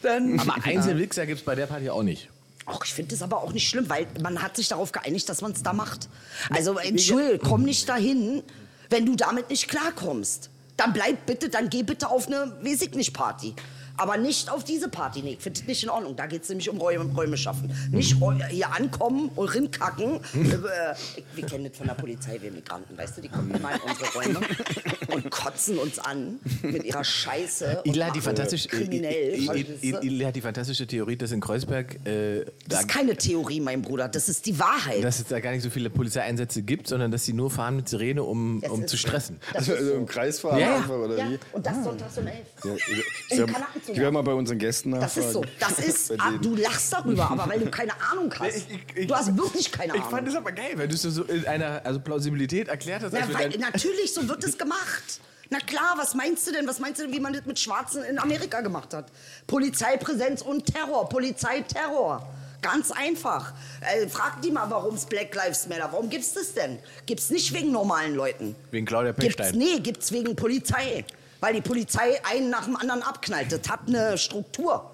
dann... 0.02 0.38
Aber 0.38 0.54
Einzelwichser 0.64 1.26
gibt 1.26 1.40
es 1.40 1.44
bei 1.44 1.54
der 1.54 1.66
Party 1.66 1.90
auch 1.90 2.02
nicht. 2.02 2.28
Ach, 2.66 2.80
ich 2.84 2.92
finde 2.94 3.10
das 3.12 3.22
aber 3.22 3.42
auch 3.42 3.52
nicht 3.52 3.68
schlimm, 3.68 3.88
weil 3.88 4.06
man 4.22 4.42
hat 4.42 4.56
sich 4.56 4.68
darauf 4.68 4.92
geeinigt, 4.92 5.28
dass 5.28 5.40
man 5.40 5.52
es 5.52 5.62
da 5.62 5.72
macht. 5.72 6.08
Also, 6.50 6.76
Entschuldigung, 6.78 7.38
komm 7.48 7.62
nicht 7.62 7.88
dahin, 7.88 8.42
wenn 8.90 9.06
du 9.06 9.14
damit 9.16 9.50
nicht 9.50 9.68
klarkommst. 9.68 10.50
Dann 10.76 10.92
bleib 10.92 11.26
bitte, 11.26 11.48
dann 11.48 11.70
geh 11.70 11.82
bitte 11.82 12.08
auf 12.08 12.26
eine, 12.26 12.56
weiß 12.62 12.82
ich 12.82 12.94
nicht, 12.94 13.12
Party. 13.14 13.54
Aber 13.98 14.18
nicht 14.18 14.50
auf 14.50 14.62
diese 14.62 14.90
Party. 14.90 15.22
Nee, 15.22 15.34
ich 15.34 15.40
finde 15.40 15.60
das 15.60 15.66
nicht 15.68 15.82
in 15.84 15.88
Ordnung. 15.88 16.14
Da 16.16 16.26
geht 16.26 16.42
es 16.42 16.50
nämlich 16.50 16.68
um 16.68 16.76
Räume, 16.78 17.04
Räume 17.14 17.38
schaffen. 17.38 17.74
Nicht 17.90 18.20
Räu- 18.20 18.44
hier 18.48 18.70
ankommen 18.74 19.30
und 19.36 19.48
rinkacken. 19.54 20.20
Äh, 20.34 20.94
wir 21.34 21.46
kennen 21.46 21.64
das 21.68 21.78
von 21.78 21.86
der 21.86 21.94
Polizei, 21.94 22.38
wir 22.42 22.50
Migranten, 22.52 22.98
weißt 22.98 23.16
du? 23.16 23.20
Die 23.22 23.28
kommen 23.30 23.54
immer 23.54 23.70
in 23.74 23.80
unsere 23.80 24.12
Räume 24.12 24.40
und 25.16 25.31
kotzen 25.31 25.79
uns 25.79 25.98
an 25.98 26.38
mit 26.62 26.85
ihrer 26.85 27.05
Scheiße. 27.05 27.83
und 27.85 27.94
Ila 27.94 28.07
hat 28.07 28.16
die 28.16 28.20
fantastische, 28.20 28.68
Kriminell. 28.68 29.35
Ila 29.83 30.26
hat 30.29 30.37
die 30.37 30.40
fantastische 30.40 30.87
Theorie, 30.87 31.16
dass 31.16 31.33
in 31.33 31.40
Kreuzberg 31.40 31.94
äh, 32.07 32.44
Das 32.44 32.52
da, 32.68 32.81
ist 32.81 32.88
keine 32.88 33.16
Theorie, 33.16 33.61
mein 33.61 33.83
Bruder. 33.83 34.09
Das 34.09 34.29
ist 34.29 34.46
die 34.46 34.59
Wahrheit. 34.59 35.02
dass 35.02 35.18
es 35.18 35.26
da 35.26 35.40
gar 35.40 35.52
nicht 35.52 35.62
so 35.62 35.70
viele 35.70 35.90
Polizeieinsätze 35.90 36.62
gibt, 36.62 36.87
sondern 36.88 37.11
dass 37.11 37.24
sie 37.24 37.33
nur 37.33 37.50
fahren 37.50 37.76
mit 37.76 37.88
Sirene, 37.88 38.22
um, 38.22 38.61
Das 38.61 38.70
um 38.70 38.87
zu 38.87 38.96
stressen. 38.96 39.40
Das 39.52 39.62
Also, 39.68 39.72
also 39.74 39.87
so. 39.87 39.94
im 39.94 40.07
Kreis 40.07 40.40
fahren 40.40 40.59
Ja, 40.61 40.66
ja. 40.68 40.76
einfach, 40.76 40.90
oder 40.98 41.16
Ja, 41.18 41.31
wie? 41.31 41.38
und 41.52 41.66
das 41.66 41.85
sonntags 41.85 42.18
um 42.18 42.26
elf. 42.26 42.37
Ja, 42.64 42.74
ich, 42.74 42.88
ich, 42.88 43.88
ich 43.92 43.98
werde 43.98 44.12
mal 44.12 44.22
bei 44.22 44.35
unseren 44.35 44.59
Gästen 44.59 44.90
nachfragen. 44.90 45.14
Das 45.14 45.26
ist 45.26 45.33
so. 45.33 45.44
Das 45.59 45.79
ist. 45.79 46.12
Ah, 46.20 46.33
du 46.40 46.55
lachst 46.57 46.92
darüber, 46.92 47.31
aber 47.31 47.48
weil 47.48 47.61
du 47.61 47.70
keine 47.70 47.92
Ahnung 48.12 48.33
hast. 48.38 48.66
du 48.96 49.14
hast 49.14 49.37
wirklich 49.37 49.70
keine 49.72 49.94
Ich 49.94 50.00
Ahnung. 50.00 50.11
fand 50.11 50.29
es 50.29 50.35
aber 50.35 50.52
geil, 50.52 50.72
weil 50.76 50.88
du 50.88 50.94
es 50.94 51.02
so 51.02 51.22
in 51.24 51.46
einer 51.46 51.81
also 51.85 52.00
Plausibilität 52.00 52.68
erklärt 52.68 53.02
hast. 53.02 53.12
Na, 53.12 53.20
weil, 53.33 53.48
natürlich, 53.59 54.12
so 54.12 54.29
wird 54.29 54.44
es 54.44 54.57
gemacht. 54.59 55.02
Na 55.50 55.59
klar, 55.61 55.94
was 55.96 56.14
meinst 56.14 56.46
du 56.46 56.52
denn? 56.52 56.66
Was 56.66 56.78
meinst 56.80 57.00
du 57.00 57.04
denn, 57.04 57.12
wie 57.14 57.20
man 57.20 57.32
das 57.32 57.44
mit 57.46 57.59
Schwarzen 57.59 58.02
in 58.04 58.18
Amerika 58.18 58.61
gemacht 58.61 58.92
hat? 58.94 59.06
Polizeipräsenz 59.46 60.42
und 60.42 60.66
Terror, 60.66 61.09
Polizeiterror. 61.09 62.26
Ganz 62.62 62.90
einfach. 62.90 63.52
Äh, 63.80 64.09
frag 64.09 64.42
die 64.42 64.50
mal, 64.50 64.68
warum 64.68 64.96
es 64.96 65.04
Black 65.04 65.35
Lives 65.35 65.68
Matter? 65.68 65.88
Warum 65.92 66.09
gibt's 66.11 66.32
das 66.35 66.52
denn? 66.54 66.78
Gibt's 67.04 67.30
nicht 67.30 67.52
wegen 67.52 67.70
normalen 67.70 68.14
Leuten. 68.16 68.56
Wegen 68.72 68.87
Claudia 68.87 69.12
Gibt's, 69.12 69.37
Pechstein. 69.37 69.59
nee, 69.59 69.78
gibt's 69.78 70.11
wegen 70.11 70.35
Polizei. 70.35 71.04
Weil 71.38 71.54
die 71.54 71.61
Polizei 71.61 72.18
einen 72.24 72.50
nach 72.50 72.64
dem 72.64 72.76
anderen 72.76 73.02
abknallt. 73.02 73.52
Das 73.52 73.68
hat 73.68 73.80
eine 73.87 74.18
Struktur. 74.18 74.90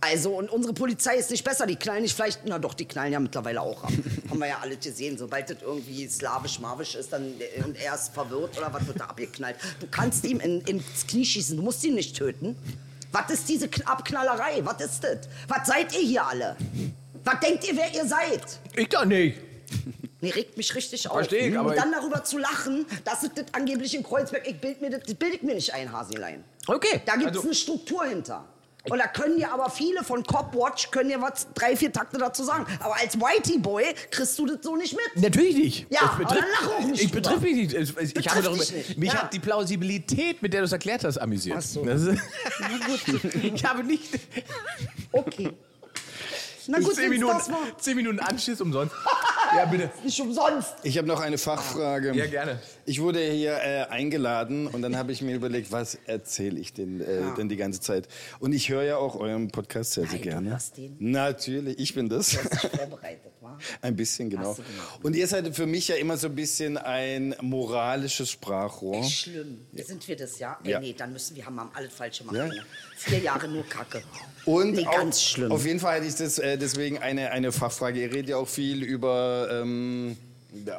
Also, 0.00 0.30
und 0.38 0.50
unsere 0.50 0.72
Polizei 0.72 1.16
ist 1.16 1.30
nicht 1.30 1.44
besser. 1.44 1.66
Die 1.66 1.76
knallen 1.76 2.02
nicht 2.02 2.16
vielleicht, 2.16 2.40
na 2.46 2.58
doch, 2.58 2.72
die 2.74 2.86
knallen 2.86 3.12
ja 3.12 3.20
mittlerweile 3.20 3.60
auch 3.60 3.84
ab. 3.84 3.92
Haben 4.30 4.38
wir 4.38 4.46
ja 4.48 4.58
alle 4.62 4.76
gesehen. 4.76 5.18
Sobald 5.18 5.50
das 5.50 5.58
irgendwie 5.62 6.06
slawisch-marwisch 6.08 6.94
ist 6.94 7.12
dann, 7.12 7.34
äh, 7.40 7.62
und 7.64 7.76
er 7.76 7.94
ist 7.94 8.14
verwirrt 8.14 8.56
oder 8.56 8.72
was 8.72 8.86
wird 8.86 9.00
da 9.00 9.06
abgeknallt. 9.06 9.56
Du 9.80 9.86
kannst 9.90 10.24
ihm 10.24 10.40
in, 10.40 10.60
ins 10.62 11.06
Knie 11.06 11.24
schießen, 11.24 11.56
du 11.56 11.62
musst 11.62 11.84
ihn 11.84 11.94
nicht 11.94 12.16
töten. 12.16 12.56
Was 13.12 13.30
ist 13.30 13.48
diese 13.48 13.68
Abknallerei? 13.86 14.60
Was 14.64 14.80
ist 14.80 15.02
das? 15.04 15.18
Was 15.48 15.66
seid 15.66 15.92
ihr 15.94 16.00
hier 16.06 16.24
alle? 16.26 16.56
Was 17.24 17.40
denkt 17.40 17.66
ihr, 17.66 17.76
wer 17.76 17.92
ihr 17.92 18.06
seid? 18.06 18.60
ich 18.76 18.88
doch 18.88 19.04
nicht. 19.04 19.38
Nee, 20.20 20.30
regt 20.30 20.56
mich 20.56 20.74
richtig 20.74 21.08
auf. 21.08 21.14
Versteh 21.14 21.48
ich, 21.48 21.58
aber 21.58 21.70
und 21.70 21.76
dann 21.76 21.92
darüber 21.92 22.22
zu 22.22 22.38
lachen, 22.38 22.84
dass 23.04 23.22
es 23.22 23.30
das 23.34 23.46
angeblich 23.52 23.94
in 23.94 24.02
Kreuzberg, 24.02 24.46
ich 24.46 24.60
bild 24.60 24.80
mir 24.80 24.90
das, 24.90 25.02
das 25.04 25.14
bild 25.14 25.34
ich 25.34 25.42
mir 25.42 25.54
nicht 25.54 25.72
ein, 25.72 25.90
Hasilein. 25.90 26.44
Okay. 26.66 27.00
Da 27.06 27.14
gibt 27.14 27.30
es 27.30 27.36
also- 27.38 27.48
eine 27.48 27.54
Struktur 27.54 28.04
hinter. 28.04 28.44
Und 28.88 28.98
da 28.98 29.06
können 29.08 29.38
ja 29.38 29.52
aber 29.52 29.68
viele 29.68 30.02
von 30.02 30.22
Copwatch 30.24 30.90
können 30.90 31.10
ja 31.10 31.20
was, 31.20 31.46
drei, 31.54 31.76
vier 31.76 31.92
Takte 31.92 32.16
dazu 32.18 32.44
sagen. 32.44 32.66
Aber 32.80 32.96
als 32.96 33.14
Whitey 33.18 33.58
Boy 33.58 33.84
kriegst 34.10 34.38
du 34.38 34.46
das 34.46 34.58
so 34.62 34.74
nicht 34.76 34.94
mit. 34.96 35.22
Natürlich 35.22 35.54
nicht. 35.56 35.86
Ja, 35.92 36.00
Es 36.04 36.10
aber 36.10 36.24
dann 36.24 36.38
lach 36.38 36.70
auch 36.70 36.80
nicht 36.80 37.02
Ich 37.02 37.10
drüber. 37.10 37.20
betrifft 37.20 37.42
mich 37.42 37.54
nicht. 37.56 37.72
Ich, 37.74 37.88
ich 37.90 38.14
Betrifft 38.14 38.30
habe 38.30 38.42
darüber, 38.42 38.64
nicht. 38.64 38.98
mich 38.98 39.12
Ja. 39.12 39.22
hat 39.22 39.34
die 39.34 39.38
Plausibilität, 39.38 40.40
mit 40.40 40.52
der 40.54 40.62
du 40.62 40.64
es 40.66 40.72
erklärt 40.72 41.04
hast, 41.04 41.18
amüsiert. 41.18 41.58
Ach 41.58 41.62
so. 41.62 41.82
Ist, 41.84 42.08
ich 43.42 43.64
habe 43.64 43.84
nicht 43.84 44.04
Okay. 45.12 45.50
Na 46.66 46.78
gut, 46.78 46.94
zehn, 46.94 47.10
Minuten, 47.10 47.40
zehn 47.78 47.96
Minuten 47.96 48.20
Anschiss 48.20 48.60
umsonst. 48.60 48.94
ja, 49.56 49.64
bitte. 49.64 49.90
Nicht 50.04 50.20
umsonst. 50.20 50.74
Ich 50.82 50.96
habe 50.98 51.08
noch 51.08 51.20
eine 51.20 51.38
Fachfrage. 51.38 52.12
Ja, 52.14 52.26
gerne. 52.26 52.58
Ich 52.84 53.00
wurde 53.00 53.20
hier 53.20 53.52
äh, 53.54 53.82
eingeladen 53.88 54.66
und 54.66 54.82
dann 54.82 54.96
habe 54.96 55.12
ich 55.12 55.22
mir 55.22 55.34
überlegt, 55.34 55.72
was 55.72 55.96
erzähle 56.06 56.58
ich 56.58 56.72
denn, 56.72 57.00
äh, 57.00 57.34
denn 57.36 57.48
die 57.48 57.56
ganze 57.56 57.80
Zeit? 57.80 58.08
Und 58.38 58.52
ich 58.52 58.68
höre 58.68 58.82
ja 58.82 58.96
auch 58.96 59.16
euren 59.16 59.48
Podcast 59.48 59.92
sehr, 59.92 60.04
sehr 60.04 60.14
Nein, 60.14 60.22
du 60.22 60.28
gerne. 60.28 60.50
hörst 60.50 60.76
den? 60.76 60.96
Natürlich, 60.98 61.78
ich 61.78 61.94
bin 61.94 62.08
das. 62.08 62.30
Du 62.30 62.38
hast 62.38 62.64
dich 62.64 62.70
vorbereitet, 62.70 63.32
wa? 63.40 63.58
Ein 63.82 63.96
bisschen, 63.96 64.30
genau. 64.30 64.54
Du. 64.54 64.62
Und 65.06 65.16
ihr 65.16 65.26
seid 65.26 65.54
für 65.54 65.66
mich 65.66 65.88
ja 65.88 65.96
immer 65.96 66.16
so 66.16 66.28
ein 66.28 66.34
bisschen 66.34 66.76
ein 66.78 67.34
moralisches 67.40 68.30
Sprachrohr. 68.30 69.02
Schlimm. 69.04 69.66
Sind 69.74 70.06
wir 70.06 70.16
das, 70.16 70.38
ja? 70.38 70.58
Ja. 70.64 70.78
Ey, 70.78 70.88
nee, 70.88 70.94
dann 70.96 71.12
müssen 71.12 71.36
wir 71.36 71.46
haben 71.46 71.56
wir 71.56 71.70
alles 71.74 71.92
falsch 71.92 72.18
gemacht. 72.18 72.36
Ja. 72.36 72.48
Vier 72.96 73.18
Jahre 73.18 73.48
nur 73.48 73.66
Kacke. 73.66 74.02
Und 74.44 74.72
nee, 74.72 74.86
auch, 74.86 74.96
ganz 74.96 75.22
schlimm. 75.22 75.52
auf 75.52 75.64
jeden 75.64 75.80
Fall 75.80 75.96
hätte 75.96 76.06
ich 76.06 76.14
das, 76.14 76.38
äh, 76.38 76.56
deswegen 76.58 76.98
eine, 76.98 77.30
eine 77.30 77.52
Fachfrage. 77.52 78.00
Ihr 78.00 78.12
redet 78.12 78.30
ja 78.30 78.36
auch 78.36 78.48
viel 78.48 78.82
über 78.82 79.39
ähm, 79.50 80.16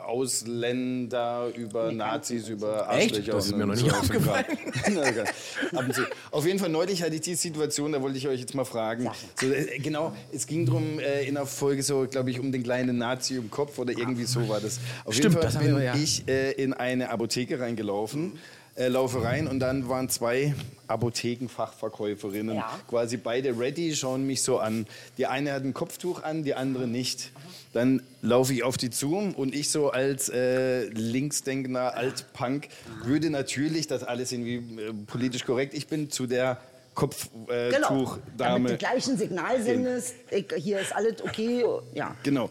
Ausländer, 0.06 1.48
über 1.56 1.92
Nazis, 1.92 2.50
über 2.50 2.88
Echt? 2.92 3.12
Arschlöcher. 3.14 3.32
Das 3.34 3.46
ist 3.46 3.56
mir 3.56 3.66
noch 3.66 3.82
weiter. 3.82 3.98
aufgefallen. 4.00 4.46
Auf 6.32 6.46
jeden 6.46 6.60
Fall, 6.60 6.70
neulich 6.70 7.02
hatte 7.02 7.16
ich 7.16 7.22
die 7.22 7.36
Situation, 7.36 7.92
da 7.92 8.02
wollte 8.02 8.18
ich 8.18 8.28
euch 8.28 8.42
jetzt 8.42 8.54
mal 8.54 8.66
fragen. 8.66 9.10
So, 9.40 9.48
äh, 9.48 9.80
genau, 9.80 10.14
es 10.34 10.46
ging 10.46 10.66
darum, 10.66 11.00
äh, 11.00 11.24
in 11.24 11.36
der 11.36 11.46
Folge 11.46 11.84
so, 11.84 12.06
glaube 12.10 12.32
ich, 12.32 12.40
um 12.40 12.52
den 12.52 12.64
kleinen 12.64 12.98
Nazi 12.98 13.36
im 13.36 13.50
Kopf 13.50 13.80
oder 13.80 13.98
irgendwie 13.98 14.26
so 14.26 14.48
war 14.50 14.60
das. 14.60 14.80
Auf 15.06 15.14
Stimmt, 15.14 15.36
jeden 15.36 15.44
das 15.44 15.54
Fall 15.54 15.64
haben 15.64 15.68
bin 15.68 15.78
wir, 15.78 15.84
ja. 15.86 15.96
ich 15.96 16.28
äh, 16.28 16.52
in 16.52 16.74
eine 16.74 17.10
Apotheke 17.10 17.60
reingelaufen. 17.60 18.34
Äh, 18.76 18.88
laufe 18.88 19.22
rein 19.24 19.48
und 19.48 19.60
dann 19.60 19.90
waren 19.90 20.08
zwei 20.10 20.56
Apothekenfachverkäuferinnen 20.88 22.56
Ja. 22.56 22.80
quasi 22.88 23.18
beide 23.18 23.58
ready, 23.60 23.94
schauen 23.96 24.26
mich 24.26 24.42
so 24.44 24.60
an. 24.60 24.88
Die 25.18 25.26
eine 25.28 25.52
hat 25.54 25.64
ein 25.64 25.74
Kopftuch 25.74 26.24
an, 26.24 26.44
die 26.44 26.54
andere 26.56 26.88
nicht. 26.88 27.32
Dann 27.74 28.02
laufe 28.22 28.54
ich 28.54 28.64
auf 28.64 28.78
die 28.78 28.90
zu 28.90 29.16
und 29.18 29.54
ich 29.56 29.70
so 29.72 29.92
als 29.92 30.30
äh, 30.30 30.86
linksdenkender 30.88 31.96
Altpunk 31.96 32.68
würde 33.04 33.30
natürlich, 33.30 33.88
das 33.88 34.04
alles 34.04 34.32
irgendwie 34.32 34.56
äh, 34.82 34.94
politisch 35.08 35.46
korrekt, 35.46 35.74
ich 35.74 35.88
bin 35.88 36.10
zu 36.10 36.28
der 36.28 36.58
Kopftuchdame. 36.96 37.70
Äh, 37.70 37.72
Genau. 37.72 38.18
Damit 38.38 38.72
du 38.72 38.78
gleich 38.78 39.08
ein 39.08 39.18
Signal 39.18 39.62
sendest, 39.62 40.16
ich, 40.30 40.46
hier 40.58 40.80
ist 40.80 40.94
alles 40.96 41.22
okay. 41.22 41.64
Ja. 41.94 42.16
Genau. 42.24 42.50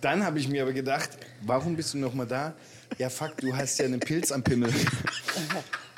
Dann 0.00 0.24
habe 0.24 0.38
ich 0.38 0.48
mir 0.48 0.62
aber 0.62 0.72
gedacht, 0.72 1.10
warum 1.42 1.76
bist 1.76 1.92
du 1.94 1.98
noch 1.98 2.14
mal 2.14 2.26
da? 2.26 2.54
Ja, 2.98 3.08
fuck, 3.08 3.36
du 3.38 3.54
hast 3.56 3.78
ja 3.78 3.84
einen 3.86 4.00
Pilz 4.00 4.32
am 4.32 4.42
Pimmel. 4.42 4.72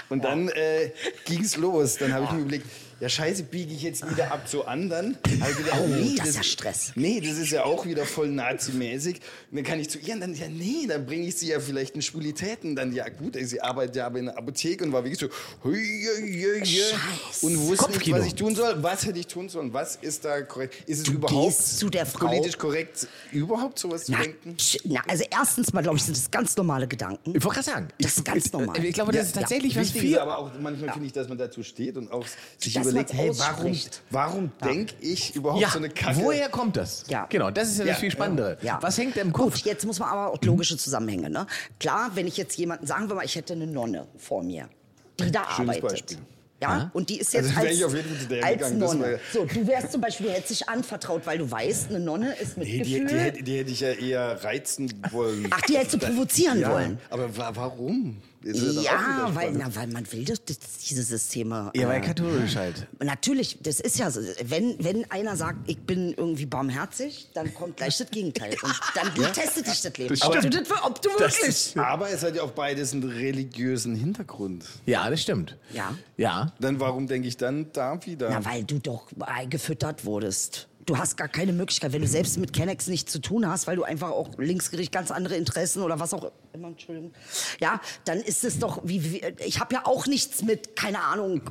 Und 0.09 0.25
dann 0.25 0.49
äh, 0.51 0.91
ging's 1.25 1.57
los. 1.57 1.97
Dann 1.97 2.13
habe 2.13 2.27
ich 2.27 2.33
mir 2.33 2.41
überlegt, 2.41 2.67
ja 3.03 3.09
scheiße, 3.09 3.43
biege 3.43 3.75
ich 3.75 3.83
jetzt 3.83 4.09
wieder 4.09 4.31
ab 4.33 4.49
zu 4.49 4.65
anderen? 4.65 5.19
Ich 5.27 5.33
gedacht, 5.57 5.81
Oh, 5.83 5.89
das 6.17 6.29
ist 6.29 6.37
ja 6.37 6.43
Stress. 6.45 6.93
Nee, 6.95 7.21
das 7.21 7.37
ist 7.37 7.51
ja 7.51 7.65
auch 7.65 7.85
wieder 7.85 8.07
voll 8.07 8.29
nazimäßig. 8.29 9.17
Und 9.51 9.57
dann 9.57 9.65
kann 9.65 9.81
ich 9.81 9.91
zu 9.91 9.99
ihr, 9.99 10.15
und 10.15 10.21
dann, 10.21 10.35
ja 10.35 10.47
nee, 10.49 10.87
dann 10.87 11.05
bringe 11.05 11.27
ich 11.27 11.35
sie 11.37 11.49
ja 11.49 11.59
vielleicht 11.59 11.97
in 11.97 12.03
Schwulitäten. 12.03 12.77
Dann, 12.77 12.93
ja 12.93 13.09
gut, 13.09 13.35
ey, 13.35 13.45
sie 13.45 13.61
arbeitet 13.61 13.97
ja 13.97 14.07
aber 14.07 14.21
in 14.21 14.27
der 14.27 14.39
Apotheke 14.39 14.85
und 14.85 14.93
war 14.93 15.03
wirklich 15.05 15.19
so, 15.19 15.27
hui, 15.65 15.75
hui, 15.75 16.33
hui, 16.33 16.61
hui. 16.61 16.67
Scheiße. 16.67 17.45
und 17.47 17.59
wusste 17.67 17.91
nicht, 17.91 18.11
was 18.13 18.27
ich 18.27 18.35
tun 18.37 18.55
soll. 18.55 18.81
Was 18.83 19.05
hätte 19.05 19.19
ich 19.19 19.27
tun 19.27 19.49
sollen? 19.49 19.73
Was 19.73 19.97
ist 19.97 20.25
da 20.25 20.41
korrekt? 20.43 20.77
Ist 20.89 20.99
es 20.99 21.05
Du 21.05 21.13
überhaupt 21.15 21.49
gehst 21.57 21.79
zu 21.81 21.91
der 21.91 22.07
Frau- 22.07 22.27
politisch 22.29 22.57
korrekt, 22.57 23.09
überhaupt 23.33 23.81
sowas 23.81 24.05
zu 24.05 24.13
Na, 24.13 24.21
denken? 24.23 24.57
tsch, 24.57 24.79
na, 24.85 25.01
also 25.09 25.25
erstens 25.29 25.73
mal, 25.73 25.83
glaube 25.83 25.97
ich, 25.97 26.05
sind 26.05 26.17
das 26.17 26.31
ganz 26.31 26.57
normale 26.57 26.87
Gedanken. 26.87 27.35
Ich 27.35 27.43
wollte 27.45 27.61
gerade 27.61 27.65
sagen. 27.71 27.89
Das 28.01 28.17
ist 28.17 28.25
ganz 28.25 28.47
ich, 28.47 28.53
normal. 28.53 28.85
Ich 28.85 28.95
glaube, 28.95 29.11
das 29.13 29.27
ist 29.27 29.35
Ja, 29.35 29.41
tatsächlich 29.43 29.75
was 29.77 29.93
Wichtig 29.95 30.13
ist 30.13 30.19
aber 30.19 30.39
auch 30.39 30.51
manchmal 30.61 30.93
finde 30.93 31.07
ich, 31.07 31.13
dass 31.13 31.29
man 31.29 31.37
dazu 31.39 31.65
steht 31.65 31.97
und 31.97 32.13
auch 32.13 32.25
sich 32.59 32.75
Dass 32.75 32.92
überlegt, 32.93 33.13
hey, 33.13 33.31
warum, 33.39 33.77
warum 34.11 34.53
denke 34.65 34.95
ich 35.01 35.35
überhaupt 35.35 35.61
Ja, 35.61 35.71
so 35.71 35.79
eine 35.79 35.89
Kacke? 35.91 36.21
woher 36.23 36.49
kommt 36.49 36.77
das? 36.77 37.05
Ja. 37.09 37.27
Genau, 37.29 37.51
das 37.51 37.69
ist 37.69 37.79
ja 37.79 37.85
das 37.85 37.95
Ja, 37.97 38.01
viel 38.01 38.11
Spannendere. 38.11 38.59
Ja. 38.63 38.79
Was 38.81 38.97
hängt 38.99 39.17
im 39.17 39.33
Kopf? 39.33 39.55
Gut, 39.55 39.65
jetzt 39.65 39.85
muss 39.85 39.99
man 39.99 40.09
aber 40.09 40.33
auch 40.33 40.39
logische 40.43 40.77
Zusammenhänge. 40.77 41.29
Ne? 41.31 41.47
Klar, 41.81 42.11
wenn 42.15 42.27
ich 42.27 42.37
jetzt 42.37 42.57
jemanden, 42.57 42.87
sagen 42.87 43.09
wir 43.09 43.17
mal, 43.17 43.25
ich 43.25 43.35
hätte 43.37 43.55
eine 43.55 43.67
Nonne 43.67 44.07
vor 44.17 44.43
mir, 44.43 44.69
die 45.19 45.31
da 45.31 45.45
Schönes 45.57 45.77
arbeitet. 45.77 45.91
Beispiel. 45.91 46.19
Ja, 46.61 46.93
und 46.95 47.09
die 47.09 47.19
ist 47.19 47.33
jetzt 47.35 47.49
Also 47.57 47.61
als, 47.61 47.77
ich 47.77 47.85
auf 47.85 47.93
jeden 47.93 48.09
Fall 48.09 48.19
zu 48.21 48.29
der 48.29 48.45
als 48.45 48.55
gegangen, 48.55 48.79
Nonne. 48.79 49.21
So, 49.33 49.45
du 49.47 49.67
wärst 49.67 49.91
zum 49.91 50.01
Beispiel, 50.01 50.31
hättest 50.31 50.51
dich 50.51 50.69
anvertraut, 50.69 51.23
weil 51.27 51.39
du 51.39 51.51
weißt, 51.51 51.91
eine 51.91 51.99
Nonne 51.99 52.35
ist 52.37 52.57
mit 52.57 52.69
Nee, 52.69 52.83
die, 52.83 53.01
Gefühl. 53.01 53.09
die, 53.09 53.15
hätte, 53.19 53.43
die 53.43 53.59
hätte 53.59 53.71
ich 53.73 53.81
ja 53.81 53.91
eher 53.91 54.45
reizen 54.45 54.93
wollen. 55.11 55.49
Ach, 55.51 55.61
die 55.63 55.77
hättest 55.77 55.95
du 55.95 55.99
provozieren 55.99 56.61
ja, 56.61 56.71
wollen. 56.71 57.01
Aber 57.11 57.37
wa 57.37 57.51
warum? 57.53 58.19
Ist 58.45 58.77
ja 58.77 58.83
Ja, 58.83 59.31
weil, 59.35 59.53
na, 59.53 59.75
weil 59.75 59.87
man 59.89 60.11
will 60.13 60.25
das, 60.25 60.45
das, 60.45 60.59
diese 60.89 61.03
Systeme. 61.03 61.71
Ja, 61.75 61.89
weil 61.89 62.03
äh, 62.03 62.07
katholisch 62.07 62.57
halt. 62.57 62.87
Natürlich, 63.03 63.59
das 63.63 63.81
ist 63.81 63.99
ja 63.99 64.11
so. 64.11 64.21
Wenn, 64.45 64.77
wenn 64.79 65.11
einer 65.11 65.37
sagt, 65.37 65.69
ich 65.69 65.79
bin 65.79 66.15
irgendwie 66.17 66.47
barmherzig, 66.47 67.29
dann 67.35 67.53
kommt 67.55 67.77
gleich 67.77 67.99
das 67.99 68.11
Gegenteil. 68.11 68.57
Und 68.63 68.81
dann 68.95 69.33
testet 69.33 69.67
dich 69.67 69.83
das 69.83 69.97
Leben. 69.97 70.09
Das 70.09 70.23
ob, 70.23 70.33
du 70.33 70.39
stimmt. 70.41 70.71
das, 70.71 70.83
ob 70.83 71.03
du 71.03 71.09
wirklich. 71.11 71.79
Aber 71.79 72.11
es 72.11 72.23
hat 72.23 72.35
ja 72.35 72.43
auch 72.43 72.53
beides 72.53 72.93
einen 72.93 73.05
religiösen 73.05 73.95
Hintergrund. 73.95 74.65
Ja, 74.87 75.09
das 75.09 75.23
stimmt. 75.23 75.57
Ja. 75.73 75.95
Ja. 76.17 76.53
Dann 76.61 76.81
warum 76.81 77.07
denke 77.07 77.29
ich 77.29 77.37
dann 77.37 77.67
da 77.73 78.05
wieder? 78.05 78.31
Na, 78.31 78.45
weil 78.45 78.65
du 78.65 78.79
doch 78.79 79.07
gefüttert 79.49 80.05
wurdest. 80.05 80.69
Du 80.85 80.99
hast 80.99 81.17
gar 81.17 81.29
keine 81.29 81.53
Möglichkeit, 81.53 81.93
wenn 81.93 82.03
du 82.03 82.09
selbst 82.09 82.39
mit 82.39 82.53
Kennex 82.53 82.89
nichts 82.89 83.13
zu 83.13 83.21
tun 83.21 83.47
hast, 83.49 83.67
weil 83.67 83.77
du 83.77 83.85
einfach 83.85 84.11
auch 84.11 84.37
linksgericht 84.39 84.91
ganz 84.91 85.11
andere 85.11 85.37
Interessen 85.37 85.83
oder 85.83 86.01
was 86.01 86.13
auch 86.13 86.33
immer, 86.53 86.69
Entschuldigung. 86.69 87.13
Ja, 87.61 87.81
dann 88.05 88.19
ist 88.19 88.45
es 88.45 88.59
doch 88.59 88.81
wie, 88.85 89.13
wie 89.13 89.23
ich 89.45 89.61
habe 89.61 89.75
ja 89.75 89.87
auch 89.87 90.07
nichts 90.07 90.43
mit 90.43 90.75
keine 90.75 91.01
Ahnung 91.01 91.43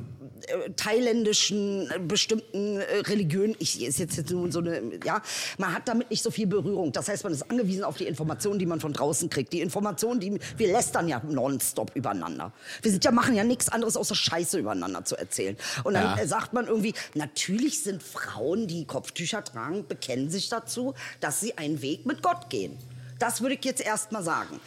thailändischen 0.76 1.90
äh, 1.90 1.98
bestimmten 1.98 2.78
äh, 2.80 2.98
Religionen. 3.06 3.54
Ich 3.58 3.82
ist 3.82 3.98
jetzt, 3.98 4.16
jetzt 4.16 4.30
nur 4.30 4.50
so 4.52 4.60
eine 4.60 4.82
ja, 5.04 5.22
man 5.58 5.74
hat 5.74 5.88
damit 5.88 6.10
nicht 6.10 6.22
so 6.22 6.30
viel 6.30 6.46
Berührung. 6.46 6.92
Das 6.92 7.08
heißt, 7.08 7.24
man 7.24 7.32
ist 7.32 7.50
angewiesen 7.50 7.84
auf 7.84 7.96
die 7.96 8.06
Informationen, 8.06 8.58
die 8.58 8.66
man 8.66 8.80
von 8.80 8.92
draußen 8.92 9.28
kriegt. 9.30 9.52
Die 9.52 9.60
Informationen, 9.60 10.20
die 10.20 10.38
wir 10.56 10.72
lästern 10.72 11.08
ja 11.08 11.20
nonstop 11.28 11.92
übereinander. 11.94 12.52
Wir 12.82 12.90
sind 12.90 13.04
ja 13.04 13.10
machen 13.10 13.34
ja 13.34 13.44
nichts 13.44 13.68
anderes 13.68 13.96
außer 13.96 14.14
Scheiße 14.14 14.58
übereinander 14.58 15.04
zu 15.04 15.16
erzählen. 15.16 15.56
Und 15.84 15.94
dann 15.94 16.16
Ja. 16.16 16.22
äh, 16.22 16.26
sagt 16.26 16.52
man 16.52 16.66
irgendwie, 16.66 16.94
natürlich 17.14 17.82
sind 17.82 18.02
Frauen, 18.02 18.66
die 18.66 18.84
Kopftücher 18.86 19.42
tragen, 19.44 19.86
bekennen 19.86 20.30
sich 20.30 20.48
dazu, 20.48 20.94
dass 21.20 21.40
sie 21.40 21.56
einen 21.58 21.82
Weg 21.82 22.06
mit 22.06 22.22
Gott 22.22 22.50
gehen. 22.50 22.76
Das 23.22 23.40
würde 23.40 23.54
ich 23.54 23.64
jetzt 23.64 23.80
erst 23.80 24.10
mal 24.10 24.24
sagen. 24.24 24.58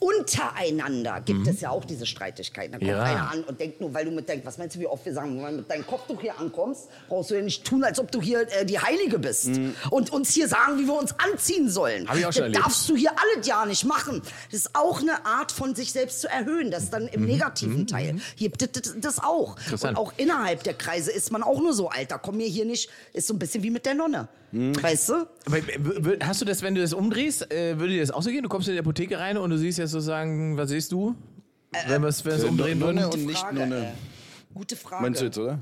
Untereinander 0.00 1.20
gibt 1.20 1.46
es 1.46 1.60
ja 1.60 1.70
auch 1.70 1.84
diese 1.84 2.06
Streitigkeiten. 2.06 2.72
Da 2.72 2.78
kommt 2.78 2.90
Ja. 2.90 3.02
einer 3.02 3.30
an 3.30 3.44
und 3.44 3.60
denkt 3.60 3.80
nur, 3.80 3.94
weil 3.94 4.04
du 4.04 4.10
mit 4.10 4.28
deinem, 4.28 4.44
was 4.44 4.58
meinst 4.58 4.74
du, 4.74 4.80
wie 4.80 4.86
oft 4.86 5.04
wir 5.04 5.12
sagen, 5.14 5.40
wenn 5.42 5.52
du 5.52 5.56
mit 5.58 5.70
deinem 5.70 5.86
Kopftuch 5.86 6.20
hier 6.20 6.36
ankommst, 6.38 6.88
brauchst 7.08 7.30
du 7.30 7.34
ja 7.36 7.42
nicht 7.42 7.64
tun, 7.64 7.84
als 7.84 8.00
ob 8.00 8.10
du 8.10 8.20
hier 8.20 8.48
äh, 8.52 8.64
die 8.64 8.80
Heilige 8.80 9.18
bist. 9.18 9.50
Und 9.90 10.10
uns 10.10 10.32
hier 10.34 10.48
sagen, 10.48 10.78
wie 10.78 10.86
wir 10.86 10.94
uns 10.98 11.14
anziehen 11.18 11.68
sollen. 11.70 12.08
Hab 12.08 12.16
ich 12.16 12.26
auch 12.26 12.32
schon 12.32 12.42
das 12.42 12.52
erlebt. 12.52 12.64
darfst 12.64 12.88
du 12.88 12.96
hier 12.96 13.12
alles 13.12 13.46
ja 13.46 13.64
nicht 13.64 13.84
machen. 13.84 14.22
Das 14.50 14.60
ist 14.60 14.74
auch 14.74 15.00
eine 15.00 15.24
Art 15.24 15.52
von 15.52 15.74
sich 15.76 15.92
selbst 15.92 16.20
zu 16.22 16.28
erhöhen. 16.28 16.70
Das 16.72 16.90
dann 16.90 17.06
im 17.06 17.24
negativen 17.26 17.86
Teil. 17.86 18.16
Hier 18.34 18.50
gibt 18.50 18.86
es 18.86 18.94
das 19.00 19.18
auch. 19.20 19.56
Und 19.70 19.96
auch 19.96 20.12
innerhalb 20.16 20.64
der 20.64 20.74
Kreise 20.74 21.12
ist 21.12 21.30
man 21.30 21.42
auch 21.44 21.60
nur 21.60 21.74
so, 21.74 21.88
Alter, 21.90 22.18
komm 22.18 22.38
mir 22.38 22.48
hier 22.48 22.64
nicht, 22.64 22.90
ist 23.12 23.28
so 23.28 23.34
ein 23.34 23.38
bisschen 23.38 23.62
wie 23.62 23.70
mit 23.70 23.86
der 23.86 23.94
Nonne. 23.94 24.28
Weißt 24.52 25.08
du? 25.10 25.14
Aber 25.46 25.56
w- 25.58 26.18
hast 26.22 26.40
du 26.40 26.44
das, 26.44 26.62
wenn 26.62 26.74
du 26.74 26.80
das 26.80 26.92
umdrehst, 26.92 27.52
äh, 27.52 27.78
würde 27.78 27.92
dir 27.94 28.00
das 28.00 28.10
auch 28.10 28.22
so 28.22 28.30
gehen? 28.30 28.42
Du 28.42 28.48
kommst 28.48 28.66
in 28.68 28.74
die 28.74 28.80
Apotheke 28.80 29.18
rein 29.18 29.36
und 29.36 29.50
du 29.50 29.56
siehst 29.58 29.78
jetzt 29.78 29.90
sozusagen, 29.92 30.56
was 30.56 30.70
siehst 30.70 30.90
du? 30.92 31.14
wenn 31.86 32.02
wir 32.02 32.08
es 32.08 32.24
wenn 32.24 32.32
wir 32.32 32.38
es 32.38 32.44
Äh, 32.44 32.48
umdrehen 32.48 32.80
würden? 32.80 33.04
und 33.04 33.26
nicht 33.26 33.38
Frage, 33.38 33.56
Nonne. 33.60 33.86
äh, 33.88 34.54
Gute 34.54 34.74
Frage. 34.74 35.02
Meinst 35.04 35.20
du 35.20 35.26
jetzt, 35.26 35.38
oder? 35.38 35.60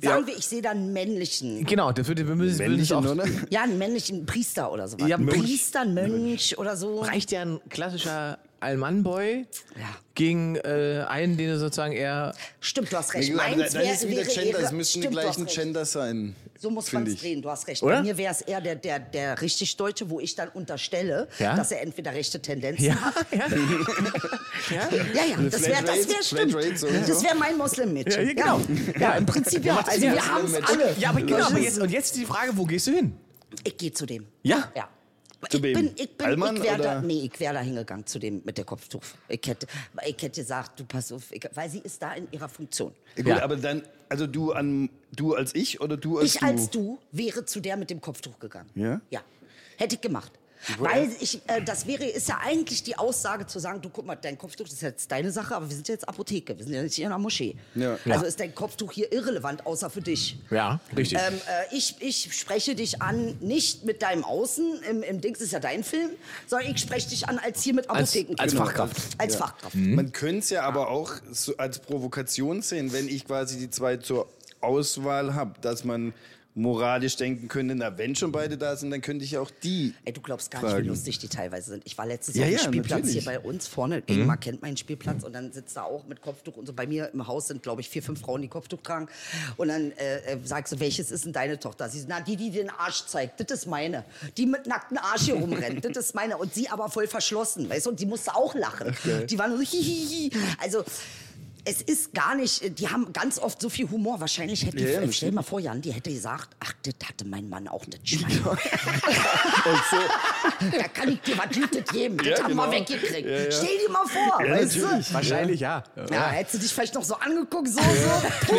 Sagen 0.00 0.26
wir, 0.26 0.36
ich 0.36 0.46
sehe 0.46 0.62
da 0.62 0.70
einen 0.70 0.92
männlichen. 0.92 1.64
Genau, 1.64 1.92
das 1.92 2.08
würde, 2.08 2.26
wir 2.26 2.34
müssen, 2.34 2.58
würden 2.58 2.80
es 2.80 2.90
Männliche 2.90 2.96
auch, 2.96 3.02
Nonne? 3.02 3.24
Ja, 3.50 3.62
einen 3.62 3.78
männlichen 3.78 4.24
Priester 4.26 4.72
oder 4.72 4.86
sowas. 4.88 5.08
Ja, 5.08 5.16
ein 5.16 5.24
Mönch. 5.24 5.38
Priester, 5.40 5.80
ein 5.82 5.94
Mönch 5.94 6.58
oder 6.58 6.76
so. 6.76 7.00
reicht 7.00 7.30
ja 7.32 7.42
ein 7.42 7.60
klassischer 7.70 8.38
Allmann-Boy 8.60 9.46
Ja. 9.78 9.82
gegen 10.14 10.56
äh, 10.56 11.04
einen, 11.08 11.36
den 11.36 11.50
du 11.50 11.58
sozusagen 11.58 11.92
eher. 11.92 12.34
Stimmt, 12.60 12.92
du 12.92 12.96
hast 12.96 13.14
recht. 13.14 13.30
Nee, 13.30 13.36
Meins 13.36 13.72
dann 13.72 13.82
wär, 13.82 13.92
ist 13.92 14.08
wieder 14.08 14.22
Gender, 14.24 14.58
es 14.60 14.72
müssten 14.72 15.00
die 15.02 15.08
gleichen. 15.08 15.46
Gender 15.46 15.84
sein. 15.84 16.34
So 16.62 16.70
muss 16.70 16.92
man 16.92 17.04
es 17.08 17.16
drehen, 17.16 17.42
du 17.42 17.50
hast 17.50 17.66
recht. 17.66 17.82
Oder? 17.82 17.96
Bei 17.96 18.02
mir 18.02 18.16
wäre 18.16 18.30
es 18.32 18.40
eher 18.40 18.60
der, 18.60 18.76
der, 18.76 19.00
der 19.00 19.40
richtig 19.42 19.76
Deutsche, 19.76 20.08
wo 20.08 20.20
ich 20.20 20.36
dann 20.36 20.48
unterstelle, 20.50 21.26
Ja? 21.40 21.56
dass 21.56 21.72
er 21.72 21.82
entweder 21.82 22.12
rechte 22.14 22.40
Tendenzen 22.40 22.84
Ja, 22.84 22.94
hat. 23.00 23.26
ja. 23.32 23.46
Ja, 25.12 25.24
ja, 25.24 25.36
das 25.50 25.60
wäre 25.62 25.82
das 25.82 26.08
wär 26.08 26.22
stimmt. 26.22 26.54
Das 27.08 27.24
wäre 27.24 27.34
mein 27.34 27.58
Muslim-Mädchen. 27.58 28.28
Ja, 28.28 28.32
genau. 28.32 28.60
Ja, 28.96 29.12
im 29.14 29.26
Prinzip 29.26 29.64
ja. 29.64 29.76
Also 29.84 30.02
wir 30.02 30.24
haben 30.24 30.44
es 30.46 30.54
alle. 30.62 30.94
Ja, 30.98 31.08
aber 31.10 31.20
genau, 31.22 31.46
aber 31.46 31.58
jetzt, 31.58 31.80
und 31.80 31.90
jetzt 31.90 32.14
die 32.16 32.24
Frage, 32.24 32.52
wo 32.56 32.64
gehst 32.64 32.86
du 32.86 32.92
hin? 32.92 33.16
Ich 33.64 33.76
gehe 33.76 33.92
zu 33.92 34.06
dem. 34.06 34.26
Ja? 34.44 34.70
Ja. 34.76 34.88
Zu 35.50 35.56
ich 35.58 35.62
wem? 35.62 35.72
bin, 35.74 35.92
ich 35.96 36.16
bin, 36.16 36.26
Allmann 36.26 36.56
ich 36.56 36.62
wäre 36.62 36.76
da, 36.78 36.82
oder? 36.98 37.02
nee, 37.02 37.28
ich 37.32 37.40
wäre 37.40 37.54
da 37.54 37.60
hingegangen 37.60 38.06
zu 38.06 38.18
dem 38.18 38.42
mit 38.44 38.58
der 38.58 38.64
Kopftuch. 38.64 39.02
Ich 39.28 39.40
hätte, 39.46 39.66
ich 40.06 40.22
hätte 40.22 40.40
gesagt, 40.40 40.78
du 40.78 40.84
pass 40.84 41.10
auf, 41.12 41.32
ich, 41.32 41.48
weil 41.54 41.68
sie 41.68 41.80
ist 41.80 42.00
da 42.02 42.14
in 42.14 42.28
ihrer 42.30 42.48
Funktion. 42.48 42.92
Gut, 43.16 43.26
Ja. 43.26 43.42
aber 43.42 43.56
dann, 43.56 43.82
also 44.08 44.26
du 44.26 44.52
an 44.52 44.88
du 45.16 45.34
als 45.34 45.54
ich 45.54 45.80
oder 45.80 45.96
du 45.96 46.18
als 46.18 46.34
ich 46.34 46.40
du? 46.40 46.46
als 46.46 46.70
du 46.70 46.98
wäre 47.10 47.44
zu 47.44 47.60
der 47.60 47.76
mit 47.76 47.90
dem 47.90 48.00
Kopftuch 48.00 48.38
gegangen. 48.38 48.70
Ja? 48.74 49.00
Ja. 49.10 49.20
Hätte 49.78 49.96
ich 49.96 50.00
gemacht. 50.00 50.32
Weil 50.78 51.10
ich, 51.20 51.40
äh, 51.48 51.62
das 51.62 51.86
wäre, 51.86 52.04
ist 52.04 52.28
ja 52.28 52.38
eigentlich 52.44 52.82
die 52.82 52.96
Aussage 52.96 53.46
zu 53.46 53.58
sagen, 53.58 53.80
du 53.80 53.88
guck 53.88 54.06
mal, 54.06 54.16
dein 54.16 54.38
Kopftuch 54.38 54.64
das 54.64 54.74
ist 54.74 54.82
jetzt 54.82 55.10
deine 55.10 55.30
Sache, 55.30 55.56
aber 55.56 55.68
wir 55.68 55.74
sind 55.74 55.88
ja 55.88 55.94
jetzt 55.94 56.08
Apotheke, 56.08 56.56
wir 56.56 56.64
sind 56.64 56.74
ja 56.74 56.82
nicht 56.82 56.98
in 56.98 57.06
einer 57.06 57.18
Moschee. 57.18 57.56
Ja. 57.74 57.98
Also 58.08 58.26
ist 58.26 58.38
dein 58.40 58.54
Kopftuch 58.54 58.92
hier 58.92 59.12
irrelevant, 59.12 59.66
außer 59.66 59.90
für 59.90 60.00
dich. 60.02 60.36
Ja, 60.50 60.80
richtig. 60.96 61.18
Ähm, 61.18 61.34
äh, 61.34 61.76
ich, 61.76 61.96
ich 62.00 62.38
spreche 62.38 62.74
dich 62.74 63.02
an, 63.02 63.36
nicht 63.40 63.84
mit 63.84 64.02
deinem 64.02 64.24
Außen, 64.24 64.82
im, 64.88 65.02
im 65.02 65.20
Dings 65.20 65.40
ist 65.40 65.52
ja 65.52 65.60
dein 65.60 65.82
Film, 65.84 66.10
sondern 66.46 66.70
ich 66.70 66.80
spreche 66.80 67.08
dich 67.08 67.28
an 67.28 67.38
als 67.38 67.62
hier 67.62 67.74
mit 67.74 67.90
Als- 67.90 68.10
Apotheken. 68.12 68.34
als 68.38 68.54
Fachkraft. 68.54 69.02
Als 69.18 69.36
Fachkraft. 69.36 69.74
Man 69.74 70.12
könnte 70.12 70.38
es 70.40 70.50
ja 70.50 70.62
aber 70.62 70.88
auch 70.88 71.12
so 71.30 71.56
als 71.56 71.78
Provokation 71.80 72.62
sehen, 72.62 72.92
wenn 72.92 73.08
ich 73.08 73.26
quasi 73.26 73.58
die 73.58 73.70
zwei 73.70 73.96
zur 73.96 74.28
Auswahl 74.60 75.34
habe, 75.34 75.54
dass 75.60 75.84
man 75.84 76.14
moralisch 76.54 77.16
denken 77.16 77.48
könnte, 77.48 77.74
na 77.74 77.96
wenn 77.96 78.14
schon 78.14 78.30
beide 78.30 78.58
da 78.58 78.76
sind, 78.76 78.90
dann 78.90 79.00
könnte 79.00 79.24
ich 79.24 79.30
ja 79.32 79.40
auch 79.40 79.50
die. 79.62 79.94
Ey, 80.04 80.12
du 80.12 80.20
glaubst 80.20 80.50
gar 80.50 80.60
nicht, 80.60 80.70
Fragen. 80.70 80.84
wie 80.84 80.88
lustig 80.88 81.18
die 81.18 81.28
teilweise 81.28 81.70
sind. 81.70 81.82
Ich 81.86 81.96
war 81.96 82.06
letztes 82.06 82.34
Ja, 82.34 82.46
Jahr 82.46 82.54
auf 82.56 82.60
dem 82.60 82.64
ja, 82.64 82.68
Spielplatz 82.68 83.00
natürlich. 83.06 83.24
hier 83.24 83.32
bei 83.32 83.40
uns 83.40 83.66
vorne. 83.68 84.02
Ingmar 84.06 84.36
kennt 84.36 84.60
meinen 84.60 84.76
Spielplatz 84.76 85.24
und 85.24 85.32
dann 85.32 85.52
sitzt 85.52 85.76
er 85.76 85.86
auch 85.86 86.06
mit 86.06 86.20
Kopftuch 86.20 86.56
und 86.56 86.66
so. 86.66 86.72
Bei 86.74 86.86
mir 86.86 87.10
im 87.12 87.26
Haus 87.26 87.48
sind, 87.48 87.62
glaube 87.62 87.80
ich, 87.80 87.88
vier, 87.88 88.02
fünf 88.02 88.20
Frauen, 88.20 88.42
die 88.42 88.48
Kopftuch 88.48 88.82
tragen. 88.82 89.08
Und 89.56 89.68
dann 89.68 89.92
äh, 89.92 90.18
äh, 90.32 90.38
sagst 90.44 90.72
du, 90.74 90.80
welches 90.80 91.10
ist 91.10 91.24
denn 91.24 91.32
deine 91.32 91.58
Tochter? 91.58 91.88
Sie 91.88 91.98
sagt, 92.00 92.10
na, 92.10 92.20
die, 92.20 92.36
die 92.36 92.50
den 92.50 92.68
Arsch 92.68 93.06
zeigt, 93.06 93.40
das 93.40 93.60
ist 93.60 93.66
meine. 93.66 94.04
Die 94.36 94.44
mit 94.44 94.66
nacktem 94.66 94.98
Arsch 94.98 95.22
hier 95.22 95.34
rumrennt, 95.34 95.84
das 95.84 95.96
ist 95.96 96.14
meine. 96.14 96.36
Und 96.36 96.52
sie 96.52 96.68
aber 96.68 96.90
voll 96.90 97.06
verschlossen, 97.06 97.70
weißt 97.70 97.86
du? 97.86 97.90
Und 97.90 98.00
die 98.00 98.06
musste 98.06 98.34
auch 98.34 98.54
lachen. 98.54 98.94
Die 99.30 99.38
war 99.38 99.48
nur 99.48 99.58
so, 99.58 99.64
hihihi. 99.64 100.30
Also, 100.58 100.84
es 101.64 101.80
ist 101.82 102.12
gar 102.12 102.34
nicht, 102.34 102.78
die 102.78 102.88
haben 102.88 103.12
ganz 103.12 103.38
oft 103.38 103.60
so 103.60 103.68
viel 103.68 103.88
Humor. 103.90 104.20
Wahrscheinlich 104.20 104.64
hätte 104.66 104.78
die, 104.78 104.84
Ja, 104.84 105.00
ja, 105.02 105.12
stell 105.12 105.30
dir 105.30 105.36
mal 105.36 105.42
vor, 105.42 105.60
Jan, 105.60 105.80
die 105.80 105.92
hätte 105.92 106.10
gesagt, 106.12 106.50
ach, 106.60 106.72
das 106.82 106.94
hatte 107.08 107.24
mein 107.24 107.48
Mann 107.48 107.68
auch, 107.68 107.84
das 107.86 108.00
Schwein. 108.08 108.40
Da 110.76 110.88
kann 110.88 111.08
ich 111.12 111.20
dir 111.20 111.36
was 111.38 111.54
Gutes 111.54 111.84
geben. 111.92 112.16
Das 112.18 112.26
Ja, 112.26 112.38
haben 112.44 112.48
genau. 112.48 112.70
wir 112.70 112.72
weggekriegt. 112.80 113.52
Stell 113.54 113.78
dir 113.78 113.90
mal 113.90 114.06
vor, 114.06 114.44
Ja, 114.44 114.52
weißt 114.54 114.76
du? 114.76 115.14
Wahrscheinlich 115.14 115.60
ja. 115.60 115.82
Ja, 116.10 116.28
hättest 116.30 116.54
du 116.54 116.58
dich 116.58 116.72
vielleicht 116.72 116.94
noch 116.94 117.04
so 117.04 117.14
angeguckt, 117.16 117.68
so, 117.68 117.80
so. 117.80 118.54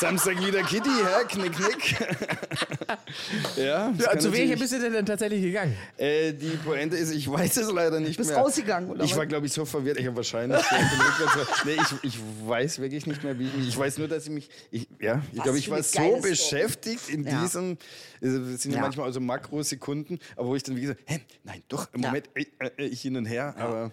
Samstag 0.00 0.42
wieder 0.42 0.62
Kitty, 0.62 0.88
hä? 0.88 1.24
Knick, 1.28 1.52
knick. 1.52 2.00
ja, 3.56 3.92
Ja, 3.98 4.18
zu 4.18 4.32
welcher 4.32 4.56
bist 4.56 4.72
du 4.72 4.78
denn 4.80 4.94
dann 4.94 5.04
tatsächlich 5.04 5.42
gegangen? 5.42 5.76
Äh, 5.98 6.32
die 6.32 6.56
Pointe 6.64 6.96
ist, 6.96 7.10
ich 7.12 7.30
weiß 7.30 7.58
es 7.58 7.70
leider 7.70 8.00
nicht 8.00 8.16
Bist 8.16 8.30
mehr. 8.30 8.38
rausgegangen, 8.38 8.88
oder 8.90 9.04
Ich 9.04 9.14
war, 9.14 9.26
glaube 9.26 9.44
ich, 9.44 9.52
so 9.52 9.66
verwirrt. 9.66 9.98
Ich 9.98 10.06
habe 10.06 10.16
wahrscheinlich. 10.16 10.58
nee, 11.66 11.72
ich, 12.02 12.14
ich 12.14 12.18
weiß 12.46 12.78
wirklich 12.80 13.06
nicht 13.06 13.22
mehr, 13.22 13.38
wie 13.38 13.46
ich 13.48 13.54
mich. 13.56 13.68
Ich 13.68 13.78
weiß 13.78 13.98
nur, 13.98 14.08
dass 14.08 14.24
ich 14.24 14.30
mich. 14.30 14.48
Ich, 14.70 14.88
ja, 15.00 15.20
ich 15.34 15.42
glaube, 15.42 15.58
ich 15.58 15.70
war 15.70 15.82
so 15.82 16.16
beschäftigt 16.22 17.10
in 17.10 17.24
Ja. 17.24 17.42
diesem. 17.42 17.76
Es 18.20 18.62
sind 18.62 18.72
ja, 18.72 18.76
Ja. 18.78 18.82
manchmal 18.82 19.06
also 19.06 19.20
Makrosekunden, 19.20 20.18
aber 20.36 20.48
wo 20.48 20.54
ich 20.56 20.62
dann 20.62 20.76
wie 20.76 20.82
gesagt, 20.82 21.00
hä, 21.06 21.20
nein, 21.44 21.62
doch, 21.68 21.92
im 21.94 22.02
Ja. 22.02 22.08
Moment, 22.08 22.28
äh, 22.34 22.44
äh, 22.78 22.86
ich 22.86 23.00
hin 23.02 23.16
und 23.16 23.26
her. 23.26 23.54
Aber, 23.56 23.92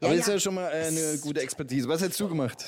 aber 0.00 0.08
Ja, 0.08 0.08
das 0.10 0.18
ist 0.20 0.26
ja. 0.28 0.32
ja 0.34 0.40
schon 0.40 0.54
mal 0.54 0.70
eine 0.70 1.18
gute 1.22 1.40
Expertise. 1.40 1.88
Was 1.88 2.02
hättest 2.02 2.18
du 2.20 2.28
gemacht? 2.28 2.64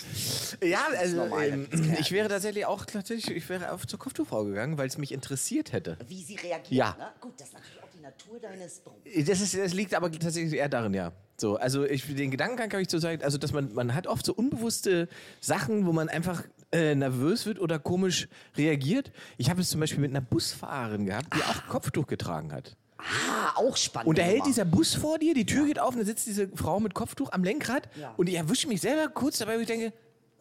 Ja, 0.62 0.86
also 0.96 1.24
ähm, 1.38 1.66
das 1.70 2.00
ich 2.00 2.12
wäre 2.12 2.28
tatsächlich 2.28 2.66
auch 2.66 2.84
tatsächlich, 2.84 3.36
ich 3.36 3.48
wäre 3.48 3.72
auf 3.72 3.86
zur 3.86 3.98
Kopftuchfrau 3.98 4.44
gegangen, 4.44 4.78
weil 4.78 4.86
es 4.88 4.98
mich 4.98 5.12
interessiert 5.12 5.72
hätte. 5.72 5.96
Wie 6.06 6.22
sie 6.22 6.36
reagiert. 6.36 6.70
Ja. 6.70 6.96
Ne? 6.98 7.08
Gut, 7.20 7.32
das 7.38 7.48
ist 7.48 7.54
natürlich 7.54 7.82
auch 7.82 7.88
die 7.96 8.00
Natur 8.00 8.38
deines 8.40 8.80
Berufs. 8.80 9.00
Das, 9.26 9.40
ist, 9.40 9.56
das 9.58 9.72
liegt 9.74 9.94
aber 9.94 10.10
tatsächlich 10.12 10.52
eher 10.54 10.68
darin, 10.68 10.94
ja. 10.94 11.12
So, 11.38 11.56
also 11.56 11.84
ich, 11.84 12.06
den 12.14 12.30
Gedankengang 12.30 12.70
habe 12.70 12.82
ich 12.82 12.88
zu 12.88 12.98
sagen, 12.98 13.22
also 13.24 13.38
dass 13.38 13.52
man, 13.52 13.72
man 13.74 13.94
hat 13.94 14.06
oft 14.06 14.24
so 14.24 14.32
unbewusste 14.34 15.08
Sachen, 15.40 15.86
wo 15.86 15.92
man 15.92 16.08
einfach 16.08 16.44
äh, 16.72 16.94
nervös 16.94 17.46
wird 17.46 17.60
oder 17.60 17.78
komisch 17.78 18.28
reagiert. 18.56 19.12
Ich 19.38 19.50
habe 19.50 19.60
es 19.60 19.70
zum 19.70 19.80
Beispiel 19.80 20.00
mit 20.00 20.10
einer 20.10 20.20
Busfahrerin 20.22 21.06
gehabt, 21.06 21.28
die 21.36 21.42
auch 21.42 21.68
Kopftuch 21.68 22.06
getragen 22.06 22.52
hat. 22.52 22.76
Ah, 22.98 23.52
auch 23.56 23.76
spannend. 23.76 24.08
Und 24.08 24.18
da 24.18 24.22
hält 24.22 24.46
dieser 24.46 24.64
Bus 24.64 24.94
vor 24.94 25.18
dir, 25.18 25.34
die 25.34 25.44
Tür 25.46 25.66
geht 25.66 25.78
auf 25.80 25.94
und 25.94 26.00
da 26.00 26.04
sitzt 26.06 26.26
diese 26.26 26.48
Frau 26.54 26.78
mit 26.80 26.94
Kopftuch 26.94 27.32
am 27.32 27.42
Lenkrad 27.44 27.88
Ja. 28.00 28.14
und 28.16 28.28
ich 28.28 28.36
erwische 28.36 28.68
mich 28.68 28.80
selber 28.80 29.08
kurz 29.12 29.38
dabei, 29.38 29.56
wo 29.56 29.60
ich 29.60 29.66
denke, 29.66 29.92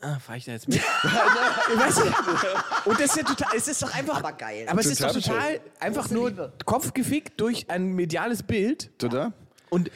ah, 0.01 0.19
fahre 0.19 0.37
ich 0.37 0.45
da 0.45 0.51
jetzt 0.51 0.67
mit? 0.67 0.79
weißt 1.03 1.97
du? 1.99 2.89
Und 2.89 2.99
das 2.99 3.09
ist 3.11 3.17
ja 3.17 3.23
total, 3.23 3.57
es 3.57 3.67
ist 3.67 3.81
doch 3.81 3.93
einfach. 3.95 4.17
Aber 4.17 4.33
geil. 4.33 4.67
Aber 4.69 4.79
es 4.79 4.85
ist 4.87 5.01
doch 5.03 5.11
Total 5.11 5.21
total 5.57 5.59
einfach 5.79 6.03
Große 6.03 6.13
nur 6.13 6.29
Liebe. 6.29 6.53
Kopf 6.65 6.93
gefickt 6.93 7.41
durch 7.41 7.69
ein 7.69 7.93
mediales 7.93 8.43
Bild. 8.43 8.91
Oder? 9.03 9.33
Und 9.69 9.89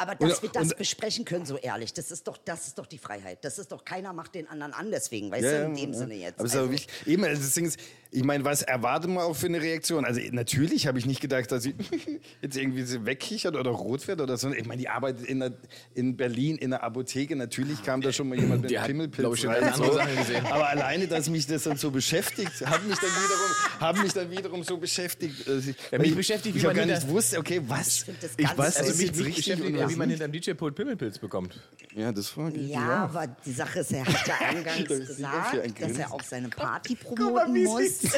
Aber 0.00 0.14
dass 0.14 0.34
Und- 0.34 0.42
wir 0.42 0.50
das 0.50 0.62
und- 0.68 0.76
besprechen 0.78 1.24
können, 1.24 1.44
so 1.44 1.56
ehrlich, 1.56 1.92
das 1.92 2.10
ist 2.12 2.28
doch, 2.28 2.36
das 2.38 2.68
ist 2.68 2.78
doch 2.78 2.86
die 2.86 2.98
Freiheit. 2.98 3.44
Das 3.44 3.58
ist 3.58 3.72
doch, 3.72 3.84
keiner 3.84 4.12
macht 4.12 4.34
den 4.36 4.46
anderen 4.48 4.72
an 4.72 4.90
deswegen, 4.92 5.30
weißt 5.30 5.42
Ja, 5.44 5.58
du, 5.60 5.64
in 5.66 5.74
dem 5.74 5.92
ja. 5.92 5.98
Sinne 5.98 6.14
jetzt. 6.14 6.34
Aber 6.38 6.44
Also- 6.44 6.64
auch 6.66 6.70
wichtig. 6.70 6.88
Eben, 7.06 7.24
also 7.24 7.42
das 7.42 7.52
Ding 7.52 7.66
ist, 7.66 7.78
ich 8.10 8.24
meine, 8.24 8.42
was 8.44 8.62
erwartet 8.62 9.10
man 9.10 9.24
auch 9.24 9.34
für 9.36 9.46
eine 9.46 9.60
Reaktion? 9.60 10.04
Also 10.06 10.20
natürlich 10.30 10.86
habe 10.86 10.98
ich 10.98 11.04
nicht 11.04 11.20
gedacht, 11.20 11.50
dass 11.52 11.64
sie 11.64 11.74
jetzt 12.42 12.56
irgendwie 12.56 12.82
so 12.84 13.04
wegkichert 13.04 13.54
oder 13.56 13.70
rot 13.70 14.06
wird 14.08 14.20
oder 14.20 14.36
so. 14.38 14.50
Ich 14.52 14.64
meine, 14.66 14.80
die 14.80 14.88
arbeitet 14.88 15.26
in, 15.26 15.40
der, 15.40 15.52
in 15.94 16.16
Berlin 16.16 16.56
in 16.56 16.70
der 16.70 16.82
Apotheke. 16.84 17.34
Natürlich 17.36 17.82
kam 17.82 18.00
da 18.00 18.12
schon 18.12 18.28
mal 18.28 18.38
jemand 18.38 18.62
mit 18.62 18.76
einem 18.76 19.00
ich, 19.34 19.46
rein. 19.46 19.62
andere 19.64 19.92
So. 19.92 19.98
Aber 20.50 20.68
alleine, 20.68 21.06
dass 21.08 21.28
mich 21.28 21.46
das 21.46 21.64
dann 21.64 21.76
so 21.76 21.90
beschäftigt, 21.90 22.52
hat 22.64 22.86
mich 22.86 22.96
dann 22.98 23.10
wiederum, 23.10 23.80
haben 23.80 24.02
mich 24.02 24.12
dann 24.12 24.30
wiederum 24.30 24.62
so 24.62 24.78
beschäftigt. 24.78 25.46
dass 25.46 25.66
Ich, 25.66 25.76
Ja, 25.90 25.98
mich 25.98 26.10
ich- 26.10 26.16
beschäftigt, 26.16 26.54
wie 26.54 26.60
ich 26.60 26.64
auch 26.66 26.72
man 26.74 26.86
gar 26.88 26.94
nicht 26.96 27.08
wusste, 27.08 27.38
okay, 27.38 27.60
was? 27.66 28.04
Ich 28.08 28.44
Ich 28.44 28.48
was 28.56 28.76
also 28.78 28.90
ist 28.92 28.98
mich- 28.98 29.06
jetzt 29.08 29.24
richtig 29.24 29.46
wie 29.88 29.96
man 29.96 30.10
hinterm 30.10 30.32
DJ-Pult 30.32 30.74
Pimmelpilz 30.74 31.18
bekommt. 31.18 31.60
Ja, 31.94 32.12
das 32.12 32.28
frage 32.28 32.56
ich 32.58 32.70
Ja, 32.70 33.04
auch. 33.04 33.14
aber 33.14 33.26
die 33.44 33.52
Sache 33.52 33.80
ist, 33.80 33.92
er 33.92 34.04
hat 34.06 34.26
ja 34.26 34.34
eingangs 34.48 34.86
gesagt, 34.88 35.80
dass 35.80 35.98
er 35.98 36.12
auch 36.12 36.22
seine 36.22 36.48
Party 36.48 36.94
promoten 36.96 37.64
muss. 37.64 38.00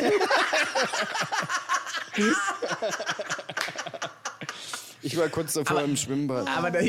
Ich 5.03 5.17
war 5.17 5.29
kurz 5.29 5.55
davor 5.55 5.83
im 5.83 5.97
Schwimmbad. 5.97 6.47
Aber 6.47 6.71
da, 6.73 6.81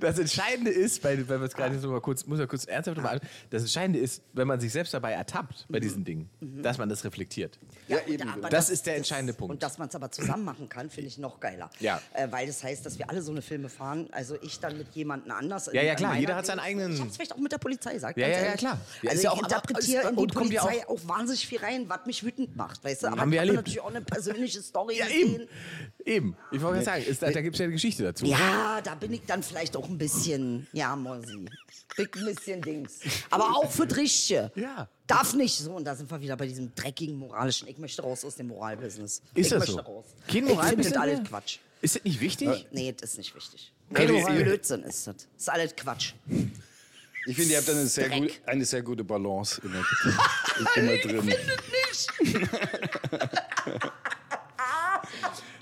das 0.00 0.18
Entscheidende 0.18 0.70
ist, 0.70 1.02
bei, 1.02 1.16
wenn 1.28 1.40
wir 1.40 1.46
es 1.46 1.54
gerade 1.54 1.78
so 1.78 1.88
mal 1.90 2.00
kurz, 2.00 2.26
muss 2.26 2.38
ja 2.38 2.46
kurz 2.46 2.64
ernsthaft 2.64 2.96
nochmal 2.96 3.14
an, 3.16 3.20
das 3.50 3.62
Entscheidende 3.62 3.98
ist, 3.98 4.22
wenn 4.32 4.46
man 4.48 4.60
sich 4.60 4.72
selbst 4.72 4.92
dabei 4.94 5.12
ertappt 5.12 5.66
bei 5.68 5.80
diesen 5.80 6.04
Dingen, 6.04 6.28
dass 6.62 6.78
man 6.78 6.88
das 6.88 7.04
reflektiert. 7.04 7.58
Ja, 7.88 7.98
und 7.98 8.08
eben. 8.08 8.28
aber 8.28 8.48
Das 8.48 8.70
ist 8.70 8.86
der 8.86 8.96
entscheidende 8.96 9.32
Punkt. 9.32 9.52
Und 9.54 9.62
dass 9.62 9.78
man 9.78 9.88
es 9.88 9.94
aber 9.94 10.10
zusammen 10.10 10.44
machen 10.44 10.68
kann, 10.68 10.90
finde 10.90 11.08
ich 11.08 11.18
noch 11.18 11.40
geiler. 11.40 11.70
Ja. 11.80 12.00
Äh, 12.14 12.28
weil 12.30 12.46
das 12.46 12.62
heißt, 12.62 12.84
dass 12.86 12.98
wir 12.98 13.08
alle 13.10 13.22
so 13.22 13.32
eine 13.32 13.42
Filme 13.42 13.68
fahren. 13.68 14.08
Also 14.12 14.36
ich 14.42 14.58
dann 14.60 14.78
mit 14.78 14.88
jemandem 14.94 15.32
anders. 15.32 15.70
Ja, 15.72 15.82
ja, 15.82 15.94
klar, 15.94 16.16
jeder 16.16 16.36
hat 16.36 16.46
seinen 16.46 16.60
eigenen- 16.60 16.92
Ich 16.94 17.00
hab's 17.00 17.16
vielleicht 17.16 17.32
auch 17.32 17.38
mit 17.38 17.52
der 17.52 17.58
Polizei 17.58 17.94
gesagt. 17.94 18.18
Ja, 18.18 18.28
ja, 18.28 18.42
ja, 18.44 18.52
klar. 18.56 18.78
Ja, 19.02 19.10
also 19.10 19.14
ist 19.14 19.18
ich 19.18 19.24
ja 19.24 19.30
auch- 19.30 19.38
aber- 19.38 19.46
interpretiere 19.46 20.08
in 20.08 20.16
die 20.16 20.22
und 20.22 20.34
kommt 20.34 20.52
ja 20.52 20.62
Polizei 20.62 20.88
auch, 20.88 21.00
wahnsinnig 21.08 21.46
viel 21.46 21.58
rein, 21.58 21.84
was 21.88 22.06
mich 22.06 22.24
wütend 22.24 22.56
macht. 22.56 22.82
Weißt 22.84 23.02
du? 23.02 23.06
Aber 23.08 23.18
Haben 23.20 23.30
wir 23.30 23.36
ich 23.36 23.40
erlebt. 23.40 23.56
natürlich 23.56 23.80
auch 23.80 23.90
eine 23.90 24.00
persönliche 24.02 24.62
Story 24.62 24.98
Ja, 24.98 25.08
eben. 25.08 25.46
Eben. 26.10 26.36
Ich 26.50 26.60
wollte 26.60 26.82
gerade 26.82 27.02
sagen, 27.02 27.04
ist, 27.04 27.22
da, 27.22 27.30
da 27.30 27.40
gibt 27.40 27.54
es 27.54 27.60
ja 27.60 27.64
eine 27.66 27.72
Geschichte 27.72 28.02
dazu. 28.02 28.26
Ja, 28.26 28.80
da 28.82 28.96
bin 28.96 29.12
ich 29.12 29.22
dann 29.28 29.44
vielleicht 29.44 29.76
auch 29.76 29.88
ein 29.88 29.96
bisschen, 29.96 30.66
ja, 30.72 30.96
Mosi. 30.96 31.46
Bin 31.96 32.08
ein 32.16 32.24
bisschen 32.34 32.60
Dings. 32.62 32.98
Aber 33.30 33.44
auch 33.56 33.70
für 33.70 33.84
Richtige. 33.96 34.50
Ja. 34.56 34.88
Darf 35.06 35.34
nicht 35.34 35.56
so. 35.56 35.70
Und 35.70 35.84
da 35.84 35.94
sind 35.94 36.10
wir 36.10 36.20
wieder 36.20 36.36
bei 36.36 36.48
diesem 36.48 36.74
dreckigen 36.74 37.16
moralischen. 37.16 37.68
Ich 37.68 37.78
möchte 37.78 38.02
raus 38.02 38.24
aus 38.24 38.34
dem 38.34 38.48
Moralbusiness. 38.48 39.22
Ist 39.34 39.46
ich 39.46 39.48
das 39.50 39.60
möchte 39.60 39.72
so? 39.74 39.78
raus. 39.80 40.04
Kein 40.08 40.26
ich 40.26 40.32
finde 40.32 40.54
Moralbusiness 40.54 40.92
das 40.94 41.02
alles 41.02 41.18
mehr? 41.20 41.28
Quatsch. 41.28 41.58
Ist 41.80 41.94
das 41.94 42.02
nicht 42.04 42.20
wichtig? 42.20 42.66
Nee, 42.72 42.92
das 42.92 43.10
ist 43.12 43.18
nicht 43.18 43.34
wichtig. 43.36 43.72
Kein 43.94 44.12
ihr- 44.12 44.24
Blödsinn 44.44 44.82
ist 44.82 45.06
das. 45.06 45.14
Das 45.16 45.26
ist 45.36 45.48
alles 45.48 45.76
Quatsch. 45.76 46.14
Ich 47.26 47.36
finde, 47.36 47.52
ihr 47.52 47.58
habt 47.58 47.70
eine 47.70 47.86
sehr, 47.86 48.08
gut, 48.10 48.40
eine 48.46 48.64
sehr 48.64 48.82
gute 48.82 49.04
Balance 49.04 49.60
immer, 49.64 49.84
immer 50.76 50.96
drin. 50.96 51.26
nicht. 51.26 52.08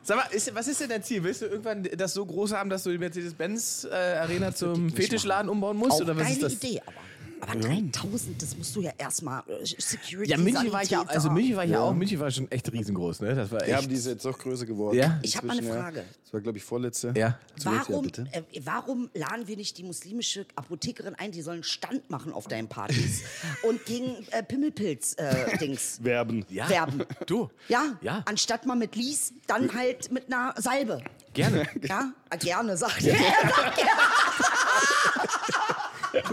Sag 0.08 0.16
mal, 0.16 0.34
ist, 0.34 0.54
was 0.54 0.66
ist 0.66 0.80
denn 0.80 0.88
dein 0.88 1.02
Ziel? 1.02 1.22
Willst 1.22 1.42
du 1.42 1.46
irgendwann 1.46 1.82
das 1.82 2.14
so 2.14 2.24
groß 2.24 2.54
haben, 2.54 2.70
dass 2.70 2.82
du 2.82 2.90
die 2.90 2.96
Mercedes-Benz-Arena 2.96 4.54
zum 4.54 4.88
Fetischladen 4.90 5.50
umbauen 5.50 5.76
musst? 5.76 5.92
Auch 5.92 6.00
oder 6.00 6.16
was 6.16 6.22
geile 6.22 6.34
ist 6.34 6.42
das? 6.44 6.52
Idee, 6.54 6.80
aber. 6.80 6.96
Aber 7.40 7.54
3000, 7.58 8.42
das 8.42 8.56
musst 8.56 8.74
du 8.76 8.80
ja 8.82 8.92
erstmal 8.98 9.42
äh, 9.48 9.64
Security, 9.64 10.30
Ja, 10.30 10.36
München 10.38 10.72
war 10.72 10.82
ich 10.82 10.90
ja, 10.90 11.02
also 11.06 11.30
München 11.30 11.56
war 11.56 11.64
ich 11.64 11.70
ja 11.70 11.80
auch, 11.80 11.94
München 11.94 12.18
war 12.20 12.30
schon 12.30 12.50
echt 12.50 12.70
riesengroß, 12.72 13.20
ne? 13.20 13.34
Das 13.34 13.50
war 13.50 13.60
echt. 13.62 13.68
Ja, 13.70 13.80
die 13.82 13.94
ist 13.94 14.06
jetzt 14.06 14.24
doch 14.24 14.38
größer 14.38 14.66
geworden. 14.66 14.96
Ja? 14.98 15.18
Ich 15.22 15.36
hab 15.36 15.44
mal 15.44 15.56
eine 15.58 15.66
Frage. 15.68 15.98
Ja. 16.00 16.04
Das 16.24 16.32
war, 16.34 16.40
glaube 16.40 16.58
ich, 16.58 16.64
vorletzte. 16.64 17.14
Ja. 17.16 17.38
Warum, 17.64 17.94
Ja, 17.94 18.00
bitte. 18.00 18.26
äh, 18.32 18.42
warum 18.64 19.08
laden 19.14 19.46
wir 19.48 19.56
nicht 19.56 19.78
die 19.78 19.84
muslimische 19.84 20.44
Apothekerin 20.56 21.14
ein, 21.14 21.32
die 21.32 21.40
soll 21.42 21.54
einen 21.54 21.62
Stand 21.64 22.10
machen 22.10 22.32
auf 22.32 22.48
deinen 22.48 22.68
Partys 22.68 23.22
und 23.62 23.84
gegen 23.86 24.14
äh, 24.32 24.42
Pimmelpilz-Dings 24.42 26.02
Werben. 26.04 26.44
Ja. 26.50 26.68
werben? 26.68 27.04
Du. 27.26 27.50
Ja, 27.68 27.96
Ja. 28.02 28.22
anstatt 28.26 28.66
mal 28.66 28.76
mit 28.76 28.94
Lies, 28.96 29.32
dann 29.46 29.74
halt 29.74 30.12
mit 30.12 30.26
einer 30.26 30.54
Salbe. 30.58 31.02
Gerne. 31.34 31.66
Ja, 31.82 32.12
Ah, 32.30 32.36
gerne, 32.36 32.76
sagt 32.76 33.04
er. 33.06 33.16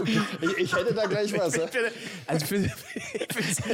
Ich, 0.05 0.57
ich 0.57 0.75
hätte 0.75 0.93
da 0.93 1.05
gleich 1.05 1.37
was. 1.37 1.55
Ja? 1.55 1.67
Also 2.27 2.45
für, 2.45 2.69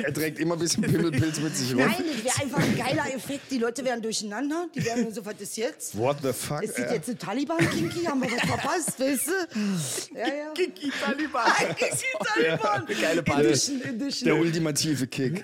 Er 0.03 0.13
trägt 0.13 0.39
immer 0.39 0.55
ein 0.55 0.59
bisschen 0.59 0.83
Pimmelpilz 0.83 1.39
mit 1.39 1.55
sich 1.55 1.71
rum. 1.71 1.79
Nein, 1.79 2.03
das 2.13 2.23
wäre 2.23 2.41
einfach 2.41 2.59
ein 2.63 2.77
geiler 2.77 3.13
Effekt. 3.13 3.51
Die 3.51 3.57
Leute 3.57 3.83
wären 3.85 4.01
durcheinander. 4.01 4.67
Die 4.75 4.83
wären 4.85 5.03
nur 5.03 5.11
so, 5.11 5.25
was 5.25 5.35
ist 5.39 5.57
jetzt? 5.57 5.97
What 5.97 6.17
the 6.21 6.33
fuck? 6.33 6.63
Ist 6.63 6.77
das 6.77 6.91
jetzt 6.91 7.09
ein 7.09 7.17
Taliban-Kinky? 7.17 8.05
Haben 8.05 8.21
wir 8.21 8.31
was 8.31 8.41
verpasst, 8.41 8.99
weißt 8.99 9.27
du? 9.27 10.17
Ja, 10.17 10.27
ja. 10.27 10.51
Kiki 10.53 10.91
Taliban. 11.03 11.51
Kiki 11.75 12.05
Taliban. 12.23 12.87
Eine 12.87 13.23
geile. 13.23 13.49
Edition, 13.49 13.81
Edition. 13.81 14.25
Der 14.25 14.35
ultimative 14.35 15.07
Kick. 15.07 15.43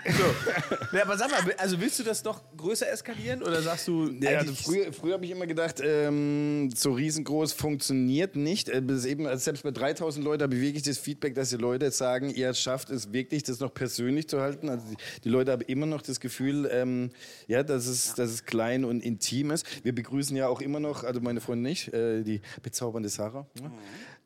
Ja, 0.91 1.03
aber 1.03 1.17
sag 1.17 1.32
mal, 1.32 1.39
also 1.57 1.80
willst 1.80 1.99
du 1.99 2.03
das 2.03 2.23
doch 2.23 2.41
größer 2.55 2.89
eskalieren 2.89 3.41
oder 3.43 3.61
sagst 3.61 3.88
du, 3.88 4.09
Ja, 4.19 4.39
also 4.39 4.53
früher 4.53 4.91
früher 4.93 5.13
habe 5.13 5.25
ich 5.25 5.32
immer 5.32 5.47
gedacht, 5.47 5.82
ähm, 5.84 6.69
so 6.75 6.93
riesengroß 6.93 7.53
funktioniert 7.53 8.36
nicht. 8.36 8.69
Äh, 8.69 8.82
bis 8.82 9.05
eben, 9.05 9.28
also 9.28 9.43
selbst 9.43 9.63
bei 9.63 9.71
3000 9.71 10.23
Leuten 10.23 10.43
habe 10.43 10.55
ich 10.55 10.61
wirklich 10.68 10.84
das 10.84 10.97
Feedback, 10.97 11.34
dass 11.36 11.49
die 11.49 11.57
Leute 11.57 11.89
sagen, 11.91 12.30
ihr 12.30 12.53
schafft 12.53 12.89
es 12.89 13.11
wirklich, 13.11 13.43
das 13.43 13.59
noch 13.59 13.74
persönlich 13.74 14.28
zu 14.28 14.41
halten. 14.41 14.70
Also 14.70 14.86
die, 14.89 14.97
die 15.24 15.30
Leute 15.30 15.51
haben 15.51 15.63
immer 15.63 15.86
noch 15.86 16.01
das 16.01 16.20
Gefühl, 16.20 16.70
ähm, 16.72 17.11
ja, 17.47 17.63
dass 17.63 17.88
es, 17.88 18.13
dass 18.15 18.30
es 18.30 18.45
klein 18.45 18.86
und 18.86 19.01
intim 19.01 19.51
ist. 19.51 19.65
Wir 19.84 19.95
begrüßen 19.95 20.36
ja 20.36 20.47
auch 20.47 20.61
immer 20.61 20.80
noch, 20.80 21.03
also 21.03 21.22
meine 21.22 21.41
Freundin 21.41 21.63
nicht, 21.63 21.93
äh, 21.93 22.24
die 22.24 22.41
bezaubernde 22.61 23.09
Sarah. 23.09 23.47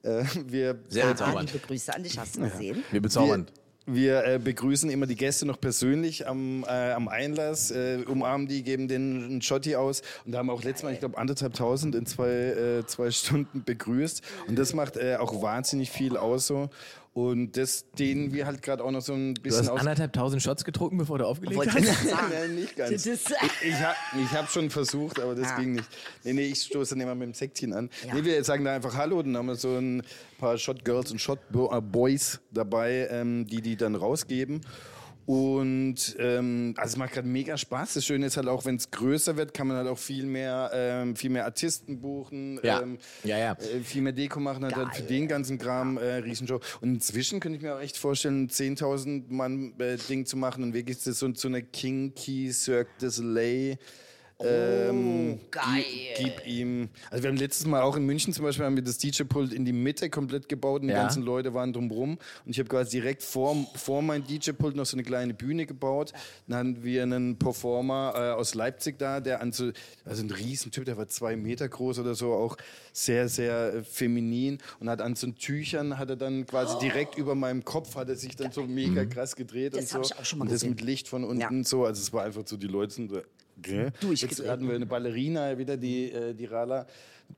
Äh, 0.04 0.24
wir, 0.48 0.80
Sehr 0.90 1.08
bezaubernd. 1.08 1.54
liebe 1.54 1.66
Grüße 1.66 1.94
an 1.94 2.04
dich, 2.04 2.18
hast 2.18 2.36
du 2.36 2.42
gesehen? 2.42 2.84
Wir 2.92 3.02
bezaubern. 3.02 3.48
Wir, 3.88 4.26
äh, 4.26 4.40
begrüßen 4.40 4.92
immer 4.92 5.08
die 5.08 5.16
Gäste 5.16 5.48
noch 5.48 5.60
persönlich 5.60 6.28
am, 6.28 6.64
äh, 6.64 6.92
am 6.92 7.08
Einlass, 7.08 7.72
äh, 7.72 8.04
umarmen 8.08 8.48
die, 8.48 8.62
geben 8.62 8.88
den 8.88 9.24
einen 9.24 9.42
Schotti 9.42 9.76
aus 9.76 10.04
und 10.24 10.34
da 10.34 10.38
haben 10.38 10.48
wir 10.48 10.54
auch 10.54 10.64
letztes 10.64 10.84
Mal, 10.84 10.94
ich 10.94 11.00
glaube, 11.00 11.18
anderthalb 11.18 11.56
tausend 11.56 11.96
in 11.96 12.06
zwei, 12.06 12.30
äh, 12.30 12.86
zwei 12.86 13.10
Stunden 13.12 13.64
begrüßt 13.64 14.22
und 14.48 14.60
das 14.60 14.76
macht 14.76 14.98
äh, 14.98 15.16
auch 15.16 15.42
wahnsinnig 15.42 15.90
viel 15.90 16.16
aus 16.16 16.46
so. 16.46 16.70
Und 17.14 17.58
das 17.58 17.92
dehnen 17.92 18.32
wir 18.32 18.46
halt 18.46 18.62
gerade 18.62 18.82
auch 18.84 18.92
noch 18.92 19.02
so 19.02 19.12
ein 19.14 19.36
Du 19.36 19.42
bisschen 19.42 19.64
hast 19.64 19.70
aus. 19.70 19.80
anderthalb 19.82 20.14
tausend 20.14 20.42
Shots 20.42 20.64
getrunken, 20.64 20.98
bevor 20.98 21.18
du 21.18 21.26
aufgelegt 21.28 21.58
Wollte 21.58 21.74
hast? 21.74 22.06
Nein, 22.06 22.56
nicht 22.56 22.76
ganz. 22.78 23.06
Ich, 23.06 23.22
ich 23.68 23.74
habe 23.82 23.96
ich 24.24 24.32
hab 24.32 24.50
schon 24.50 24.70
versucht, 24.70 25.20
aber 25.20 25.36
das 25.36 25.50
Ah. 25.50 25.60
ging 25.60 25.74
nicht. 25.74 25.90
Nee, 26.24 26.32
nee, 26.34 26.46
ich 26.48 26.62
stoße 26.62 26.96
dann 26.96 27.02
immer 27.02 27.14
mit 27.16 27.28
dem 27.28 27.34
Säckchen 27.34 27.74
an. 27.74 27.90
Ja. 28.08 28.14
Nee, 28.14 28.24
wir 28.24 28.42
sagen 28.46 28.64
da 28.64 28.74
einfach 28.74 28.96
Hallo, 28.96 29.22
dann 29.22 29.36
haben 29.36 29.48
wir 29.48 29.56
so 29.56 29.76
ein 29.78 30.04
paar 30.38 30.58
Shot 30.58 30.86
Girls 30.86 31.12
und 31.12 31.20
Shot 31.20 31.40
äh, 31.54 31.82
Boys 31.82 32.40
dabei, 32.52 33.10
ähm, 33.12 33.46
die 33.46 33.62
die 33.62 33.76
dann 33.76 33.96
rausgeben. 33.96 34.62
Und 35.32 36.18
ähm, 36.20 36.74
also 36.76 36.92
es 36.92 36.98
macht 36.98 37.14
gerade 37.14 37.28
mega 37.28 37.58
Spaß. 37.58 37.94
Das 37.94 38.06
Schöne 38.06 38.26
ist 38.26 38.36
halt 38.36 38.50
auch, 38.50 38.66
wenn 38.66 38.76
es 38.76 38.92
größer 38.92 39.38
wird, 39.38 39.54
kann 39.54 39.66
man 39.66 39.78
halt 39.78 39.88
auch 39.88 39.98
viel 39.98 40.26
mehr, 40.26 40.70
ähm, 40.74 41.16
viel 41.16 41.30
mehr 41.30 41.46
Artisten 41.46 42.02
buchen, 42.02 42.60
Ja. 42.64 42.82
ähm, 42.82 42.98
Ja, 43.24 43.38
ja. 43.38 43.54
Äh, 43.54 43.80
viel 43.80 44.02
mehr 44.02 44.12
Deko 44.12 44.42
machen, 44.42 44.66
halt, 44.66 44.76
halt 44.76 44.94
für 44.94 45.04
den 45.04 45.30
ganzen 45.30 45.58
Kram 45.58 45.98
äh, 45.98 46.16
Riesenshow. 46.16 46.60
Und 46.82 46.96
inzwischen 46.96 47.40
könnte 47.40 47.56
ich 47.56 47.64
mir 47.64 47.74
auch 47.74 47.80
echt 47.80 47.98
vorstellen, 47.98 48.50
10.000 48.50 49.24
Mann 49.30 49.74
äh, 49.80 49.96
Ding 50.10 50.26
zu 50.26 50.36
machen 50.36 50.64
und 50.64 50.74
wirklich 50.74 51.02
das 51.02 51.18
so, 51.18 51.34
so 51.34 51.48
eine 51.48 51.64
Kinky 51.64 52.52
Cirque 52.52 52.90
du 53.00 53.10
Soleil. 53.10 53.78
Ähm, 54.46 55.40
geil. 55.52 55.84
Gib, 56.18 56.38
gib 56.44 56.48
ihm. 56.48 56.90
Also 57.10 57.24
wir 57.24 57.30
haben 57.30 57.38
letztes 57.38 57.66
Mal 57.68 57.82
auch 57.82 57.96
in 57.96 58.06
München 58.06 58.34
zum 58.34 58.44
Beispiel 58.46 58.66
haben 58.66 58.76
wir 58.76 58.84
das 58.84 58.98
DJ-Pult 58.98 59.54
in 59.54 59.66
die 59.66 59.74
Mitte 59.74 60.10
komplett 60.10 60.50
gebaut 60.50 60.82
und 60.82 60.88
die 60.88 60.94
Ja. 60.94 61.02
ganzen 61.02 61.24
Leute 61.24 61.54
waren 61.54 61.74
drumrum. 61.74 62.18
Und 62.46 62.52
ich 62.52 62.60
habe 62.60 62.70
quasi 62.70 63.00
direkt 63.00 63.24
vor, 63.24 63.56
vor 63.76 64.02
mein 64.02 64.24
DJ-Pult 64.24 64.76
noch 64.76 64.86
so 64.86 64.96
eine 64.96 65.04
kleine 65.04 65.34
Bühne 65.34 65.66
gebaut. 65.66 66.14
Dann 66.48 66.58
hatten 66.58 66.84
wir 66.84 67.04
einen 67.04 67.38
Performer 67.38 68.14
äh, 68.16 68.20
aus 68.40 68.56
Leipzig 68.56 68.98
da, 69.00 69.20
der 69.20 69.42
an 69.42 69.52
so, 69.52 69.72
also 70.06 70.24
ein 70.24 70.32
Riesentyp, 70.32 70.86
der 70.86 70.98
war 70.98 71.08
zwei 71.08 71.36
Meter 71.36 71.68
groß 71.68 72.00
oder 72.00 72.16
so, 72.16 72.34
auch 72.34 72.58
sehr, 72.94 73.30
sehr 73.30 73.74
äh, 73.76 73.84
feminin 73.84 74.58
und 74.80 74.90
hat 74.90 75.02
an 75.02 75.16
so 75.16 75.28
Tüchern, 75.32 75.98
hat 75.98 76.10
er 76.10 76.16
dann 76.18 76.46
quasi 76.46 76.78
direkt 76.80 77.18
über 77.18 77.36
meinem 77.36 77.64
Kopf, 77.64 77.96
hat 77.96 78.10
er 78.10 78.16
sich 78.16 78.36
dann 78.36 78.52
so 78.52 78.64
mega 78.64 79.06
krass 79.06 79.36
gedreht 79.36 79.74
Das 79.74 79.82
und 79.82 79.88
so. 79.88 80.02
ich 80.14 80.20
auch 80.20 80.26
schon 80.26 80.40
mal 80.40 80.44
und 80.44 80.52
das 80.52 80.62
gesehen. 80.62 80.72
mit 80.72 80.82
Licht 80.82 81.08
von 81.08 81.24
unten 81.24 81.40
Ja. 81.42 81.64
so, 81.64 81.86
also 81.86 82.02
es 82.02 82.12
war 82.14 82.24
einfach 82.24 82.44
so, 82.46 82.58
die 82.58 82.68
Leute 82.68 82.94
sind 82.94 83.10
so, 83.12 83.22
Gell? 83.62 83.92
Jetzt 84.14 84.48
hatten 84.48 84.68
wir 84.68 84.76
eine 84.76 84.86
Ballerina 84.86 85.58
wieder, 85.58 85.78
die, 85.78 86.12
äh, 86.12 86.34
die 86.34 86.46
Rala. 86.46 86.86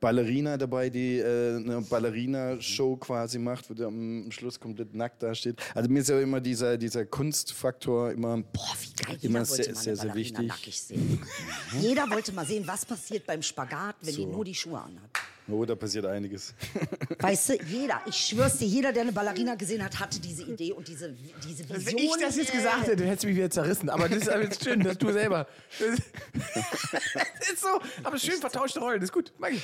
Ballerina 0.00 0.56
dabei, 0.56 0.90
die 0.90 1.18
äh, 1.18 1.56
eine 1.56 1.80
Ballerina-Show 1.82 2.96
quasi 2.96 3.38
macht, 3.38 3.70
wo 3.70 3.74
der 3.74 3.86
am 3.86 4.30
Schluss 4.30 4.58
komplett 4.58 4.94
nackt 4.94 5.22
dasteht. 5.22 5.60
Also 5.74 5.88
mir 5.88 6.00
ist 6.00 6.08
ja 6.08 6.20
immer 6.20 6.40
dieser, 6.40 6.76
dieser 6.76 7.04
Kunstfaktor 7.06 8.10
immer, 8.12 8.38
Boah, 8.38 8.74
wie 8.80 9.04
geil. 9.04 9.18
immer 9.22 9.44
sehr, 9.44 9.74
sehr, 9.74 9.96
sehr 9.96 10.14
wichtig. 10.14 10.50
Jeder 11.80 12.10
wollte 12.10 12.32
mal 12.32 12.46
sehen, 12.46 12.66
was 12.66 12.84
passiert 12.84 13.26
beim 13.26 13.42
Spagat, 13.42 13.96
wenn 14.02 14.14
die 14.14 14.22
So. 14.22 14.28
nur 14.32 14.44
die 14.44 14.54
Schuhe 14.54 14.80
anhat. 14.80 15.10
Oh, 15.46 15.62
da 15.66 15.74
passiert 15.74 16.06
einiges. 16.06 16.54
Weißt 17.18 17.50
du, 17.50 17.58
jeder, 17.64 18.00
ich 18.06 18.16
schwör's 18.16 18.56
dir, 18.56 18.66
jeder, 18.66 18.92
der 18.92 19.02
eine 19.02 19.12
Ballerina 19.12 19.54
gesehen 19.56 19.84
hat, 19.84 20.00
hatte 20.00 20.18
diese 20.18 20.42
Idee 20.44 20.72
und 20.72 20.88
diese, 20.88 21.14
diese 21.46 21.68
Vision. 21.68 21.84
Wenn 21.86 21.98
ich 21.98 22.16
das 22.18 22.36
jetzt 22.36 22.52
gesagt 22.52 22.86
hätte, 22.86 23.04
hättest 23.04 23.24
du 23.24 23.26
mich 23.28 23.36
wieder 23.36 23.50
zerrissen. 23.50 23.90
Aber 23.90 24.08
das 24.08 24.22
ist 24.22 24.28
aber 24.30 24.42
jetzt 24.44 24.64
schön, 24.64 24.80
dass 24.80 24.96
du 24.98 25.12
selber. 25.12 25.46
Das 27.38 27.52
ist 27.52 27.60
so. 27.60 27.68
Aber 28.02 28.18
schön 28.18 28.40
vertauschte 28.40 28.80
Rollen, 28.80 29.00
das 29.00 29.10
ist 29.10 29.12
gut. 29.12 29.32
Mag 29.38 29.52
ich. 29.52 29.62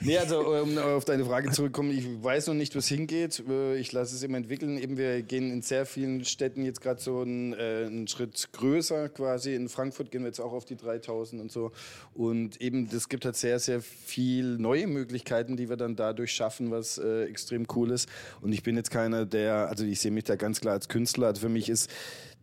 Nee, 0.00 0.16
also 0.16 0.40
um 0.40 0.78
auf 0.78 1.04
deine 1.04 1.24
Frage 1.24 1.50
zurückzukommen, 1.50 1.90
ich 1.90 2.06
weiß 2.24 2.46
noch 2.46 2.54
nicht, 2.54 2.74
wo 2.74 2.78
es 2.78 2.88
hingeht. 2.88 3.42
Äh, 3.48 3.76
Ich 3.76 3.92
lasse 3.92 4.14
es 4.16 4.22
immer 4.22 4.38
entwickeln. 4.38 4.78
Eben, 4.78 4.96
wir 4.96 5.20
gehen 5.22 5.50
in 5.52 5.60
sehr 5.62 5.84
vielen 5.84 6.24
Städten 6.24 6.64
jetzt 6.64 6.80
gerade 6.80 7.00
so 7.00 7.20
einen, 7.20 7.52
äh, 7.52 7.84
einen 7.86 8.08
Schritt 8.08 8.48
größer 8.52 9.10
quasi. 9.10 9.54
In 9.54 9.68
Frankfurt 9.68 10.10
gehen 10.10 10.22
wir 10.22 10.28
jetzt 10.28 10.40
auch 10.40 10.52
auf 10.52 10.64
die 10.64 10.76
3000 10.76 11.42
und 11.42 11.52
so. 11.52 11.72
Und 12.14 12.60
eben, 12.62 12.88
das 12.88 13.08
gibt 13.10 13.24
halt 13.26 13.36
sehr, 13.36 13.58
sehr 13.58 13.82
viel 13.82 14.45
neue 14.58 14.86
Möglichkeiten, 14.86 15.56
die 15.56 15.68
wir 15.68 15.76
dann 15.76 15.96
dadurch 15.96 16.32
schaffen, 16.32 16.70
was 16.70 16.98
äh, 16.98 17.24
extrem 17.24 17.66
cool 17.74 17.90
ist. 17.90 18.08
Und 18.40 18.52
ich 18.52 18.62
bin 18.62 18.76
jetzt 18.76 18.90
keiner, 18.90 19.26
der, 19.26 19.68
also 19.68 19.84
ich 19.84 20.00
sehe 20.00 20.10
mich 20.10 20.24
da 20.24 20.36
ganz 20.36 20.60
klar 20.60 20.74
als 20.74 20.88
Künstler. 20.88 21.28
Also 21.28 21.42
für 21.42 21.48
mich 21.48 21.68
ist 21.68 21.90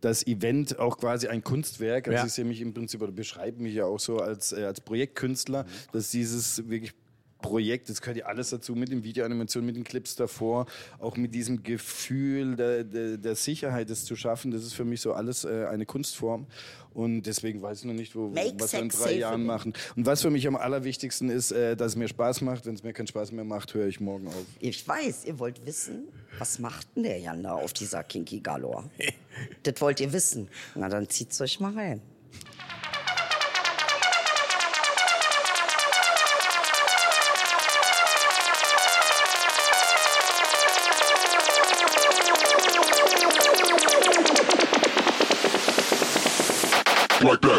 das 0.00 0.26
Event 0.26 0.78
auch 0.78 0.98
quasi 0.98 1.28
ein 1.28 1.42
Kunstwerk. 1.42 2.08
Also 2.08 2.18
Ja. 2.18 2.26
ich 2.26 2.32
sehe 2.32 2.44
mich 2.44 2.60
im 2.60 2.74
Prinzip 2.74 3.00
oder 3.02 3.12
beschreibe 3.12 3.62
mich 3.62 3.74
ja 3.74 3.86
auch 3.86 4.00
so 4.00 4.18
als, 4.18 4.52
äh, 4.52 4.64
als 4.64 4.80
Projektkünstler, 4.80 5.64
dass 5.92 6.10
dieses 6.10 6.68
wirklich 6.68 6.92
Projekt, 7.44 7.90
das 7.90 8.00
gehört 8.00 8.16
ja 8.16 8.24
alles 8.24 8.48
dazu, 8.48 8.74
mit 8.74 8.90
den 8.90 9.04
Videoanimationen, 9.04 9.66
mit 9.66 9.76
den 9.76 9.84
Clips 9.84 10.16
davor, 10.16 10.64
auch 10.98 11.18
mit 11.18 11.34
diesem 11.34 11.62
Gefühl 11.62 12.56
der, 12.56 12.84
der, 12.84 13.18
der 13.18 13.36
Sicherheit, 13.36 13.90
das 13.90 14.06
zu 14.06 14.16
schaffen, 14.16 14.50
das 14.50 14.62
ist 14.62 14.72
für 14.72 14.86
mich 14.86 15.02
so 15.02 15.12
alles 15.12 15.44
äh, 15.44 15.66
eine 15.70 15.84
Kunstform. 15.84 16.46
Und 16.94 17.24
deswegen 17.24 17.60
weiß 17.60 17.80
ich 17.80 17.84
noch 17.84 17.92
nicht, 17.92 18.16
wo, 18.16 18.28
Make 18.28 18.54
was 18.58 18.72
wir 18.72 18.80
in 18.80 18.88
drei 18.88 19.12
Jahren 19.18 19.44
machen. 19.44 19.74
Und 19.94 20.06
was 20.06 20.22
für 20.22 20.30
mich 20.30 20.46
am 20.46 20.56
allerwichtigsten 20.56 21.28
ist, 21.28 21.52
äh, 21.52 21.76
dass 21.76 21.92
es 21.92 21.96
mir 21.96 22.08
Spaß 22.08 22.40
macht. 22.40 22.64
Wenn 22.64 22.76
es 22.76 22.82
mir 22.82 22.94
keinen 22.94 23.08
Spaß 23.08 23.32
mehr 23.32 23.44
macht, 23.44 23.74
höre 23.74 23.88
ich 23.88 24.00
morgen 24.00 24.26
auf. 24.28 24.46
Ich 24.60 24.88
weiß, 24.88 25.26
ihr 25.26 25.38
wollt 25.38 25.66
wissen, 25.66 26.04
was 26.38 26.58
macht 26.58 26.86
denn 26.96 27.02
der 27.02 27.18
Jan 27.18 27.42
da 27.42 27.52
auf 27.52 27.74
dieser 27.74 28.04
Kinky 28.04 28.40
Galore? 28.40 28.84
das 29.64 29.78
wollt 29.82 30.00
ihr 30.00 30.14
wissen. 30.14 30.48
Na, 30.76 30.88
dann 30.88 31.10
zieht's 31.10 31.38
euch 31.42 31.60
mal 31.60 31.74
rein. 31.74 32.00
Like 47.24 47.40
that. 47.40 47.53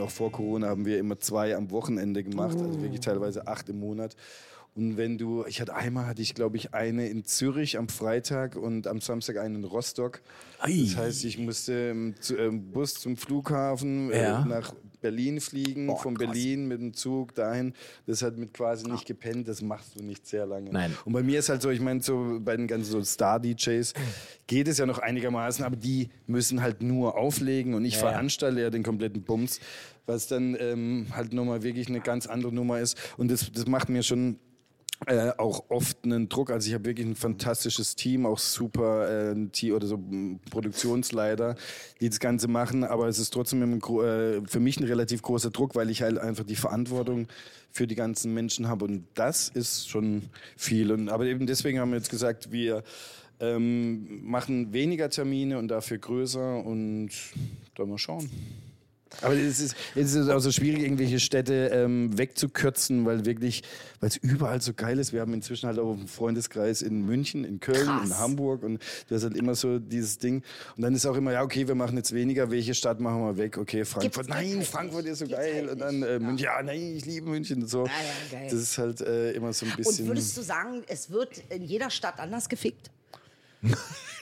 Auch 0.00 0.10
vor 0.10 0.30
Corona 0.32 0.68
haben 0.68 0.84
wir 0.86 0.98
immer 0.98 1.18
zwei 1.20 1.54
am 1.56 1.70
Wochenende 1.70 2.22
gemacht, 2.24 2.56
also 2.60 2.80
wirklich 2.82 3.00
teilweise 3.00 3.46
acht 3.46 3.68
im 3.68 3.80
Monat. 3.80 4.16
Und 4.74 4.96
wenn 4.96 5.18
du, 5.18 5.44
ich 5.46 5.60
hatte 5.60 5.74
einmal 5.74 6.06
hatte 6.06 6.22
ich 6.22 6.34
glaube 6.34 6.56
ich 6.56 6.72
eine 6.72 7.08
in 7.08 7.24
Zürich 7.24 7.78
am 7.78 7.88
Freitag 7.88 8.54
und 8.54 8.86
am 8.86 9.00
Samstag 9.00 9.38
einen 9.38 9.56
in 9.56 9.64
Rostock. 9.64 10.20
Das 10.60 10.96
heißt, 10.96 11.24
ich 11.24 11.36
musste 11.38 11.72
im 11.90 12.14
zu- 12.20 12.36
im 12.36 12.70
Bus 12.70 12.94
zum 12.94 13.16
Flughafen 13.16 14.10
Ja. 14.10 14.42
äh, 14.42 14.48
nach 14.48 14.74
Berlin 15.00 15.40
fliegen, 15.40 15.86
Boah, 15.86 15.98
von 15.98 16.16
krass. 16.16 16.26
Berlin 16.32 16.66
mit 16.68 16.80
dem 16.80 16.94
Zug 16.94 17.34
dahin. 17.34 17.72
Das 18.06 18.22
hat 18.22 18.36
mit 18.36 18.52
quasi 18.54 18.90
nicht 18.90 19.06
gepennt, 19.06 19.48
das 19.48 19.62
machst 19.62 19.98
du 19.98 20.02
nicht 20.04 20.26
sehr 20.26 20.46
lange. 20.46 20.70
Nein. 20.70 20.96
Und 21.04 21.12
bei 21.12 21.22
mir 21.22 21.38
ist 21.38 21.48
halt 21.48 21.62
so, 21.62 21.70
ich 21.70 21.80
meine, 21.80 22.02
so 22.02 22.38
bei 22.40 22.56
den 22.56 22.66
ganzen 22.66 22.90
so 22.90 23.02
Star-DJs 23.02 23.94
geht 24.46 24.68
es 24.68 24.78
ja 24.78 24.86
noch 24.86 24.98
einigermaßen, 24.98 25.64
aber 25.64 25.76
die 25.76 26.08
müssen 26.26 26.60
halt 26.62 26.82
nur 26.82 27.16
auflegen 27.16 27.74
und 27.74 27.84
ich 27.84 27.94
Ja, 27.94 28.00
ja. 28.02 28.08
veranstalte 28.10 28.60
ja 28.60 28.70
den 28.70 28.82
kompletten 28.82 29.22
Bums, 29.22 29.60
was 30.06 30.26
dann 30.26 30.56
ähm, 30.58 31.06
halt 31.14 31.32
nochmal 31.32 31.62
wirklich 31.62 31.88
eine 31.88 32.00
ganz 32.00 32.26
andere 32.26 32.52
Nummer 32.52 32.80
ist. 32.80 32.96
Und 33.16 33.30
das, 33.30 33.52
das 33.52 33.66
macht 33.66 33.88
mir 33.88 34.02
schon 34.02 34.38
äh, 35.06 35.30
auch 35.38 35.70
oft 35.70 36.04
einen 36.04 36.28
Druck. 36.28 36.50
Also 36.50 36.68
ich 36.68 36.74
habe 36.74 36.84
wirklich 36.84 37.06
ein 37.06 37.14
fantastisches 37.14 37.94
Team, 37.96 38.26
auch 38.26 38.38
super 38.38 39.30
äh, 39.30 39.46
Team 39.48 39.74
oder 39.74 39.86
so 39.86 39.98
Produktionsleiter, 40.50 41.56
die 42.00 42.08
das 42.08 42.20
Ganze 42.20 42.48
machen. 42.48 42.84
Aber 42.84 43.08
es 43.08 43.18
ist 43.18 43.30
trotzdem 43.30 43.78
gro- 43.80 44.04
äh, 44.04 44.42
für 44.46 44.60
mich 44.60 44.78
ein 44.78 44.84
relativ 44.84 45.22
großer 45.22 45.50
Druck, 45.50 45.74
weil 45.74 45.90
ich 45.90 46.02
halt 46.02 46.18
einfach 46.18 46.44
die 46.44 46.56
Verantwortung 46.56 47.28
für 47.70 47.86
die 47.86 47.94
ganzen 47.94 48.34
Menschen 48.34 48.68
habe. 48.68 48.84
Und 48.84 49.04
das 49.14 49.48
ist 49.48 49.88
schon 49.88 50.22
viel. 50.56 50.90
Und, 50.92 51.08
aber 51.08 51.26
eben 51.26 51.46
deswegen 51.46 51.78
haben 51.78 51.90
wir 51.90 51.98
jetzt 51.98 52.10
gesagt, 52.10 52.50
wir 52.50 52.82
ähm, 53.40 54.24
machen 54.24 54.72
weniger 54.72 55.10
Termine 55.10 55.58
und 55.58 55.68
dafür 55.68 55.98
größer 55.98 56.64
und 56.64 57.10
da 57.76 57.86
mal 57.86 57.98
schauen. 57.98 58.28
Aber 59.22 59.34
es 59.34 59.58
ist, 59.60 59.74
es 59.94 60.14
ist 60.14 60.28
auch 60.28 60.38
so 60.40 60.50
schwierig, 60.52 60.82
irgendwelche 60.82 61.18
Städte 61.18 61.70
ähm, 61.72 62.16
wegzukürzen, 62.16 63.04
weil 63.06 63.24
wirklich, 63.24 63.62
weil 64.00 64.08
es 64.10 64.16
überall 64.16 64.60
so 64.60 64.72
geil 64.74 64.98
ist. 64.98 65.12
Wir 65.12 65.20
haben 65.20 65.34
inzwischen 65.34 65.66
halt 65.66 65.78
auch 65.78 65.92
einen 65.92 66.06
Freundeskreis 66.08 66.82
in 66.82 67.04
München, 67.04 67.44
in 67.44 67.58
Köln, 67.60 67.86
Krass. 67.86 68.08
in 68.10 68.18
Hamburg 68.18 68.62
und 68.62 68.82
du 69.08 69.14
hast 69.14 69.24
halt 69.24 69.36
immer 69.36 69.54
so 69.54 69.78
dieses 69.78 70.18
Ding. 70.18 70.42
Und 70.76 70.82
dann 70.82 70.94
ist 70.94 71.06
auch 71.06 71.16
immer, 71.16 71.32
ja, 71.32 71.42
okay, 71.42 71.66
wir 71.66 71.74
machen 71.74 71.96
jetzt 71.96 72.14
weniger, 72.14 72.50
welche 72.50 72.74
Stadt 72.74 73.00
machen 73.00 73.20
wir 73.22 73.36
weg? 73.38 73.58
Okay, 73.58 73.84
Frankfurt, 73.84 74.26
Gibt's 74.26 74.28
nein. 74.28 74.62
Frankfurt 74.62 75.06
ist 75.06 75.18
so 75.20 75.26
Gibt's 75.26 75.40
geil. 75.40 75.54
halt 75.62 75.70
und 75.70 75.78
dann 75.80 76.02
äh, 76.02 76.18
München, 76.18 76.44
ja, 76.44 76.62
nein, 76.62 76.94
ich 76.96 77.04
liebe 77.06 77.28
München 77.28 77.62
und 77.62 77.68
so. 77.68 77.86
Ja, 77.86 77.92
ja, 77.92 78.38
geil. 78.38 78.48
Das 78.50 78.60
ist 78.60 78.78
halt 78.78 79.00
äh, 79.00 79.32
immer 79.32 79.52
so 79.52 79.66
ein 79.66 79.70
Und 79.72 79.76
bisschen. 79.78 80.06
würdest 80.06 80.36
du 80.36 80.42
sagen, 80.42 80.82
es 80.86 81.10
wird 81.10 81.42
in 81.48 81.64
jeder 81.64 81.90
Stadt 81.90 82.20
anders 82.20 82.48
gefickt? 82.48 82.90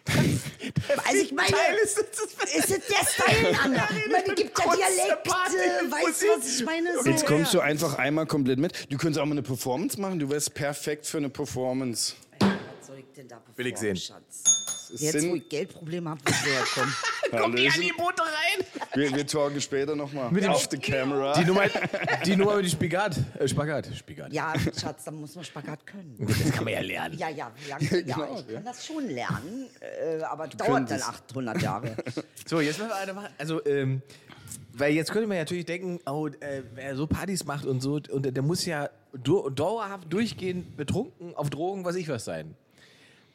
also 0.08 1.22
ich 1.22 1.32
meine, 1.32 1.56
ist, 1.82 1.98
ist 1.98 2.70
es 2.70 2.86
der 2.86 3.06
Style 3.06 3.58
anders? 3.62 3.90
Ich 3.90 4.12
meine, 4.12 4.26
es 4.26 4.34
gibt 4.34 4.58
ja 4.58 4.64
Dialekte, 4.64 5.30
weißt 5.90 6.22
du, 6.22 6.26
was 6.38 6.46
ich 6.58 6.64
meine? 6.64 7.02
So, 7.02 7.10
Jetzt 7.10 7.26
kommst 7.26 7.54
du 7.54 7.60
einfach 7.60 7.98
einmal 7.98 8.26
komplett 8.26 8.58
mit. 8.58 8.72
Du 8.90 8.96
könntest 8.96 9.20
auch 9.20 9.26
mal 9.26 9.32
eine 9.32 9.42
Performance 9.42 10.00
machen. 10.00 10.18
Du 10.18 10.30
wärst 10.30 10.54
perfekt 10.54 11.06
für 11.06 11.18
eine 11.18 11.28
Performance. 11.28 12.14
Ich 13.16 13.22
denn 13.22 13.28
da 13.28 13.40
Will 13.56 13.66
ich 13.66 13.78
sehen. 13.78 13.96
Schatz? 13.96 14.90
Jetzt, 14.94 15.26
wo 15.26 15.36
ich 15.36 15.48
Geldprobleme 15.48 16.10
habe, 16.10 16.20
wird 16.22 16.36
der 16.46 16.64
kommen. 16.64 16.94
Kommt 17.42 17.58
die. 17.58 17.66
Angebote 17.66 18.22
rein? 18.22 18.66
Wir, 18.94 19.16
wir 19.16 19.26
talken 19.26 19.58
später 19.58 19.96
nochmal. 19.96 20.30
Mit 20.30 20.46
Auf 20.46 20.68
the 20.70 20.76
camera. 20.76 21.32
Die 21.32 21.46
Nummer, 21.46 21.62
die 22.26 22.36
Nummer 22.36 22.56
mit 22.56 22.66
dem 22.66 22.70
Spagat. 22.72 23.16
Äh, 23.38 23.48
Spagat. 23.48 23.88
Spagat. 23.96 24.32
Ja, 24.34 24.52
Schatz, 24.78 25.04
dann 25.04 25.14
muss 25.14 25.34
man 25.34 25.44
Spagat 25.44 25.86
können. 25.86 26.14
Das 26.28 26.52
kann 26.52 26.64
man 26.64 26.74
ja 26.74 26.80
lernen. 26.80 27.16
Ja, 27.16 27.30
ja, 27.30 27.50
wie 27.56 27.70
lange? 27.70 27.84
Ja, 27.84 28.16
Genau, 28.16 28.38
ich 28.38 28.54
kann 28.54 28.64
das 28.64 28.84
schon 28.84 29.08
lernen, 29.08 29.70
äh, 29.80 30.22
aber 30.22 30.48
dauert 30.48 30.60
dann 30.60 30.86
könntest. 30.86 31.08
800 31.08 31.62
Jahre. 31.62 31.96
So, 32.44 32.60
jetzt 32.60 32.78
müssen 32.78 32.90
wir 32.90 32.96
eine 32.96 33.14
machen. 33.14 33.28
Also, 33.38 33.64
ähm, 33.64 34.02
weil 34.74 34.92
jetzt 34.92 35.10
könnte 35.10 35.26
man 35.26 35.38
ja 35.38 35.44
natürlich 35.44 35.64
denken, 35.64 36.00
oh, 36.04 36.28
äh, 36.28 36.62
wer 36.74 36.94
so 36.94 37.06
Partys 37.06 37.46
macht 37.46 37.64
und 37.64 37.80
so, 37.80 37.94
und 37.94 38.36
der 38.36 38.42
muss 38.42 38.66
ja 38.66 38.90
du 39.14 39.48
dauerhaft 39.48 40.12
durchgehend 40.12 40.76
betrunken 40.76 41.34
auf 41.34 41.48
Drogen, 41.48 41.86
was 41.86 41.96
ich 41.96 42.08
was 42.08 42.26
sein. 42.26 42.54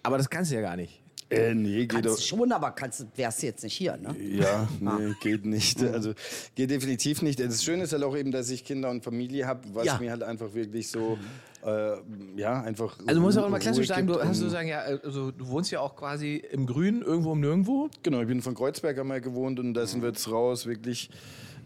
Aber 0.04 0.18
das 0.18 0.30
kannst 0.30 0.52
du 0.52 0.56
ja 0.56 0.62
gar 0.62 0.76
nicht. 0.76 1.02
Äh, 1.32 1.54
nee, 1.56 1.86
geht 1.86 2.04
Kannst 2.04 2.28
schon, 2.28 2.52
aber 2.52 2.72
kannst, 2.72 3.06
wärst 3.16 3.42
du 3.42 3.46
jetzt 3.48 3.64
nicht 3.64 3.74
hier, 3.74 3.96
ne? 3.96 4.14
Ja, 4.20 4.68
nee, 4.82 5.14
geht 5.22 5.46
nicht. 5.46 5.82
Also 5.82 6.14
geht 6.56 6.70
definitiv 6.72 7.22
nicht. 7.22 7.40
Das 7.40 7.64
Schöne 7.64 7.84
ist 7.84 7.94
halt 7.94 8.04
auch 8.04 8.18
eben, 8.18 8.32
dass 8.34 8.50
ich 8.50 8.66
Kinder 8.66 8.90
und 8.90 9.02
Familie 9.02 9.48
habe, 9.48 9.62
was 9.74 9.86
Ja. 9.86 9.98
mir 9.98 10.12
halt 10.12 10.24
einfach 10.24 10.54
wirklich 10.54 10.90
so, 10.90 11.18
äh, 11.66 11.94
ja, 12.36 12.62
einfach. 12.62 12.98
Also 13.08 13.22
muss 13.22 13.38
auch 13.38 13.48
immer 13.48 13.60
klassisch 13.60 13.88
sagen, 13.88 14.08
du 14.08 14.22
hast 14.22 14.42
du 14.42 14.50
sagen, 14.50 14.68
ja, 14.68 14.80
also 14.80 15.32
du 15.32 15.48
wohnst 15.48 15.72
ja 15.72 15.80
auch 15.80 15.96
quasi 15.96 16.44
im 16.52 16.66
Grün, 16.66 17.02
irgendwo 17.02 17.32
im 17.32 17.40
Nirgendwo. 17.40 17.90
Genau, 18.04 18.20
ich 18.20 18.28
bin 18.28 18.42
von 18.42 18.54
Kreuzberg 18.54 19.00
einmal 19.00 19.22
gewohnt 19.22 19.58
und 19.58 19.74
da 19.74 19.86
sind 19.86 20.02
wir 20.02 20.10
jetzt 20.10 20.30
raus, 20.30 20.66
wirklich 20.66 21.10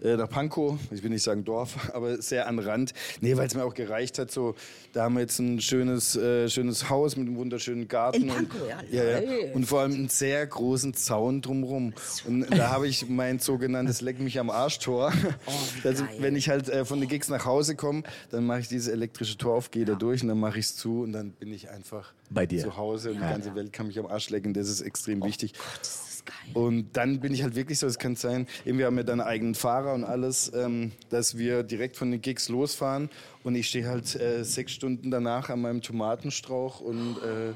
äh, 0.05 0.17
nach 0.17 0.29
Pankow. 0.29 0.77
Ich 0.91 1.03
will 1.03 1.09
nicht 1.09 1.23
sagen 1.23 1.43
Dorf, 1.43 1.89
aber 1.93 2.21
sehr 2.21 2.47
an 2.47 2.59
Rand. 2.59 2.93
Nee, 3.21 3.35
weil 3.35 3.47
es 3.47 3.55
mir 3.55 3.63
auch 3.63 3.73
gereicht 3.73 4.19
hat. 4.19 4.31
So, 4.31 4.55
da 4.93 5.03
haben 5.03 5.15
wir 5.15 5.21
jetzt 5.21 5.39
ein 5.39 5.59
schönes, 5.59 6.15
äh, 6.15 6.47
schönes 6.49 6.89
Haus 6.89 7.15
mit 7.15 7.27
einem 7.27 7.37
wunderschönen 7.37 7.87
Garten. 7.87 8.23
In 8.23 8.27
Pankow, 8.27 8.61
und, 8.61 8.93
ja. 8.93 9.03
ja, 9.03 9.19
ja. 9.21 9.53
Und 9.53 9.65
vor 9.65 9.81
allem 9.81 9.93
einen 9.93 10.09
sehr 10.09 10.45
großen 10.45 10.93
Zaun 10.93 11.41
drumrum. 11.41 11.93
Und 12.25 12.49
da 12.51 12.69
habe 12.69 12.87
ich 12.87 13.07
mein 13.09 13.39
sogenanntes 13.39 14.01
Leck 14.01 14.19
mich 14.19 14.39
am 14.39 14.49
Arsch-Tor. 14.49 15.11
wie 15.81 15.87
also, 15.87 16.05
wenn 16.19 16.35
ich 16.35 16.49
halt 16.49 16.69
äh, 16.69 16.85
von 16.85 16.99
den 16.99 17.09
Gigs 17.09 17.29
nach 17.29 17.45
Hause 17.45 17.75
komme, 17.75 18.03
dann 18.31 18.45
mache 18.45 18.59
ich 18.59 18.67
dieses 18.67 18.87
elektrische 18.87 19.37
Tor 19.37 19.55
auf, 19.55 19.71
gehe 19.71 19.85
da 19.85 19.95
durch 19.95 20.21
und 20.21 20.29
dann 20.29 20.39
mache 20.39 20.59
ich 20.59 20.65
es 20.65 20.75
zu 20.75 21.01
und 21.01 21.13
dann 21.13 21.31
bin 21.31 21.51
ich 21.51 21.69
einfach 21.69 22.13
Bei 22.29 22.45
dir. 22.45 22.61
zu 22.61 22.77
Hause 22.77 23.11
und 23.11 23.17
die 23.17 23.21
ganze 23.21 23.55
Welt 23.55 23.73
kann 23.73 23.87
mich 23.87 23.99
am 23.99 24.05
Arsch 24.05 24.29
lecken. 24.29 24.53
Das 24.53 24.69
ist 24.69 24.81
extrem 24.81 25.23
wichtig. 25.23 25.53
Das 25.79 25.89
ist 25.89 25.95
geil. 25.99 26.04
Und 26.53 26.95
dann 26.97 27.19
bin 27.19 27.33
ich 27.33 27.43
halt 27.43 27.55
wirklich 27.55 27.79
so, 27.79 27.87
es 27.87 27.99
kann 27.99 28.15
sein, 28.15 28.47
wir 28.63 28.85
haben 28.85 28.97
ja 28.97 29.03
dann 29.03 29.19
einen 29.19 29.29
eigenen 29.29 29.55
Fahrer 29.55 29.93
und 29.93 30.03
alles, 30.03 30.51
ähm, 30.55 30.91
dass 31.09 31.37
wir 31.37 31.63
direkt 31.63 31.97
von 31.97 32.11
den 32.11 32.21
Gigs 32.21 32.49
losfahren 32.49 33.09
und 33.45 33.55
ich 33.55 33.69
stehe 33.69 33.87
halt 33.87 34.13
äh, 34.15 34.43
sechs 34.43 34.73
Stunden 34.73 35.09
danach 35.11 35.49
an 35.49 35.61
meinem 35.61 35.81
Tomatenstrauch 35.81 36.81
und 36.81 37.15
äh, 37.23 37.53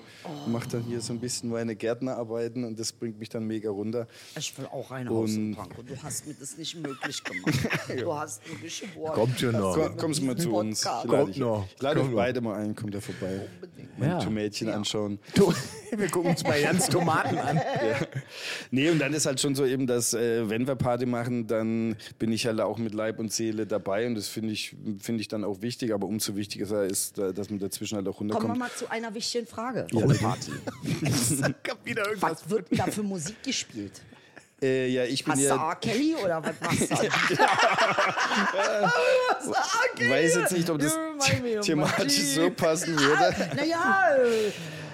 mache 0.50 0.70
dann 0.70 0.84
hier 0.84 1.02
so 1.02 1.12
ein 1.12 1.20
bisschen 1.20 1.50
meine 1.50 1.76
Gärtnerarbeiten 1.76 2.64
und 2.64 2.80
das 2.80 2.94
bringt 2.94 3.20
mich 3.20 3.28
dann 3.28 3.46
mega 3.46 3.70
runter. 3.70 4.08
Ich 4.38 4.58
will 4.58 4.68
auch 4.68 4.90
ein 4.92 5.10
Haus 5.10 5.36
Und- 5.36 5.56
Pankow. 5.56 5.84
Du 5.86 6.02
hast 6.02 6.26
mir 6.28 6.36
das 6.40 6.58
nicht 6.58 6.76
möglich 6.78 7.24
gemacht. 7.24 7.56
Du 8.00 8.14
hast 8.14 8.42
mir 8.48 8.58
geschworen. 8.60 9.14
Kommt 9.14 9.40
schon 9.40 9.52
noch. 9.52 9.76
Komm, 9.76 9.98
kommst 9.98 10.22
du 10.22 10.26
mal 10.26 10.38
zu 10.38 10.54
uns. 10.56 10.82
Podcast. 10.82 11.06
Ich 11.06 11.12
lade 11.12 11.24
Kommt 11.26 11.38
noch. 11.38 11.68
Ich 11.76 11.82
lade 11.82 12.02
euch 12.02 12.12
beide 12.16 12.42
mal 12.42 12.56
ein, 12.64 12.76
kommt 12.76 12.94
da 12.96 13.02
vorbei. 13.02 13.42
Mein 13.98 14.10
Ja. 14.10 14.20
Tomätchen 14.20 14.70
anschauen. 14.70 15.20
Du, 15.36 15.52
wir 15.96 16.08
gucken 16.10 16.30
uns 16.32 16.44
mal 16.44 16.62
ganz 16.62 16.88
Tomaten 16.88 17.38
an. 17.38 17.60
Nee, 18.72 18.90
und 18.90 19.00
dann 19.00 19.14
ist 19.14 19.26
halt 19.26 19.40
schon 19.40 19.56
so 19.56 19.66
eben, 19.66 19.88
dass 19.88 20.14
äh, 20.14 20.48
wenn 20.50 20.68
wir 20.68 20.76
Party 20.76 21.06
machen, 21.06 21.48
dann 21.48 21.96
bin 22.20 22.32
ich 22.32 22.46
halt 22.46 22.60
auch 22.62 22.78
mit 22.78 22.94
Leib 22.94 23.20
und 23.20 23.32
Seele 23.34 23.66
dabei 23.66 24.06
und 24.06 24.16
das 24.16 24.28
finde 24.28 24.52
ich, 24.54 24.76
finde 25.00 25.22
ich 25.22 25.28
dann 25.28 25.44
auch 25.44 25.62
wichtig, 25.62 25.79
aber 25.88 26.08
umso 26.08 26.36
wichtiger 26.36 26.84
ist, 26.86 27.18
äh, 27.18 27.34
dass 27.34 27.50
man 27.50 27.60
dazwischen 27.60 27.96
halt 27.98 28.08
auch 28.08 28.18
Kommen 28.18 28.30
wir 28.30 28.36
runterkommt. 28.36 28.60
mal 28.60 28.70
zu 28.76 28.90
einer 28.92 29.14
wichtigen 29.14 29.48
Frage. 29.48 29.88
Ja, 29.92 30.06
bitte. 30.06 30.20
Party. 30.20 30.52
Was 32.20 32.50
wird 32.50 32.72
denn 32.72 32.78
da 32.78 32.86
für 32.86 33.04
Musik 33.04 33.42
gespielt? 33.44 34.02
Äh, 34.62 34.90
ja, 34.90 35.06
ich 35.06 35.24
bin 35.24 35.34
Hast 35.34 35.42
du 35.42 35.46
ja, 35.48 35.70
R. 35.70 35.76
Kelly 35.78 36.16
oder 36.16 36.44
was 36.44 36.60
machst 36.60 36.92
du? 36.92 36.96
ich 40.00 40.10
weiß 40.10 40.36
jetzt 40.36 40.52
nicht, 40.52 40.70
ob 40.70 40.80
das 40.80 40.98
thematisch 41.62 42.20
so 42.36 42.50
passen 42.52 43.00
würde. 43.00 43.34
Naja, 43.56 44.18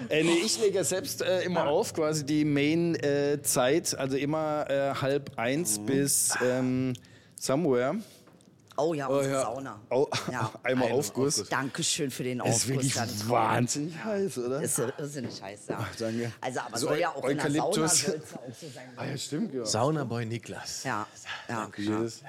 Äh, 0.08 0.22
nee, 0.22 0.38
ich 0.44 0.60
lege 0.60 0.76
ja 0.76 0.84
selbst 0.84 1.20
äh, 1.20 1.42
immer 1.42 1.66
auf, 1.66 1.92
quasi 1.92 2.24
die 2.24 2.44
Main-Zeit, 2.44 3.98
also 3.98 4.16
immer 4.16 4.64
äh, 4.70 4.94
halb 4.94 5.36
eins 5.36 5.80
bis 5.80 6.32
ähm, 6.44 6.92
somewhere. 7.34 7.96
Oh 8.76 8.94
ja, 8.94 9.06
unsere 9.06 9.34
ja. 9.34 9.40
Sauna. 9.42 9.80
Au, 9.90 10.08
Ja. 10.30 10.50
einmal 10.62 10.92
Aufguss. 10.92 11.44
Dankeschön 11.48 12.10
für 12.10 12.22
den 12.24 12.40
Aufguss. 12.40 12.56
ist 12.58 12.68
wirklich 12.68 12.94
toll. 12.94 13.06
wahnsinnig 13.26 14.04
heiß, 14.04 14.38
oder? 14.38 14.62
Ist 14.62 14.78
ja 14.78 14.92
irrsinnig 14.98 15.42
heiß, 15.42 15.60
ja. 15.68 15.78
Ach, 15.80 15.96
danke. 15.96 16.32
Also, 16.40 16.60
aber 16.60 16.78
So 16.78 16.86
soll 16.88 16.98
ja 16.98 17.10
auch 17.10 17.24
in 17.28 17.36
der 17.38 17.50
Sauna 17.50 17.64
Eukalyptus. 17.64 18.02
ja 18.06 18.12
auch 18.12 18.16
so 18.60 18.66
sein. 18.74 18.84
Ah, 18.96 19.04
ja, 19.06 19.16
stimmt, 19.18 19.54
ja. 19.54 19.64
Saunaboy 19.64 20.26
Niklas. 20.26 20.84
Ja, 20.84 21.06
ja. 21.48 21.70
Jedes- 21.76 22.22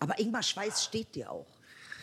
Aber 0.00 0.18
Ingmar 0.18 0.42
Schweiß 0.42 0.84
steht 0.84 1.14
dir 1.14 1.30
auch. 1.30 1.46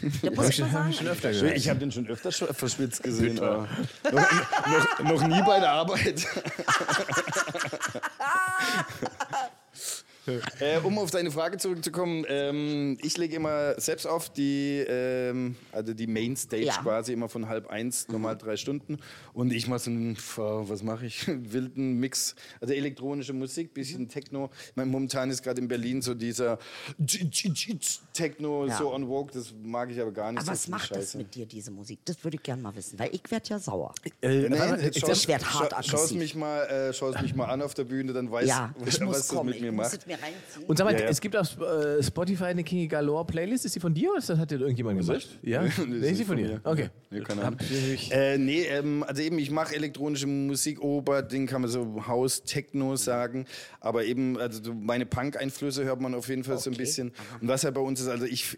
Da 0.21 0.31
muss 0.31 0.47
ich 0.51 0.59
mal 0.59 0.69
sagen. 0.71 0.93
Ja, 0.93 1.69
habe 1.69 1.79
den 1.81 1.91
schon 1.91 2.07
öfter 2.07 2.29
sch- 2.29 2.53
verschwitzt 2.53 3.03
gesehen, 3.03 3.37
aber 3.37 3.67
noch, 4.09 4.31
noch, 4.67 4.99
noch 5.21 5.27
nie 5.27 5.41
bei 5.43 5.59
der 5.59 5.71
Arbeit. 5.71 6.25
äh, 10.59 10.77
um 10.83 10.97
auf 10.99 11.11
deine 11.11 11.31
Frage 11.31 11.57
zurückzukommen, 11.57 12.25
ähm, 12.27 12.97
ich 13.01 13.17
lege 13.17 13.35
immer 13.35 13.79
selbst 13.79 14.05
auf 14.07 14.29
die, 14.29 14.83
ähm, 14.87 15.55
also 15.71 15.93
die 15.93 16.07
Mainstage 16.07 16.63
Ja. 16.63 16.77
quasi 16.81 17.13
immer 17.13 17.29
von 17.29 17.47
halb 17.49 17.67
eins, 17.67 18.07
normal 18.07 18.37
drei 18.37 18.57
Stunden. 18.57 18.97
Und 19.33 19.51
ich 19.53 19.67
mache 19.67 19.79
so 19.79 19.91
einen, 19.91 20.17
was 20.37 20.83
mache 20.83 21.05
ich, 21.05 21.25
wilden 21.27 21.99
Mix, 21.99 22.35
also 22.61 22.73
elektronische 22.73 23.33
Musik, 23.33 23.73
bisschen 23.73 24.07
Techno. 24.09 24.49
Ich 24.69 24.75
meine, 24.75 24.89
momentan 24.91 25.29
ist 25.29 25.43
gerade 25.43 25.61
in 25.61 25.67
Berlin 25.67 26.01
so 26.01 26.13
dieser 26.13 26.59
Techno 28.13 28.65
Ja. 28.67 28.77
so 28.77 28.93
on 28.93 29.07
Vogue, 29.07 29.31
das 29.33 29.53
mag 29.63 29.89
ich 29.91 29.99
aber 30.01 30.11
gar 30.11 30.31
nicht. 30.31 30.39
Aber 30.41 30.45
so 30.47 30.51
was 30.51 30.67
macht 30.67 30.91
das 30.91 30.97
Scheiße. 30.97 31.17
mit 31.17 31.35
dir, 31.35 31.45
diese 31.45 31.71
Musik? 31.71 31.99
Das 32.05 32.23
würde 32.23 32.37
ich 32.37 32.43
gerne 32.43 32.61
mal 32.61 32.75
wissen, 32.75 32.97
weil 32.99 33.09
ich 33.13 33.21
werde 33.29 33.49
ja 33.49 33.59
sauer. 33.59 33.93
Äh, 34.21 34.47
ich 34.89 34.99
schaust- 34.99 35.21
ich 35.23 35.27
werd 35.27 35.45
hart 35.53 35.73
scha- 35.73 35.83
Schaust 35.83 35.93
aggressiv. 35.93 36.17
mich 36.17 36.35
mal, 36.35 36.63
äh, 36.65 37.21
mich 37.21 37.35
mal 37.35 37.45
an 37.45 37.61
auf 37.61 37.73
der 37.73 37.83
Bühne, 37.85 38.13
dann 38.13 38.31
weißt 38.31 38.47
Ja, 38.47 38.73
muss 38.79 38.99
was 39.01 39.27
das 39.27 39.43
mit 39.43 39.61
mir 39.61 39.71
macht. 39.71 39.93
es 39.93 40.05
mir 40.05 40.18
reinziehen. 40.21 40.65
Und 40.67 40.77
sag 40.77 40.85
mal, 40.85 40.93
Ja, 40.93 40.99
ja. 41.01 41.05
es 41.07 41.21
gibt 41.21 41.35
auf 41.35 41.57
äh, 41.59 42.01
Spotify 42.03 42.45
eine 42.45 42.63
Kingy 42.63 42.87
Galore 42.87 43.25
Playlist. 43.25 43.65
Ist 43.65 43.75
die 43.75 43.79
von 43.79 43.93
dir 43.93 44.11
oder 44.11 44.21
das 44.25 44.37
hat 44.37 44.51
dir 44.51 44.59
irgendjemand 44.59 44.99
gemacht? 44.99 45.27
Ja? 45.41 45.63
Nee, 45.63 45.69
nee, 45.87 46.09
ist 46.09 46.19
die 46.19 46.25
von 46.25 46.37
dir. 46.37 46.61
Okay. 46.63 46.89
Nee, 47.09 47.21
keine 47.21 47.43
Ahnung. 47.43 47.59
Äh, 48.11 48.37
nee, 48.37 48.63
ähm, 48.63 49.03
also 49.03 49.21
eben, 49.21 49.39
ich 49.39 49.51
mache 49.51 49.75
elektronische 49.75 50.27
Musik, 50.27 50.81
Oberding 50.81 51.47
kann 51.47 51.61
man 51.61 51.69
so 51.69 52.07
Haus, 52.07 52.43
Techno 52.43 52.95
sagen, 52.95 53.45
aber 53.79 54.05
eben, 54.05 54.37
also 54.37 54.63
so 54.63 54.73
meine 54.73 55.05
Punk-Einflüsse 55.05 55.83
hört 55.85 56.01
man 56.01 56.13
auf 56.15 56.29
jeden 56.29 56.43
Fall 56.43 56.57
so 56.57 56.69
ein 56.69 56.73
Okay. 56.73 56.83
bisschen. 56.83 57.11
Und 57.41 57.47
was 57.47 57.63
ja 57.63 57.71
bei 57.71 57.81
uns 57.81 57.99
ist, 58.01 58.07
also 58.07 58.25
ich, 58.25 58.55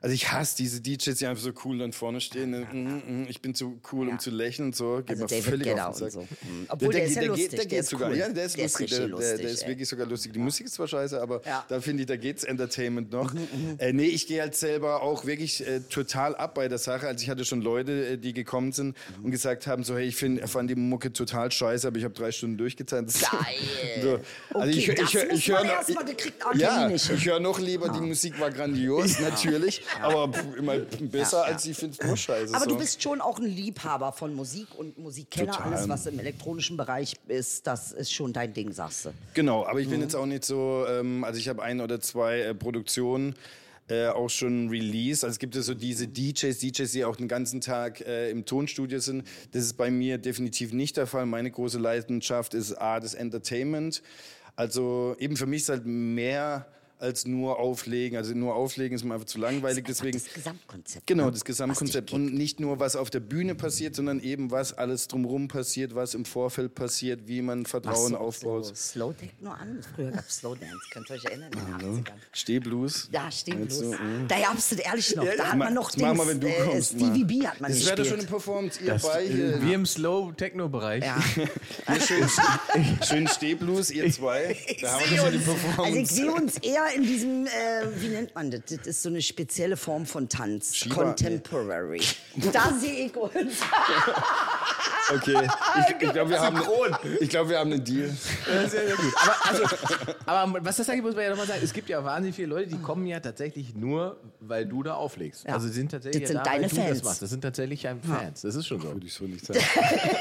also 0.00 0.12
ich 0.14 0.32
hasse 0.32 0.56
diese 0.56 0.80
DJs, 0.80 1.16
die 1.16 1.26
einfach 1.26 1.42
so 1.44 1.52
cool 1.64 1.78
dann 1.78 1.92
vorne 1.92 2.20
stehen. 2.20 2.50
mm, 2.50 3.22
mm, 3.22 3.26
Ich 3.28 3.40
bin 3.40 3.54
zu 3.54 3.78
cool, 3.92 4.08
um 4.08 4.14
Ja. 4.14 4.18
zu 4.18 4.30
lächeln 4.30 4.66
und 4.68 4.76
so. 4.76 4.96
Geht 4.96 5.10
Also 5.10 5.26
David 5.26 5.44
völlig 5.44 5.68
Guetta 5.68 5.86
auf 5.86 5.96
den 5.98 6.10
Sack. 6.10 6.12
so. 6.12 6.20
Mhm. 6.48 6.66
Obwohl, 6.68 6.92
der 6.92 7.04
ist 7.04 7.14
ja 7.14 7.20
geht- 7.20 7.28
lustig, 7.30 7.50
Der, 7.50 7.58
der 7.60 7.66
geht 7.68 7.78
ist 7.80 7.88
sogar. 7.90 8.10
cool. 8.10 8.16
Ja, 8.16 8.28
der 8.28 8.44
ist 8.46 8.56
Der 8.56 8.64
lustig. 8.64 8.90
der, 8.90 8.98
der, 8.98 9.08
der 9.08 9.16
lustig, 9.16 9.44
ist 9.46 9.68
wirklich 9.68 9.88
sogar 9.88 10.06
lustig. 10.08 10.32
Die 10.32 10.38
Musik 10.40 10.66
ist 10.66 10.74
zwar 10.74 10.88
scheiße, 11.02 11.20
aber 11.20 11.40
Ja. 11.44 11.64
da 11.68 11.80
finde 11.80 12.02
ich, 12.02 12.06
da 12.06 12.16
geht's 12.16 12.44
Entertainment 12.44 13.12
noch. 13.12 13.32
Mhm, 13.32 13.76
Äh, 13.78 13.92
nee, 13.92 14.06
ich 14.06 14.26
gehe 14.26 14.40
halt 14.40 14.54
selber 14.54 15.02
auch 15.02 15.24
wirklich 15.26 15.66
äh, 15.66 15.80
total 15.80 16.34
ab 16.36 16.54
bei 16.54 16.68
der 16.68 16.78
Sache. 16.78 17.06
Also 17.08 17.22
ich 17.22 17.30
hatte 17.30 17.44
schon 17.44 17.60
Leute, 17.62 18.06
äh, 18.06 18.16
die 18.18 18.32
gekommen 18.32 18.72
sind 18.72 18.96
Mhm. 19.18 19.24
und 19.26 19.30
gesagt 19.30 19.66
haben, 19.66 19.84
so 19.84 19.96
hey, 19.96 20.06
ich 20.06 20.16
find, 20.16 20.48
fand 20.48 20.70
die 20.70 20.74
Mucke 20.74 21.12
total 21.12 21.50
scheiße, 21.50 21.86
aber 21.88 21.98
ich 21.98 22.04
habe 22.04 22.14
drei 22.14 22.30
Stunden 22.32 22.56
durchgetanzt. 22.58 23.22
Geil. 23.30 23.40
So. 24.02 24.08
Also 24.12 24.22
Okay, 24.54 24.70
ich, 24.70 24.86
das 24.94 25.14
ich, 25.14 25.22
ich 25.30 25.48
höre 25.48 25.64
noch, 25.64 26.54
ja, 26.54 26.88
ich 26.90 27.26
höre 27.26 27.40
noch 27.40 27.60
lieber, 27.60 27.88
die 27.90 28.00
Musik 28.00 28.38
war 28.40 28.50
grandios, 28.50 29.18
natürlich, 29.20 29.82
aber 30.02 30.30
immer 30.56 30.78
besser 30.78 31.38
Ja, 31.38 31.42
als 31.52 31.64
ja. 31.64 31.70
ich 31.72 31.76
finde 31.76 31.96
es 32.00 32.06
nur 32.06 32.16
scheiße. 32.16 32.54
Aber 32.54 32.64
so. 32.64 32.70
du 32.70 32.78
bist 32.78 33.02
schon 33.02 33.20
auch 33.20 33.38
ein 33.38 33.44
Liebhaber 33.46 34.12
von 34.12 34.34
Musik 34.34 34.66
und 34.76 34.98
Musikkenner. 34.98 35.52
Total. 35.52 35.72
Alles, 35.74 35.88
was 35.88 36.06
im 36.06 36.18
elektronischen 36.18 36.76
Bereich 36.76 37.14
ist, 37.28 37.66
das 37.66 37.92
ist 37.92 38.12
schon 38.12 38.32
dein 38.32 38.52
Ding, 38.54 38.72
sagst 38.72 39.06
du. 39.06 39.10
Genau, 39.34 39.66
aber 39.66 39.78
ich 39.80 39.86
Mhm. 39.86 39.90
bin 39.92 40.00
jetzt 40.02 40.16
auch 40.16 40.26
nicht 40.26 40.44
so, 40.44 40.81
ähm, 40.88 41.24
also 41.24 41.38
ich 41.38 41.48
habe 41.48 41.62
ein 41.62 41.80
oder 41.80 42.00
zwei 42.00 42.40
äh, 42.40 42.54
Produktionen 42.54 43.34
äh, 43.88 44.08
auch 44.08 44.30
schon 44.30 44.68
released. 44.68 45.24
Also 45.24 45.34
es 45.34 45.38
gibt 45.38 45.54
ja 45.54 45.62
so 45.62 45.74
diese 45.74 46.06
DJs, 46.08 46.58
DJs, 46.58 46.92
die 46.92 47.04
auch 47.04 47.16
den 47.16 47.28
ganzen 47.28 47.60
Tag 47.60 48.00
äh, 48.00 48.30
im 48.30 48.44
Tonstudio 48.44 48.98
sind. 49.00 49.26
Das 49.52 49.64
ist 49.64 49.74
bei 49.74 49.90
mir 49.90 50.18
definitiv 50.18 50.72
nicht 50.72 50.96
der 50.96 51.06
Fall. 51.06 51.26
Meine 51.26 51.50
große 51.50 51.78
Leidenschaft 51.78 52.54
ist 52.54 52.74
A, 52.74 53.00
das 53.00 53.14
Entertainment. 53.14 54.02
Also 54.56 55.16
eben 55.18 55.36
für 55.36 55.46
mich 55.46 55.62
ist 55.62 55.68
halt 55.68 55.86
mehr 55.86 56.66
als 57.02 57.26
nur 57.26 57.58
auflegen. 57.58 58.16
Also 58.16 58.32
nur 58.34 58.54
auflegen 58.54 58.94
ist 58.94 59.04
mir 59.04 59.14
einfach 59.14 59.26
zu 59.26 59.38
langweilig. 59.38 59.84
Deswegen 59.86 60.18
Das 60.18 60.32
Gesamtkonzept. 60.32 61.06
Genau, 61.06 61.26
ne? 61.26 61.32
das 61.32 61.44
Gesamtkonzept. 61.44 62.12
Und 62.12 62.32
nicht 62.34 62.60
nur, 62.60 62.78
was 62.78 62.96
auf 62.96 63.10
der 63.10 63.20
Bühne 63.20 63.54
passiert, 63.54 63.96
sondern 63.96 64.20
eben, 64.20 64.50
was 64.50 64.72
alles 64.72 65.08
drumherum 65.08 65.48
passiert, 65.48 65.94
was 65.94 66.14
im 66.14 66.24
Vorfeld 66.24 66.74
passiert, 66.74 67.26
wie 67.26 67.42
man 67.42 67.66
Vertrauen 67.66 68.14
auch 68.14 68.20
aufbaut. 68.20 68.66
So 68.66 68.74
Slow 68.74 69.12
Techno 69.14 69.50
an. 69.50 69.80
Früher 69.94 70.10
gab 70.12 70.26
es 70.28 70.36
Slow 70.36 70.54
Dance. 70.56 70.76
Könnt 70.92 71.10
ihr 71.10 71.16
euch 71.16 71.24
erinnern? 71.24 71.50
In 71.52 71.78
den 71.78 72.04
80ern. 72.04 72.12
Stehblues. 72.32 73.10
Meinst 73.12 73.44
bloß. 73.46 73.78
du, 73.80 73.86
mm. 73.92 74.28
Da 74.28 74.40
gab's 74.40 74.68
das 74.70 74.78
ehrlich 74.78 75.16
noch. 75.16 75.24
Ja, 75.24 75.32
da 75.36 75.42
ja, 75.42 75.50
hat 75.50 75.58
ma- 75.58 75.64
man 75.66 75.74
noch 75.74 75.90
das 75.90 76.00
machen 76.00 76.18
wir, 76.18 76.26
wenn 76.28 76.40
du 76.40 76.48
äh, 76.48 76.64
kommst, 76.64 76.90
Stevie 76.92 77.04
mal. 77.20 77.24
B 77.26 77.46
hat 77.46 77.60
man 77.60 77.70
Das 77.72 77.84
wäre 77.86 77.96
doch 77.96 78.04
schon 78.04 78.18
eine. 78.20 78.28
Performance, 78.28 78.80
ihr 78.82 78.92
Das, 78.92 79.02
bei 79.02 79.24
äh, 79.24 79.28
hier. 79.28 79.62
wir 79.62 79.74
im 79.74 79.86
Slow-Techno-Bereich. 79.86 81.04
Ja. 81.04 81.20
Schön, 82.06 82.28
schön 83.06 83.28
Stehblues, 83.28 83.90
ihr 83.90 84.10
zwei. 84.12 84.56
Da 84.80 84.92
haben 84.92 85.10
wir 85.10 85.16
doch 85.16 85.24
schon 85.24 85.32
die 85.32 85.38
Performance. 85.38 85.82
Also 85.82 85.98
ich 85.98 86.08
sehe 86.08 86.32
uns 86.32 86.56
eher 86.58 86.91
in 86.94 87.02
diesem, 87.02 87.46
äh, 87.46 87.50
wie 87.96 88.08
nennt 88.08 88.34
man 88.34 88.50
das? 88.50 88.60
Das 88.68 88.86
ist 88.86 89.02
so 89.02 89.08
eine 89.08 89.22
spezielle 89.22 89.76
Form 89.76 90.06
von 90.06 90.28
Tanz. 90.28 90.74
Shiba? 90.74 90.94
Contemporary. 90.94 92.00
Da 92.52 92.72
sehe 92.72 93.06
ich 93.06 93.16
uns. 93.16 93.54
Okay, 95.14 95.36
ich, 95.42 96.06
ich 96.06 96.12
glaube, 96.12 96.30
wir, 96.30 96.40
haben, 96.40 96.60
ich 97.20 97.28
glaub, 97.28 97.48
wir 97.48 97.58
haben 97.58 97.72
einen 97.72 97.84
Deal. 97.84 98.08
Sehr, 98.08 98.68
sehr 98.68 98.96
gut. 98.96 99.12
Aber, 99.16 99.50
also, 99.50 99.76
aber 100.26 100.64
was 100.64 100.76
das 100.76 100.88
angeht, 100.88 101.04
muss 101.04 101.14
man 101.14 101.24
ja 101.24 101.30
nochmal 101.30 101.46
sagen, 101.46 101.60
es 101.62 101.72
gibt 101.72 101.88
ja 101.88 102.02
wahnsinnig 102.04 102.36
viele 102.36 102.48
Leute, 102.48 102.70
die 102.70 102.78
kommen 102.78 103.06
ja 103.06 103.20
tatsächlich 103.20 103.74
nur, 103.74 104.18
weil 104.40 104.66
du 104.66 104.82
da 104.82 104.94
auflegst. 104.94 105.44
Ja. 105.44 105.54
Also 105.54 105.66
sie 105.66 105.74
sind 105.74 105.90
tatsächlich 105.90 106.22
Das 106.22 106.30
sind 106.30 106.38
ja 106.38 106.44
da, 106.44 106.50
deine 106.50 106.62
weil 106.62 106.70
du 106.70 106.76
Fans. 106.76 106.90
das 106.90 107.04
machst. 107.04 107.22
Das 107.22 107.30
sind 107.30 107.40
tatsächlich 107.40 107.82
ja 107.82 107.96
Fans. 108.00 108.42
Das 108.42 108.54
ist 108.54 108.66
schon 108.66 108.80
so. 108.80 108.92
Würde 108.92 109.06
ich 109.06 109.12
so 109.12 109.24
nicht 109.24 109.44
sagen. 109.44 109.60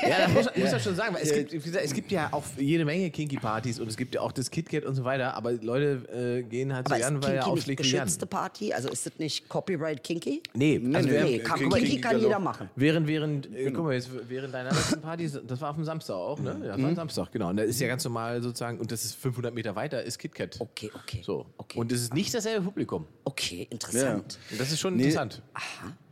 Ja, 0.01 0.25
das 0.25 0.33
muss, 0.33 0.45
muss 0.55 0.71
man 0.71 0.79
schon 0.79 0.95
sagen, 0.95 1.15
weil 1.15 1.23
es 1.23 1.33
gibt, 1.33 1.51
wie 1.51 1.59
gesagt, 1.59 1.85
es 1.85 1.93
gibt 1.93 2.11
ja 2.11 2.29
auch 2.31 2.43
jede 2.57 2.83
Menge 2.85 3.09
Kinky-Partys 3.11 3.79
und 3.79 3.87
es 3.87 3.97
gibt 3.97 4.15
ja 4.15 4.21
auch 4.21 4.31
das 4.31 4.49
KitKat 4.49 4.83
und 4.85 4.95
so 4.95 5.03
weiter, 5.03 5.35
aber 5.35 5.53
Leute 5.53 6.01
äh, 6.11 6.43
gehen 6.51 6.71
halt 6.73 6.87
so 6.87 6.93
Aber 6.93 7.01
ist 7.01 7.07
gern, 7.09 7.23
weil 7.23 7.35
er 7.35 7.47
aufschlägt 7.47 7.83
Jan. 7.85 8.03
geschützte 8.03 8.25
Party? 8.27 8.71
Also 8.73 8.89
ist 8.89 9.05
das 9.07 9.13
nicht 9.17 9.49
Copyright 9.49 10.03
Kinky? 10.03 10.43
Nee, 10.53 10.79
also 10.93 11.09
nee, 11.09 11.23
Nee, 11.23 11.39
kann, 11.39 11.57
Kinky 11.59 11.79
Kinky 11.79 12.01
kann 12.01 12.11
Galore. 12.11 12.27
jeder 12.27 12.39
machen. 12.39 12.69
während, 12.75 13.07
während 13.07 13.45
äh, 13.55 13.71
guck 13.71 13.85
mal, 13.85 13.93
jetzt, 13.93 14.09
während 14.29 14.53
deiner 14.53 14.69
letzten 14.71 15.01
Party, 15.01 15.31
das 15.47 15.59
war 15.61 15.69
auf 15.71 15.75
dem 15.77 15.85
Samstag 15.85 16.13
auch, 16.15 16.39
ne? 16.39 16.57
Ja, 16.63 16.67
das 16.73 16.81
war 16.81 16.89
ein 16.89 16.95
Samstag, 16.95 17.31
genau. 17.31 17.49
Und 17.49 17.57
da 17.57 17.63
ist 17.63 17.79
ja 17.79 17.87
ganz 17.87 18.03
normal 18.03 18.41
sozusagen, 18.43 18.79
und 18.79 18.91
das 18.91 19.03
ist 19.05 19.15
500 19.15 19.53
Meter 19.55 19.75
weiter, 19.75 20.03
ist 20.03 20.19
KitKat. 20.19 20.57
Okay, 20.59 20.91
okay. 20.93 21.21
So. 21.23 21.47
Okay. 21.57 21.79
Und 21.79 21.91
es 21.91 22.01
ist 22.03 22.13
nicht 22.13 22.33
dasselbe 22.33 22.63
Publikum. 22.65 23.07
Okay, 23.23 23.67
interessant. 23.71 24.37
Und 24.51 24.59
das 24.59 24.71
ist 24.71 24.79
schon 24.79 24.95
Nee. 24.95 25.03
interessant. 25.03 25.41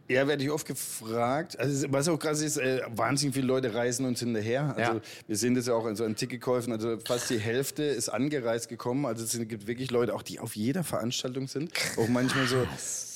Ja, 0.09 0.27
werde 0.27 0.43
ich 0.43 0.49
oft 0.49 0.65
gefragt. 0.67 1.59
Also, 1.59 1.85
was 1.91 2.07
auch 2.07 2.17
krass 2.17 2.41
ist, 2.41 2.57
äh, 2.57 2.81
wahnsinnig 2.89 3.35
viele 3.35 3.45
Leute 3.47 3.73
reisen 3.75 4.05
uns 4.07 4.19
hinterher. 4.19 4.73
Also, 4.75 4.93
Ja. 4.93 5.01
wir 5.27 5.35
sehen 5.37 5.53
das 5.53 5.67
ja 5.67 5.75
auch 5.75 5.85
in 5.85 5.95
so 5.95 6.03
an 6.03 6.15
Ticketkäufen. 6.15 6.73
Also, 6.73 6.97
fast 7.05 7.29
die 7.29 7.37
Hälfte 7.39 7.83
ist 7.83 8.09
angereist 8.09 8.69
gekommen. 8.69 9.05
Also, 9.05 9.23
es 9.23 9.37
gibt 9.47 9.67
wirklich 9.67 9.91
Leute, 9.91 10.15
auch 10.15 10.23
die 10.23 10.39
auf 10.39 10.55
jeder 10.55 10.83
Veranstaltung 10.83 11.47
sind. 11.47 11.71
Auch 11.97 12.07
manchmal 12.07 12.47
so 12.47 12.57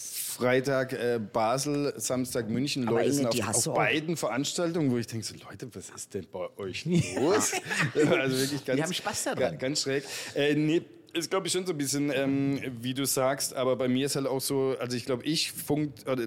Freitag 0.04 0.94
äh, 0.94 1.20
Basel, 1.20 1.94
Samstag 1.98 2.50
München. 2.50 2.88
Aber 2.88 2.98
Leute 3.04 3.10
Inge, 3.20 3.32
sind 3.32 3.42
auf, 3.48 3.68
auf 3.68 3.76
beiden 3.76 4.18
Veranstaltungen, 4.18 4.92
wo 4.92 4.98
ich 4.98 5.08
denke 5.08 5.26
so, 5.26 5.36
Leute, 5.50 5.68
was 5.74 5.90
ist 5.90 6.14
denn 6.14 6.26
bei 6.32 6.48
euch 6.58 6.86
los? 6.86 7.52
also 7.96 8.38
wirklich 8.38 8.66
ganz, 8.66 8.78
Die 8.78 8.84
haben 8.84 8.94
Spaß 8.94 9.24
daran. 9.26 9.40
ga- 9.40 9.52
Ganz 9.52 9.82
schräg. 9.82 10.04
Äh, 10.36 10.56
nee, 10.56 10.82
ist, 11.14 11.30
glaube 11.30 11.48
ich, 11.48 11.54
schon 11.54 11.66
so 11.66 11.74
ein 11.74 11.78
bisschen, 11.78 12.12
ähm, 12.14 12.60
wie 12.82 12.94
du 12.94 13.06
sagst, 13.06 13.56
aber 13.56 13.76
bei 13.76 13.88
mir 13.88 14.08
ist 14.08 14.16
halt 14.16 14.26
auch 14.26 14.42
so, 14.42 14.76
also 14.80 14.98
ich 14.98 15.06
glaube, 15.06 15.24
ich 15.24 15.52
funkt, 15.52 16.08
also, 16.08 16.24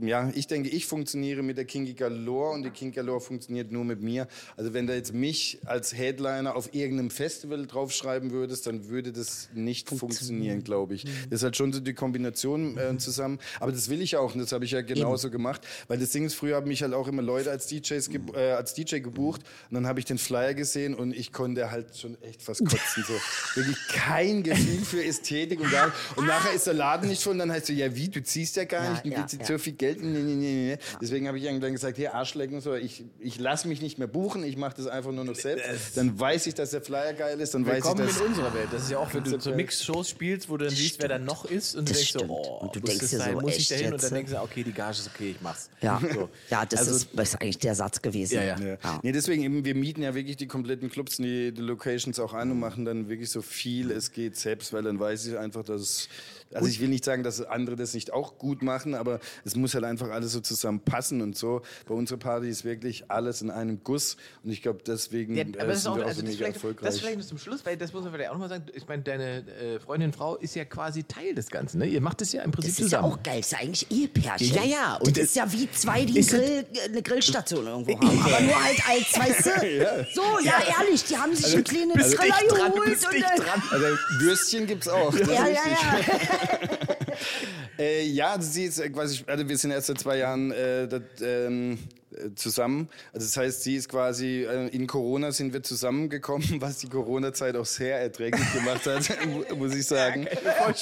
ja, 0.00 0.30
ich 0.34 0.46
denke, 0.46 0.68
ich 0.68 0.86
funktioniere 0.86 1.42
mit 1.42 1.58
der 1.58 1.64
Kinky 1.64 1.94
Galore 1.94 2.52
und 2.52 2.62
die 2.62 2.70
Kinky 2.70 2.96
Galore 2.96 3.20
funktioniert 3.20 3.72
nur 3.72 3.84
mit 3.84 4.00
mir. 4.00 4.28
Also 4.56 4.72
wenn 4.72 4.86
da 4.86 4.94
jetzt 4.94 5.12
mich 5.12 5.58
als 5.66 5.96
Headliner 5.96 6.54
auf 6.54 6.74
irgendeinem 6.74 7.10
Festival 7.10 7.66
draufschreiben 7.66 8.30
würdest, 8.30 8.68
dann 8.68 8.88
würde 8.88 9.12
das 9.12 9.48
nicht 9.52 9.88
funktionieren, 9.88 10.62
glaube 10.62 10.94
ich. 10.94 11.04
Das 11.28 11.40
ist 11.40 11.42
halt 11.42 11.56
schon 11.56 11.72
so 11.72 11.80
die 11.80 11.94
Kombination 11.94 12.78
äh, 12.78 12.96
zusammen. 12.98 13.40
Aber 13.58 13.72
das 13.72 13.88
will 13.88 14.00
ich 14.00 14.16
auch 14.16 14.34
und 14.34 14.40
das 14.40 14.52
habe 14.52 14.64
ich 14.64 14.70
ja 14.70 14.82
genauso 14.82 15.28
gemacht, 15.28 15.66
weil 15.88 15.98
das 15.98 16.10
Ding 16.10 16.24
ist, 16.24 16.34
früher 16.34 16.56
haben 16.56 16.68
mich 16.68 16.82
halt 16.82 16.94
auch 16.94 17.08
immer 17.08 17.22
Leute 17.22 17.50
als, 17.50 17.66
DJs 17.66 18.10
äh, 18.34 18.52
als 18.52 18.74
DJ 18.74 19.00
gebucht 19.00 19.42
und 19.70 19.74
dann 19.74 19.88
habe 19.88 19.98
ich 19.98 20.04
den 20.04 20.18
Flyer 20.18 20.54
gesehen 20.54 20.94
und 20.94 21.12
ich 21.12 21.32
konnte 21.32 21.72
halt 21.72 21.96
schon 21.96 22.20
echt 22.22 22.42
fast 22.42 22.64
kotzen. 22.64 23.04
So. 23.04 23.14
Wirklich 23.54 23.76
kein 23.88 24.42
Gefühl 24.42 24.84
für 24.84 25.04
Ästhetik 25.04 25.60
und 25.60 25.70
gar. 25.70 25.92
Und 26.16 26.26
nachher 26.26 26.52
ist 26.52 26.66
der 26.66 26.74
Laden 26.74 27.08
nicht 27.08 27.22
voll 27.22 27.32
und 27.32 27.38
dann 27.40 27.50
heißt 27.52 27.66
so, 27.66 27.72
ja 27.72 27.94
wie, 27.94 28.08
du 28.08 28.22
ziehst 28.22 28.56
ja 28.56 28.64
gar 28.64 28.84
Ja, 28.84 28.90
nicht, 28.92 29.04
du 29.04 29.08
ja, 29.10 29.18
willst 29.18 29.32
jetzt 29.34 29.48
ja. 29.48 29.56
so 29.56 29.62
viel 29.62 29.72
Geld. 29.72 30.02
Nee, 30.02 30.18
nee, 30.18 30.34
nee, 30.34 30.70
nee. 30.74 30.78
Deswegen 31.00 31.26
habe 31.28 31.38
ich 31.38 31.44
irgendwann 31.44 31.72
gesagt, 31.72 31.96
hier 31.96 32.14
Arschlecken, 32.14 32.60
so, 32.60 32.74
ich, 32.74 33.04
ich 33.18 33.38
lasse 33.38 33.66
mich 33.68 33.80
nicht 33.82 33.98
mehr 33.98 34.06
buchen, 34.08 34.44
ich 34.44 34.56
mache 34.56 34.76
das 34.76 34.86
einfach 34.86 35.12
nur 35.12 35.24
noch 35.24 35.34
selbst. 35.34 35.96
Dann 35.96 36.18
weiß 36.18 36.46
ich, 36.46 36.54
dass 36.54 36.70
der 36.70 36.82
Flyer 36.82 37.12
geil 37.14 37.40
ist, 37.40 37.54
dann 37.54 37.64
weiß 37.66 37.78
ich, 37.78 37.84
Willkommen 37.84 38.06
dass... 38.06 38.20
in 38.20 38.26
unserer 38.26 38.54
Welt. 38.54 38.68
Das 38.72 38.82
ist 38.82 38.90
ja 38.90 38.98
auch, 38.98 39.12
wenn 39.14 39.24
du 39.24 39.40
so. 39.40 39.54
Mix-Shows 39.54 40.10
spielst, 40.10 40.48
wo 40.48 40.56
du 40.56 40.66
dann 40.66 40.74
siehst, 40.74 41.00
wer 41.00 41.08
da 41.08 41.18
noch 41.18 41.44
ist 41.44 41.74
und 41.76 41.88
du 41.88 41.92
Das 41.92 41.98
denkst 41.98 42.12
so, 42.12 42.18
stimmt. 42.20 42.30
oh, 42.30 42.58
Und 42.62 42.76
du 42.76 42.80
muss 42.80 42.88
denkst 42.90 43.00
das 43.02 43.10
dir 43.10 43.18
sein, 43.18 43.34
so, 43.34 43.40
muss 43.40 43.56
ich 43.56 43.68
da 43.68 43.74
hin? 43.76 43.92
Und 43.92 44.02
dann 44.02 44.14
denkst 44.14 44.32
du, 44.32 44.40
okay, 44.42 44.62
die 44.64 44.72
Gage 44.72 44.98
ist 44.98 45.10
okay, 45.14 45.30
ich 45.30 45.40
mach's. 45.40 45.70
Ja, 45.80 46.00
So. 46.12 46.28
ja 46.50 46.66
das, 46.66 46.80
Also- 46.80 46.96
ist, 46.96 47.08
das 47.14 47.28
ist 47.30 47.40
eigentlich 47.40 47.58
der 47.58 47.74
Satz 47.74 48.02
gewesen. 48.02 48.34
Ja, 48.34 48.42
ja. 48.42 48.56
Ja. 48.58 49.00
Nee, 49.02 49.12
deswegen 49.12 49.42
eben, 49.42 49.64
wir 49.64 49.74
mieten 49.74 50.02
ja 50.02 50.14
wirklich 50.14 50.36
die 50.36 50.46
kompletten 50.46 50.90
Clubs 50.90 51.18
und 51.18 51.24
die, 51.24 51.52
die 51.52 51.62
Locations 51.62 52.18
auch 52.20 52.34
an 52.34 52.50
und 52.50 52.58
machen 52.60 52.84
dann 52.84 53.08
wirklich 53.08 53.30
so 53.30 53.40
viel 53.42 53.77
es 53.82 54.12
geht 54.12 54.36
selbst, 54.36 54.72
weil 54.72 54.82
dann 54.82 54.98
weiß 54.98 55.26
ich 55.26 55.38
einfach, 55.38 55.64
dass 55.64 56.08
also 56.54 56.66
ich 56.68 56.80
will 56.80 56.88
nicht 56.88 57.04
sagen, 57.04 57.22
dass 57.22 57.42
andere 57.42 57.76
das 57.76 57.94
nicht 57.94 58.12
auch 58.12 58.38
gut 58.38 58.62
machen, 58.62 58.94
aber 58.94 59.20
es 59.44 59.54
muss 59.56 59.74
halt 59.74 59.84
einfach 59.84 60.10
alles 60.10 60.32
so 60.32 60.40
zusammen 60.40 60.80
passen 60.80 61.20
und 61.20 61.36
so. 61.36 61.62
Bei 61.86 61.94
unserer 61.94 62.18
Party 62.18 62.48
ist 62.48 62.64
wirklich 62.64 63.10
alles 63.10 63.42
in 63.42 63.50
einem 63.50 63.82
Guss 63.84 64.16
und 64.42 64.50
ich 64.50 64.62
glaube 64.62 64.80
deswegen 64.86 65.36
Ja, 65.36 65.44
äh, 65.44 65.46
aber 65.58 65.66
das 65.68 65.76
ist 65.78 65.82
sind 65.84 65.92
auch, 65.92 65.96
wir 65.96 66.04
auch 66.04 66.08
also 66.08 66.20
so 66.20 66.26
das, 66.26 66.30
mega 66.32 66.38
vielleicht, 66.38 66.54
erfolgreich. 66.56 66.86
das 66.90 66.98
vielleicht 67.00 67.18
noch 67.18 67.26
zum 67.26 67.38
Schluss, 67.38 67.66
weil 67.66 67.76
das 67.76 67.92
muss 67.92 68.02
man 68.04 68.12
vielleicht 68.12 68.30
auch 68.30 68.34
nochmal 68.34 68.48
sagen. 68.48 68.64
Ich 68.74 68.86
meine, 68.88 69.02
deine 69.02 69.38
äh, 69.48 69.78
Freundin, 69.80 70.12
Frau 70.12 70.36
ist 70.36 70.54
ja 70.54 70.64
quasi 70.64 71.04
Teil 71.04 71.34
des 71.34 71.48
Ganzen. 71.48 71.78
Ne? 71.78 71.86
Ihr 71.86 72.00
macht 72.00 72.22
es 72.22 72.32
ja 72.32 72.42
im 72.42 72.50
Prinzip 72.50 72.70
Das 72.76 72.84
ist 72.86 72.92
ja 72.92 72.98
zusammen. 72.98 73.12
auch 73.14 73.22
geil, 73.22 73.38
das 73.38 73.46
ist 73.46 73.52
ja 73.52 73.58
eigentlich 73.58 73.90
Ehepärchen. 73.90 74.54
Ja, 74.54 74.64
ja, 74.64 74.94
und 74.96 75.08
Und 75.08 75.16
das 75.16 75.24
es- 75.24 75.30
ist 75.30 75.36
ja 75.36 75.52
wie 75.52 75.70
zwei, 75.70 76.04
die 76.04 76.18
ist 76.18 76.30
Grill, 76.30 76.64
eine 76.86 77.02
Grillstation 77.02 77.66
irgendwo 77.66 77.92
haben. 77.98 78.20
Aber 78.20 78.40
nur 78.40 78.64
halt 78.64 78.78
als, 78.88 79.18
weißt 79.18 79.46
du? 79.46 79.50
So, 80.14 80.22
ja, 80.44 80.54
ehrlich, 80.80 81.04
die 81.04 81.16
haben 81.16 81.34
sich 81.34 81.54
einen 81.54 81.64
kleinen 81.64 81.92
bist 81.92 82.16
Griller 82.16 82.34
dicht 82.38 82.50
dran, 82.52 82.72
du 82.72 82.80
geholt. 82.80 83.06
und, 83.06 83.14
äh, 83.16 83.42
dran. 83.42 83.62
also 83.70 83.86
Würstchen 84.20 84.66
gibt's 84.66 84.88
auch. 84.88 85.10
das 85.16 85.28
Ja, 85.28 85.44
ist 85.46 85.54
ja, 85.56 85.62
richtig. 85.62 86.28
ja. 86.28 86.37
Äh, 87.78 88.06
ja, 88.06 88.32
also 88.32 88.50
sie 88.50 88.64
ist 88.64 88.78
äh, 88.80 88.90
quasi, 88.90 89.22
also 89.26 89.48
wir 89.48 89.56
sind 89.56 89.70
erst 89.70 89.86
seit 89.86 90.00
zwei 90.00 90.18
Jahren 90.18 90.50
äh, 90.50 90.88
das, 90.88 91.00
ähm, 91.22 91.78
äh, 92.10 92.34
zusammen. 92.34 92.88
Also 93.12 93.26
das 93.26 93.36
heißt, 93.36 93.62
sie 93.62 93.76
ist 93.76 93.88
quasi, 93.88 94.44
äh, 94.44 94.66
in 94.68 94.88
Corona 94.88 95.30
sind 95.30 95.52
wir 95.52 95.62
zusammengekommen, 95.62 96.56
was 96.60 96.78
die 96.78 96.88
Corona-Zeit 96.88 97.54
auch 97.56 97.64
sehr 97.66 98.00
erträglich 98.00 98.52
gemacht 98.52 98.84
hat, 98.86 99.08
mu- 99.26 99.44
muss 99.56 99.74
ich 99.76 99.86
sagen. 99.86 100.26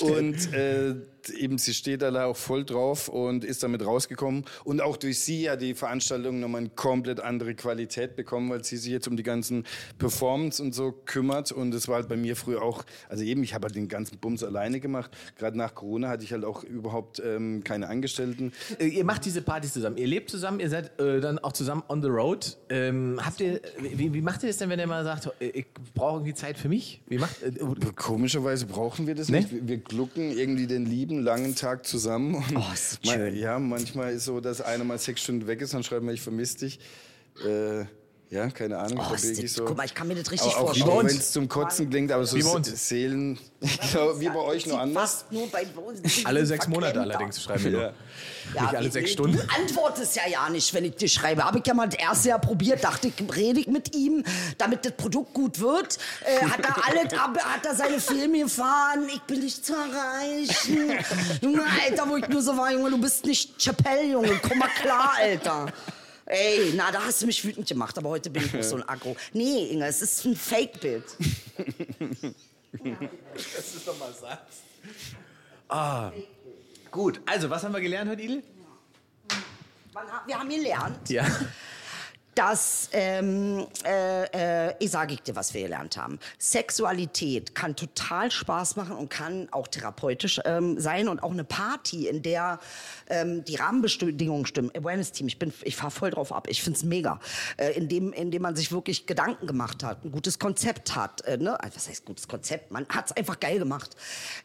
Und 0.00 0.52
äh, 0.54 0.94
eben, 1.30 1.58
sie 1.58 1.74
steht 1.74 2.02
da 2.02 2.24
auch 2.24 2.36
voll 2.36 2.64
drauf 2.64 3.08
und 3.08 3.44
ist 3.44 3.62
damit 3.62 3.84
rausgekommen. 3.84 4.44
Und 4.64 4.80
auch 4.80 4.96
durch 4.96 5.20
sie 5.20 5.48
hat 5.50 5.60
die 5.62 5.74
Veranstaltung 5.74 6.40
nochmal 6.40 6.62
eine 6.62 6.70
komplett 6.70 7.20
andere 7.20 7.54
Qualität 7.54 8.16
bekommen, 8.16 8.50
weil 8.50 8.64
sie 8.64 8.76
sich 8.76 8.90
jetzt 8.92 9.08
um 9.08 9.16
die 9.16 9.22
ganzen 9.22 9.64
Performance 9.98 10.62
und 10.62 10.74
so 10.74 10.92
kümmert. 10.92 11.52
Und 11.52 11.70
das 11.72 11.88
war 11.88 11.96
halt 11.96 12.08
bei 12.08 12.16
mir 12.16 12.36
früher 12.36 12.62
auch, 12.62 12.84
also 13.08 13.24
eben, 13.24 13.42
ich 13.42 13.54
habe 13.54 13.66
halt 13.66 13.76
den 13.76 13.88
ganzen 13.88 14.18
Bums 14.18 14.42
alleine 14.42 14.80
gemacht. 14.80 15.10
Gerade 15.38 15.56
nach 15.58 15.74
Corona 15.74 16.08
hatte 16.08 16.24
ich 16.24 16.32
halt 16.32 16.44
auch 16.44 16.64
überhaupt 16.64 17.22
ähm, 17.24 17.62
keine 17.64 17.88
Angestellten. 17.88 18.52
Äh, 18.78 18.86
Ihr 18.88 19.04
macht 19.04 19.24
diese 19.24 19.42
Partys 19.42 19.72
zusammen. 19.72 19.96
Ihr 19.96 20.06
lebt 20.06 20.30
zusammen, 20.30 20.60
ihr 20.60 20.70
seid 20.70 20.98
äh, 21.00 21.20
dann 21.20 21.38
auch 21.38 21.52
zusammen 21.52 21.82
on 21.88 22.02
the 22.02 22.08
road. 22.08 22.56
Ähm, 22.70 23.20
habt 23.24 23.40
ihr, 23.40 23.60
wie, 23.80 24.12
wie 24.14 24.20
macht 24.22 24.42
ihr 24.42 24.48
das 24.48 24.56
denn, 24.58 24.68
wenn 24.70 24.78
ihr 24.78 24.86
mal 24.86 25.04
sagt, 25.04 25.28
äh, 25.40 25.46
ich 25.48 25.66
brauche 25.94 26.16
irgendwie 26.16 26.34
Zeit 26.34 26.58
für 26.58 26.68
mich? 26.68 27.02
Wie 27.08 27.18
macht, 27.18 27.42
äh, 27.42 27.52
Komischerweise 27.94 28.66
brauchen 28.66 29.06
wir 29.06 29.14
das 29.14 29.28
Nee? 29.28 29.38
nicht. 29.40 29.52
Wir, 29.52 29.68
wir 29.68 29.76
glucken 29.78 30.30
irgendwie 30.36 30.66
den 30.66 30.86
lieben 30.86 31.15
langen 31.22 31.54
Tag 31.54 31.86
zusammen. 31.86 32.34
Und 32.34 32.56
Oh, 32.56 32.72
ist 32.72 33.06
schön. 33.06 33.36
Ja, 33.36 33.58
manchmal 33.58 34.12
ist 34.14 34.24
so, 34.24 34.40
dass 34.40 34.60
einer 34.60 34.84
mal 34.84 34.98
sechs 34.98 35.22
Stunden 35.22 35.46
weg 35.46 35.60
ist, 35.60 35.74
dann 35.74 35.82
schreibt 35.82 36.02
man, 36.02 36.14
ich 36.14 36.20
vermisse 36.22 36.58
dich. 36.58 36.78
Äh, 37.44 37.84
ja, 38.30 38.50
keine 38.50 38.78
Ahnung. 38.78 39.04
Oh, 39.10 39.14
ist 39.14 39.24
das- 39.30 39.38
ich 39.38 39.52
so. 39.52 39.64
guck 39.64 39.76
mal, 39.76 39.84
ich 39.84 39.94
kann 39.94 40.08
mir 40.08 40.14
das 40.16 40.30
richtig 40.30 40.52
auch, 40.54 40.60
vorstellen. 40.66 40.90
Auch 40.90 40.98
wenn 40.98 41.06
es 41.06 41.32
zum 41.32 41.48
Kotzen 41.48 41.88
klingt, 41.88 42.10
aber 42.10 42.26
so 42.26 42.36
Wie 42.36 42.42
bei 42.42 42.50
uns. 42.50 42.88
Seelen. 42.88 43.38
Wie 44.18 44.28
bei 44.28 44.36
euch 44.36 44.66
nur 44.66 44.80
anders. 44.80 45.02
Fast 45.22 45.32
nur 45.32 45.46
bei 45.48 45.64
uns. 45.76 46.24
alle 46.24 46.44
sechs 46.44 46.68
Monate 46.68 47.00
allerdings 47.00 47.42
schreiben 47.42 47.64
wir 47.64 47.70
nur. 47.70 47.82
Ja. 48.54 48.62
Nicht 48.62 48.74
alle 48.74 48.90
sechs 48.90 49.12
Stunden. 49.12 49.36
Du 49.36 49.42
antwortest 49.54 50.16
ja 50.16 50.22
ja 50.28 50.48
nicht, 50.50 50.72
wenn 50.74 50.84
ich 50.84 50.96
dir 50.96 51.08
schreibe. 51.08 51.44
Habe 51.44 51.58
ich 51.58 51.66
ja 51.66 51.74
mal 51.74 51.88
das 51.88 51.98
erste 51.98 52.28
Jahr 52.30 52.38
probiert, 52.40 52.84
dachte 52.84 53.08
ich, 53.08 53.14
rede 53.34 53.60
ich 53.60 53.66
mit 53.66 53.94
ihm, 53.94 54.22
damit 54.58 54.84
das 54.84 54.92
Produkt 54.92 55.32
gut 55.34 55.58
wird. 55.58 55.98
Äh, 56.24 56.44
hat 56.44 56.60
er 56.64 56.84
alles, 56.86 57.12
ab, 57.14 57.38
hat 57.38 57.64
er 57.66 57.74
seine 57.74 58.00
Filme 58.00 58.40
gefahren, 58.40 59.08
ich 59.08 59.20
bin 59.22 59.40
nicht 59.40 59.64
zu 59.64 59.72
erreichen. 59.74 60.92
Junge, 61.40 61.62
Alter, 61.84 62.08
wo 62.08 62.16
ich 62.16 62.28
nur 62.28 62.42
so 62.42 62.56
war, 62.56 62.72
Junge, 62.72 62.90
du 62.90 62.98
bist 62.98 63.24
nicht 63.24 63.58
Chappelle, 63.58 64.04
Junge, 64.12 64.38
komm 64.46 64.58
mal 64.58 64.68
klar, 64.80 65.12
Alter. 65.18 65.66
Ey, 66.26 66.72
na, 66.74 66.90
da 66.90 67.04
hast 67.04 67.22
du 67.22 67.26
mich 67.26 67.44
wütend 67.44 67.68
gemacht, 67.68 67.96
aber 67.98 68.08
heute 68.10 68.30
bin 68.30 68.44
ich 68.44 68.52
nicht 68.52 68.68
so 68.68 68.76
ein 68.76 68.82
Agro. 68.88 69.16
Nee, 69.32 69.68
Inge, 69.70 69.86
es 69.86 70.02
ist 70.02 70.24
ein 70.24 70.34
Fake-Bild. 70.36 71.04
Das 73.34 73.74
ist 73.74 73.86
doch 73.86 73.98
mal 73.98 74.12
Satz. 74.12 74.62
Ah. 75.68 76.10
Gut, 76.90 77.20
also 77.26 77.48
was 77.48 77.62
haben 77.62 77.72
wir 77.74 77.80
gelernt 77.80 78.10
heute, 78.10 78.22
Idel? 78.22 78.42
Wir 80.26 80.38
haben 80.38 80.48
gelernt, 80.48 81.08
Ja. 81.08 81.24
Dass, 82.36 82.90
ähm, 82.92 83.66
äh, 83.84 84.68
äh, 84.68 84.74
ich 84.78 84.90
sage 84.90 85.16
dir, 85.16 85.34
was 85.34 85.54
wir 85.54 85.62
gelernt 85.62 85.96
haben. 85.96 86.18
Sexualität 86.38 87.54
kann 87.54 87.74
total 87.74 88.30
Spaß 88.30 88.76
machen 88.76 88.94
und 88.96 89.08
kann 89.08 89.48
auch 89.52 89.66
therapeutisch 89.66 90.40
ähm, 90.44 90.78
sein 90.78 91.08
und 91.08 91.22
auch 91.22 91.32
eine 91.32 91.44
Party, 91.44 92.06
in 92.06 92.22
der 92.22 92.60
ähm, 93.08 93.42
die 93.44 93.56
Rahmenbedingungen 93.56 94.44
stimmen. 94.44 94.70
Awareness-Team, 94.76 95.28
ich, 95.28 95.38
bin, 95.38 95.52
ich 95.62 95.76
fahre 95.76 95.90
voll 95.90 96.10
drauf 96.10 96.30
ab. 96.30 96.46
Ich 96.50 96.62
find's 96.62 96.84
mega. 96.84 97.20
Äh, 97.56 97.72
in, 97.72 97.88
dem, 97.88 98.12
in 98.12 98.30
dem 98.30 98.42
man 98.42 98.54
sich 98.54 98.70
wirklich 98.70 99.06
Gedanken 99.06 99.46
gemacht 99.46 99.82
hat, 99.82 100.04
ein 100.04 100.12
gutes 100.12 100.38
Konzept 100.38 100.94
hat. 100.94 101.22
Äh, 101.22 101.38
ne? 101.38 101.58
Was 101.74 101.88
heißt 101.88 102.04
gutes 102.04 102.28
Konzept? 102.28 102.70
Man 102.70 102.86
hat's 102.90 103.12
einfach 103.12 103.40
geil 103.40 103.58
gemacht. 103.58 103.96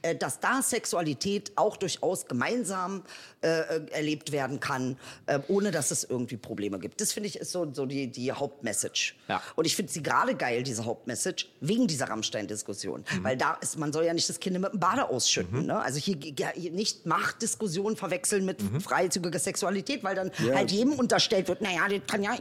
Äh, 0.02 0.16
dass 0.16 0.40
da 0.40 0.62
Sexualität 0.62 1.52
auch 1.58 1.76
durchaus 1.76 2.26
gemeinsam 2.26 3.04
äh, 3.44 3.62
äh, 3.62 3.92
erlebt 3.92 4.32
werden 4.32 4.60
kann, 4.60 4.98
äh, 5.26 5.40
ohne 5.48 5.72
dass 5.72 5.92
es 5.92 6.04
irgendwie 6.04 6.38
Probleme 6.38 6.80
gibt. 6.80 7.02
Das 7.02 7.12
finde 7.12 7.28
ich 7.28 7.38
ist 7.38 7.52
so, 7.52 7.74
so 7.74 7.81
die, 7.86 8.08
die 8.08 8.32
Hauptmessage. 8.32 9.14
Ja. 9.28 9.42
Und 9.56 9.66
ich 9.66 9.76
finde 9.76 9.92
sie 9.92 10.02
gerade 10.04 10.36
geil, 10.36 10.64
diese 10.64 10.86
Hauptmessage, 10.86 11.46
wegen 11.60 11.88
dieser 11.88 12.10
Rammstein-Diskussion. 12.10 13.04
Weil 13.22 13.38
da 13.38 13.54
ist, 13.56 13.78
man 13.78 13.92
soll 13.94 14.06
ja 14.06 14.14
nicht 14.14 14.28
das 14.30 14.40
Kind 14.40 14.60
mit 14.60 14.72
dem 14.74 14.80
Bade 14.80 15.10
ausschütten. 15.10 15.66
Ne? 15.66 15.80
Also 15.80 16.00
hier, 16.00 16.18
hier 16.56 16.72
nicht 16.72 17.06
Machtdiskussionen 17.06 17.96
verwechseln 17.98 18.46
mit 18.46 18.62
freizügiger 18.84 19.40
Sexualität, 19.40 20.04
weil 20.04 20.16
dann 20.16 20.32
Ja. 20.46 20.56
halt 20.56 20.72
jedem 20.72 20.94
unterstellt 20.94 21.48
wird, 21.48 21.62
naja, 21.62 21.88
das 21.88 22.02
kann 22.08 22.24
ja, 22.24 22.36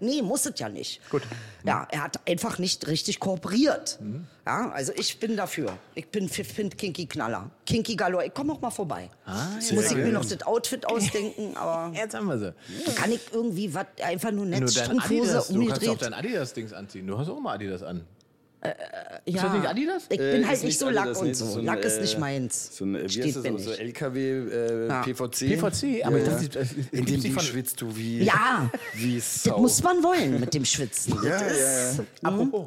nee, 0.00 0.22
muss 0.22 0.46
es 0.46 0.58
ja 0.58 0.68
nicht. 0.68 1.00
Gut. 1.10 1.22
Ja, 1.64 1.86
er 1.90 2.02
hat 2.04 2.26
einfach 2.28 2.58
nicht 2.58 2.86
richtig 2.86 3.20
kooperiert. 3.20 3.98
Ja, 4.50 4.68
also 4.72 4.92
ich 4.96 5.20
bin 5.20 5.36
dafür. 5.36 5.78
Ich 5.94 6.08
bin 6.08 6.28
finde 6.28 6.76
Kinky 6.76 7.06
Knaller. 7.06 7.50
Kinky 7.64 7.94
Galore. 7.94 8.26
Ich 8.26 8.34
komme 8.34 8.52
auch 8.52 8.60
mal 8.60 8.70
vorbei. 8.72 9.08
Sehr 9.60 9.76
Muss 9.76 9.92
ich 9.92 9.96
mir 9.96 10.12
noch 10.12 10.24
das 10.24 10.42
Outfit 10.42 10.84
ausdenken, 10.86 11.56
aber 11.56 11.94
Jetzt 11.96 12.16
haben 12.16 12.26
wir 12.26 12.36
sie. 12.36 12.52
kann 12.96 13.12
ich 13.12 13.20
irgendwie 13.32 13.72
was 13.72 13.86
einfach 14.02 14.32
nur 14.32 14.46
dein 14.46 14.64
Netzstrumpfhose 14.64 15.38
Adidas, 15.38 15.48
du 15.48 15.54
kannst 15.54 15.54
auch 15.54 15.54
umgedreht. 15.54 16.02
dein 16.02 16.14
Adidas-Dings 16.14 16.72
anziehen. 16.72 17.06
Du 17.06 17.16
hast 17.16 17.28
auch 17.28 17.36
immer 17.38 17.52
Adidas 17.52 17.84
an. 17.84 18.04
Ja. 18.62 18.70
Ist 19.24 19.42
das 19.42 19.52
nicht 19.54 19.66
Adidas? 19.66 20.02
Ich 20.10 20.20
Äh, 20.20 20.32
bin 20.32 20.42
ist 20.42 20.48
halt 20.48 20.64
nicht 20.64 20.78
so 20.78 20.90
Lack 20.90 21.02
Adidas, 21.04 21.18
und 21.20 21.26
nee, 21.28 21.32
so. 21.34 21.58
ein, 21.58 21.64
Lack 21.64 21.84
ist 21.84 21.96
äh, 21.96 22.00
nicht 22.02 22.18
meins. 22.18 22.76
So 22.76 22.84
ein, 22.84 22.94
äh, 22.94 23.04
wie 23.04 23.08
Steht 23.08 23.24
heißt 23.24 23.36
das, 23.36 23.44
so, 23.44 23.58
so. 23.58 23.70
LKW, 23.72 24.20
äh, 24.30 24.86
Ja. 24.88 25.02
PVC. 25.02 25.38
PVC, 25.56 26.04
aber 26.04 26.18
das 26.20 26.42
ist- 26.42 26.56
das 26.56 26.72
ist- 26.72 26.92
in 26.92 27.06
dem 27.06 27.32
von- 27.32 27.42
schwitzt 27.42 27.80
du 27.80 27.96
wie, 27.96 28.22
Ja, 28.24 28.70
wie 28.94 29.16
das 29.16 29.44
Sau. 29.44 29.58
muss 29.58 29.82
man 29.82 30.02
wollen 30.02 30.40
mit 30.40 30.52
dem 30.52 30.64
Schwitzen. 30.66 31.14
Ja, 31.24 31.38
Das 31.38 31.58
ja, 31.58 31.92
ja. 31.92 32.04
Apropos. 32.22 32.66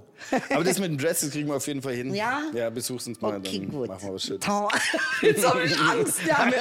Aber 0.50 0.64
das 0.64 0.80
mit 0.80 0.90
dem 0.90 0.98
Dress, 0.98 1.20
das 1.22 1.30
kriegen 1.32 1.48
wir 1.50 1.56
auf 1.58 1.68
jeden 1.68 1.82
Fall 1.84 1.94
hin. 1.94 2.14
Ja? 2.16 2.42
Ja, 2.56 2.70
besuchst 2.72 3.08
uns 3.08 3.22
mal, 3.22 3.38
Okay, 3.38 3.60
dann 3.60 3.70
gut. 3.70 3.88
machen 3.88 4.08
wir 4.08 4.14
was. 4.16 4.32
Tau. 4.40 4.70
Jetzt 5.22 5.48
habe 5.48 5.64
ich 5.64 5.78
Angst. 5.78 6.20
Ja. 6.28 6.52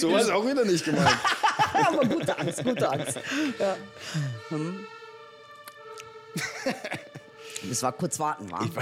So 0.00 0.08
es- 0.08 0.14
was 0.14 0.30
auch 0.30 0.44
wieder 0.44 0.64
nicht 0.64 0.84
gemeint. 0.84 1.16
Aber 1.74 2.04
gute 2.06 2.36
Angst, 2.38 2.64
gute 2.64 2.90
Angst. 2.90 3.18
Ja. 3.58 3.76
Hm. 4.48 4.80
Das 7.68 7.82
war 7.82 7.92
kurz 7.92 8.18
warten, 8.18 8.50
war. 8.50 8.66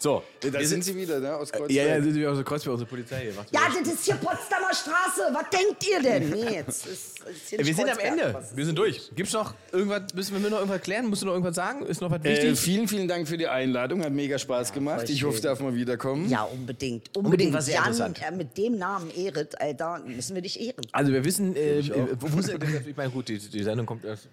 So, 0.00 0.22
Da 0.40 0.52
wir 0.52 0.64
sind 0.68 0.84
sie 0.84 0.94
wieder, 0.94 1.18
ne? 1.18 1.34
Aus 1.34 1.50
Kreuzberg. 1.50 1.72
Ja, 1.72 1.84
ja, 1.96 2.00
sind 2.00 2.14
wir 2.14 2.30
aus 2.30 2.36
der 2.36 2.44
Kreuzberg, 2.44 2.72
unsere 2.74 2.88
Polizei 2.88 3.20
hier. 3.22 3.32
Ja, 3.50 3.62
das 3.82 3.92
ist 3.94 4.04
hier 4.04 4.14
Potsdamer 4.14 4.72
Straße. 4.72 5.22
Was 5.32 5.50
denkt 5.50 5.84
ihr 5.90 6.00
denn? 6.00 6.30
Nee, 6.30 6.54
jetzt 6.54 6.86
ist, 6.86 7.18
ist 7.28 7.48
hier 7.50 7.58
wir 7.58 7.74
sind 7.74 7.90
am. 7.90 7.98
Ende. 7.98 8.32
Was 8.32 8.56
Wir 8.56 8.64
sind 8.64 8.78
durch. 8.78 9.10
Gibt's 9.16 9.32
noch 9.32 9.54
irgendwas? 9.72 10.14
Müssen 10.14 10.40
wir 10.40 10.50
noch 10.50 10.58
irgendwas 10.58 10.82
klären? 10.82 11.06
Musst 11.06 11.22
du 11.22 11.26
noch 11.26 11.32
irgendwas 11.32 11.56
sagen? 11.56 11.84
Ist 11.84 12.00
noch 12.00 12.12
was 12.12 12.20
Äh, 12.24 12.30
wichtig? 12.30 12.60
vielen, 12.60 12.86
vielen 12.86 13.08
Dank 13.08 13.26
für 13.26 13.36
die 13.36 13.48
Einladung. 13.48 14.04
Hat 14.04 14.12
mega 14.12 14.38
Spaß 14.38 14.72
gemacht. 14.72 15.10
Ich 15.10 15.24
hoffe, 15.24 15.40
darf 15.40 15.58
mal 15.58 15.74
wiederkommen. 15.74 16.28
Ja, 16.30 16.44
unbedingt. 16.44 17.08
Unbedingt, 17.08 17.16
Unbedingt. 17.16 17.52
war 17.54 17.62
sehr 17.62 17.74
Jan, 17.74 17.86
interessant. 17.86 18.22
äh, 18.24 18.30
mit 18.36 18.56
dem 18.56 18.78
Namen 18.78 19.10
Erit, 19.16 19.60
Alter, 19.60 19.98
müssen 20.06 20.36
wir 20.36 20.42
dich 20.42 20.60
ehren. 20.60 20.86
also 20.92 21.12
wir 21.12 21.24
wissen, 21.24 21.56
äh, 21.56 21.80
äh, 21.80 22.06
wo, 22.20 22.32
wo 22.34 22.40
sind, 22.40 22.62
ich 22.86 22.96
meine, 22.96 23.10
gut, 23.10 23.26
die, 23.28 23.38
die 23.38 23.62
Sendung 23.64 23.84
kommt 23.84 24.04
erst. 24.04 24.28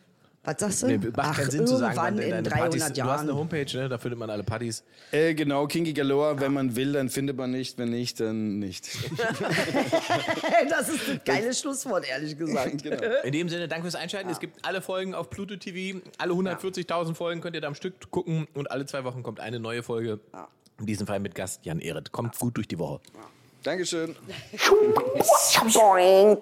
Was 0.46 0.60
sagst 0.60 0.84
du? 0.84 0.88
Nee, 0.88 0.98
macht 0.98 1.14
Ach, 1.18 1.36
keinen 1.36 1.50
Sinn 1.52 1.68
zu 1.68 1.78
sagen, 1.78 1.96
irgendwann 1.96 2.18
wann 2.18 2.24
in 2.24 2.30
deine 2.30 2.44
300 2.44 2.60
Partys. 2.60 2.80
Du 2.80 2.86
hast 2.86 2.98
Jahren. 2.98 3.20
eine 3.22 3.36
Homepage, 3.36 3.78
ne? 3.78 3.90
da 3.90 3.98
findet 3.98 4.20
man 4.20 4.30
alle 4.30 4.44
Partys. 4.44 4.84
Äh, 5.12 5.34
genau, 5.34 5.66
Kinky 5.68 5.94
Galore. 5.94 6.40
Wenn 6.40 6.54
man 6.54 6.76
will, 6.76 6.94
dann 6.94 7.10
findet 7.10 7.36
man 7.36 7.52
nicht. 7.52 7.78
Wenn 7.78 7.90
nicht, 7.90 8.20
dann 8.20 8.60
nicht. 8.60 8.88
das 10.70 10.90
ist 10.90 11.10
ein 11.10 11.22
geiles 11.26 11.60
Schlusswort, 11.60 12.08
ehrlich 12.08 12.38
gesagt. 12.38 12.84
genau. 12.84 13.02
In 13.24 13.32
dem 13.32 13.50
Sinne, 13.50 13.68
danke 13.68 13.84
fürs 13.84 13.96
Einschalten. 13.96 14.30
Es 14.30 14.40
gibt 14.40 14.64
alle 14.66 14.82
Folgen 14.82 15.16
auf 15.16 15.30
Pluto 15.30 15.56
TV. 15.56 16.00
Alle 16.20 16.34
140.000 16.34 17.16
Folgen 17.16 17.42
könnt 17.42 17.56
ihr 17.56 17.62
da 17.62 17.68
am 17.68 17.76
Stück 17.76 18.12
gucken. 18.12 18.48
Und 18.54 18.70
alle 18.70 18.86
zwei 18.86 19.04
Wochen 19.04 19.24
kommt 19.24 19.40
eine 19.40 19.60
neue 19.60 19.82
Folge. 19.82 20.20
In 20.80 20.86
diesem 20.86 21.08
Fall 21.08 21.20
mit 21.20 21.34
Gast 21.36 21.66
Jan 21.66 21.80
Ehret. 21.80 22.12
Kommt 22.12 22.38
gut 22.38 22.58
durch 22.58 22.68
die 22.68 22.78
Woche. 22.78 23.00
Dankeschön. 23.64 24.16
Boing. 25.74 26.38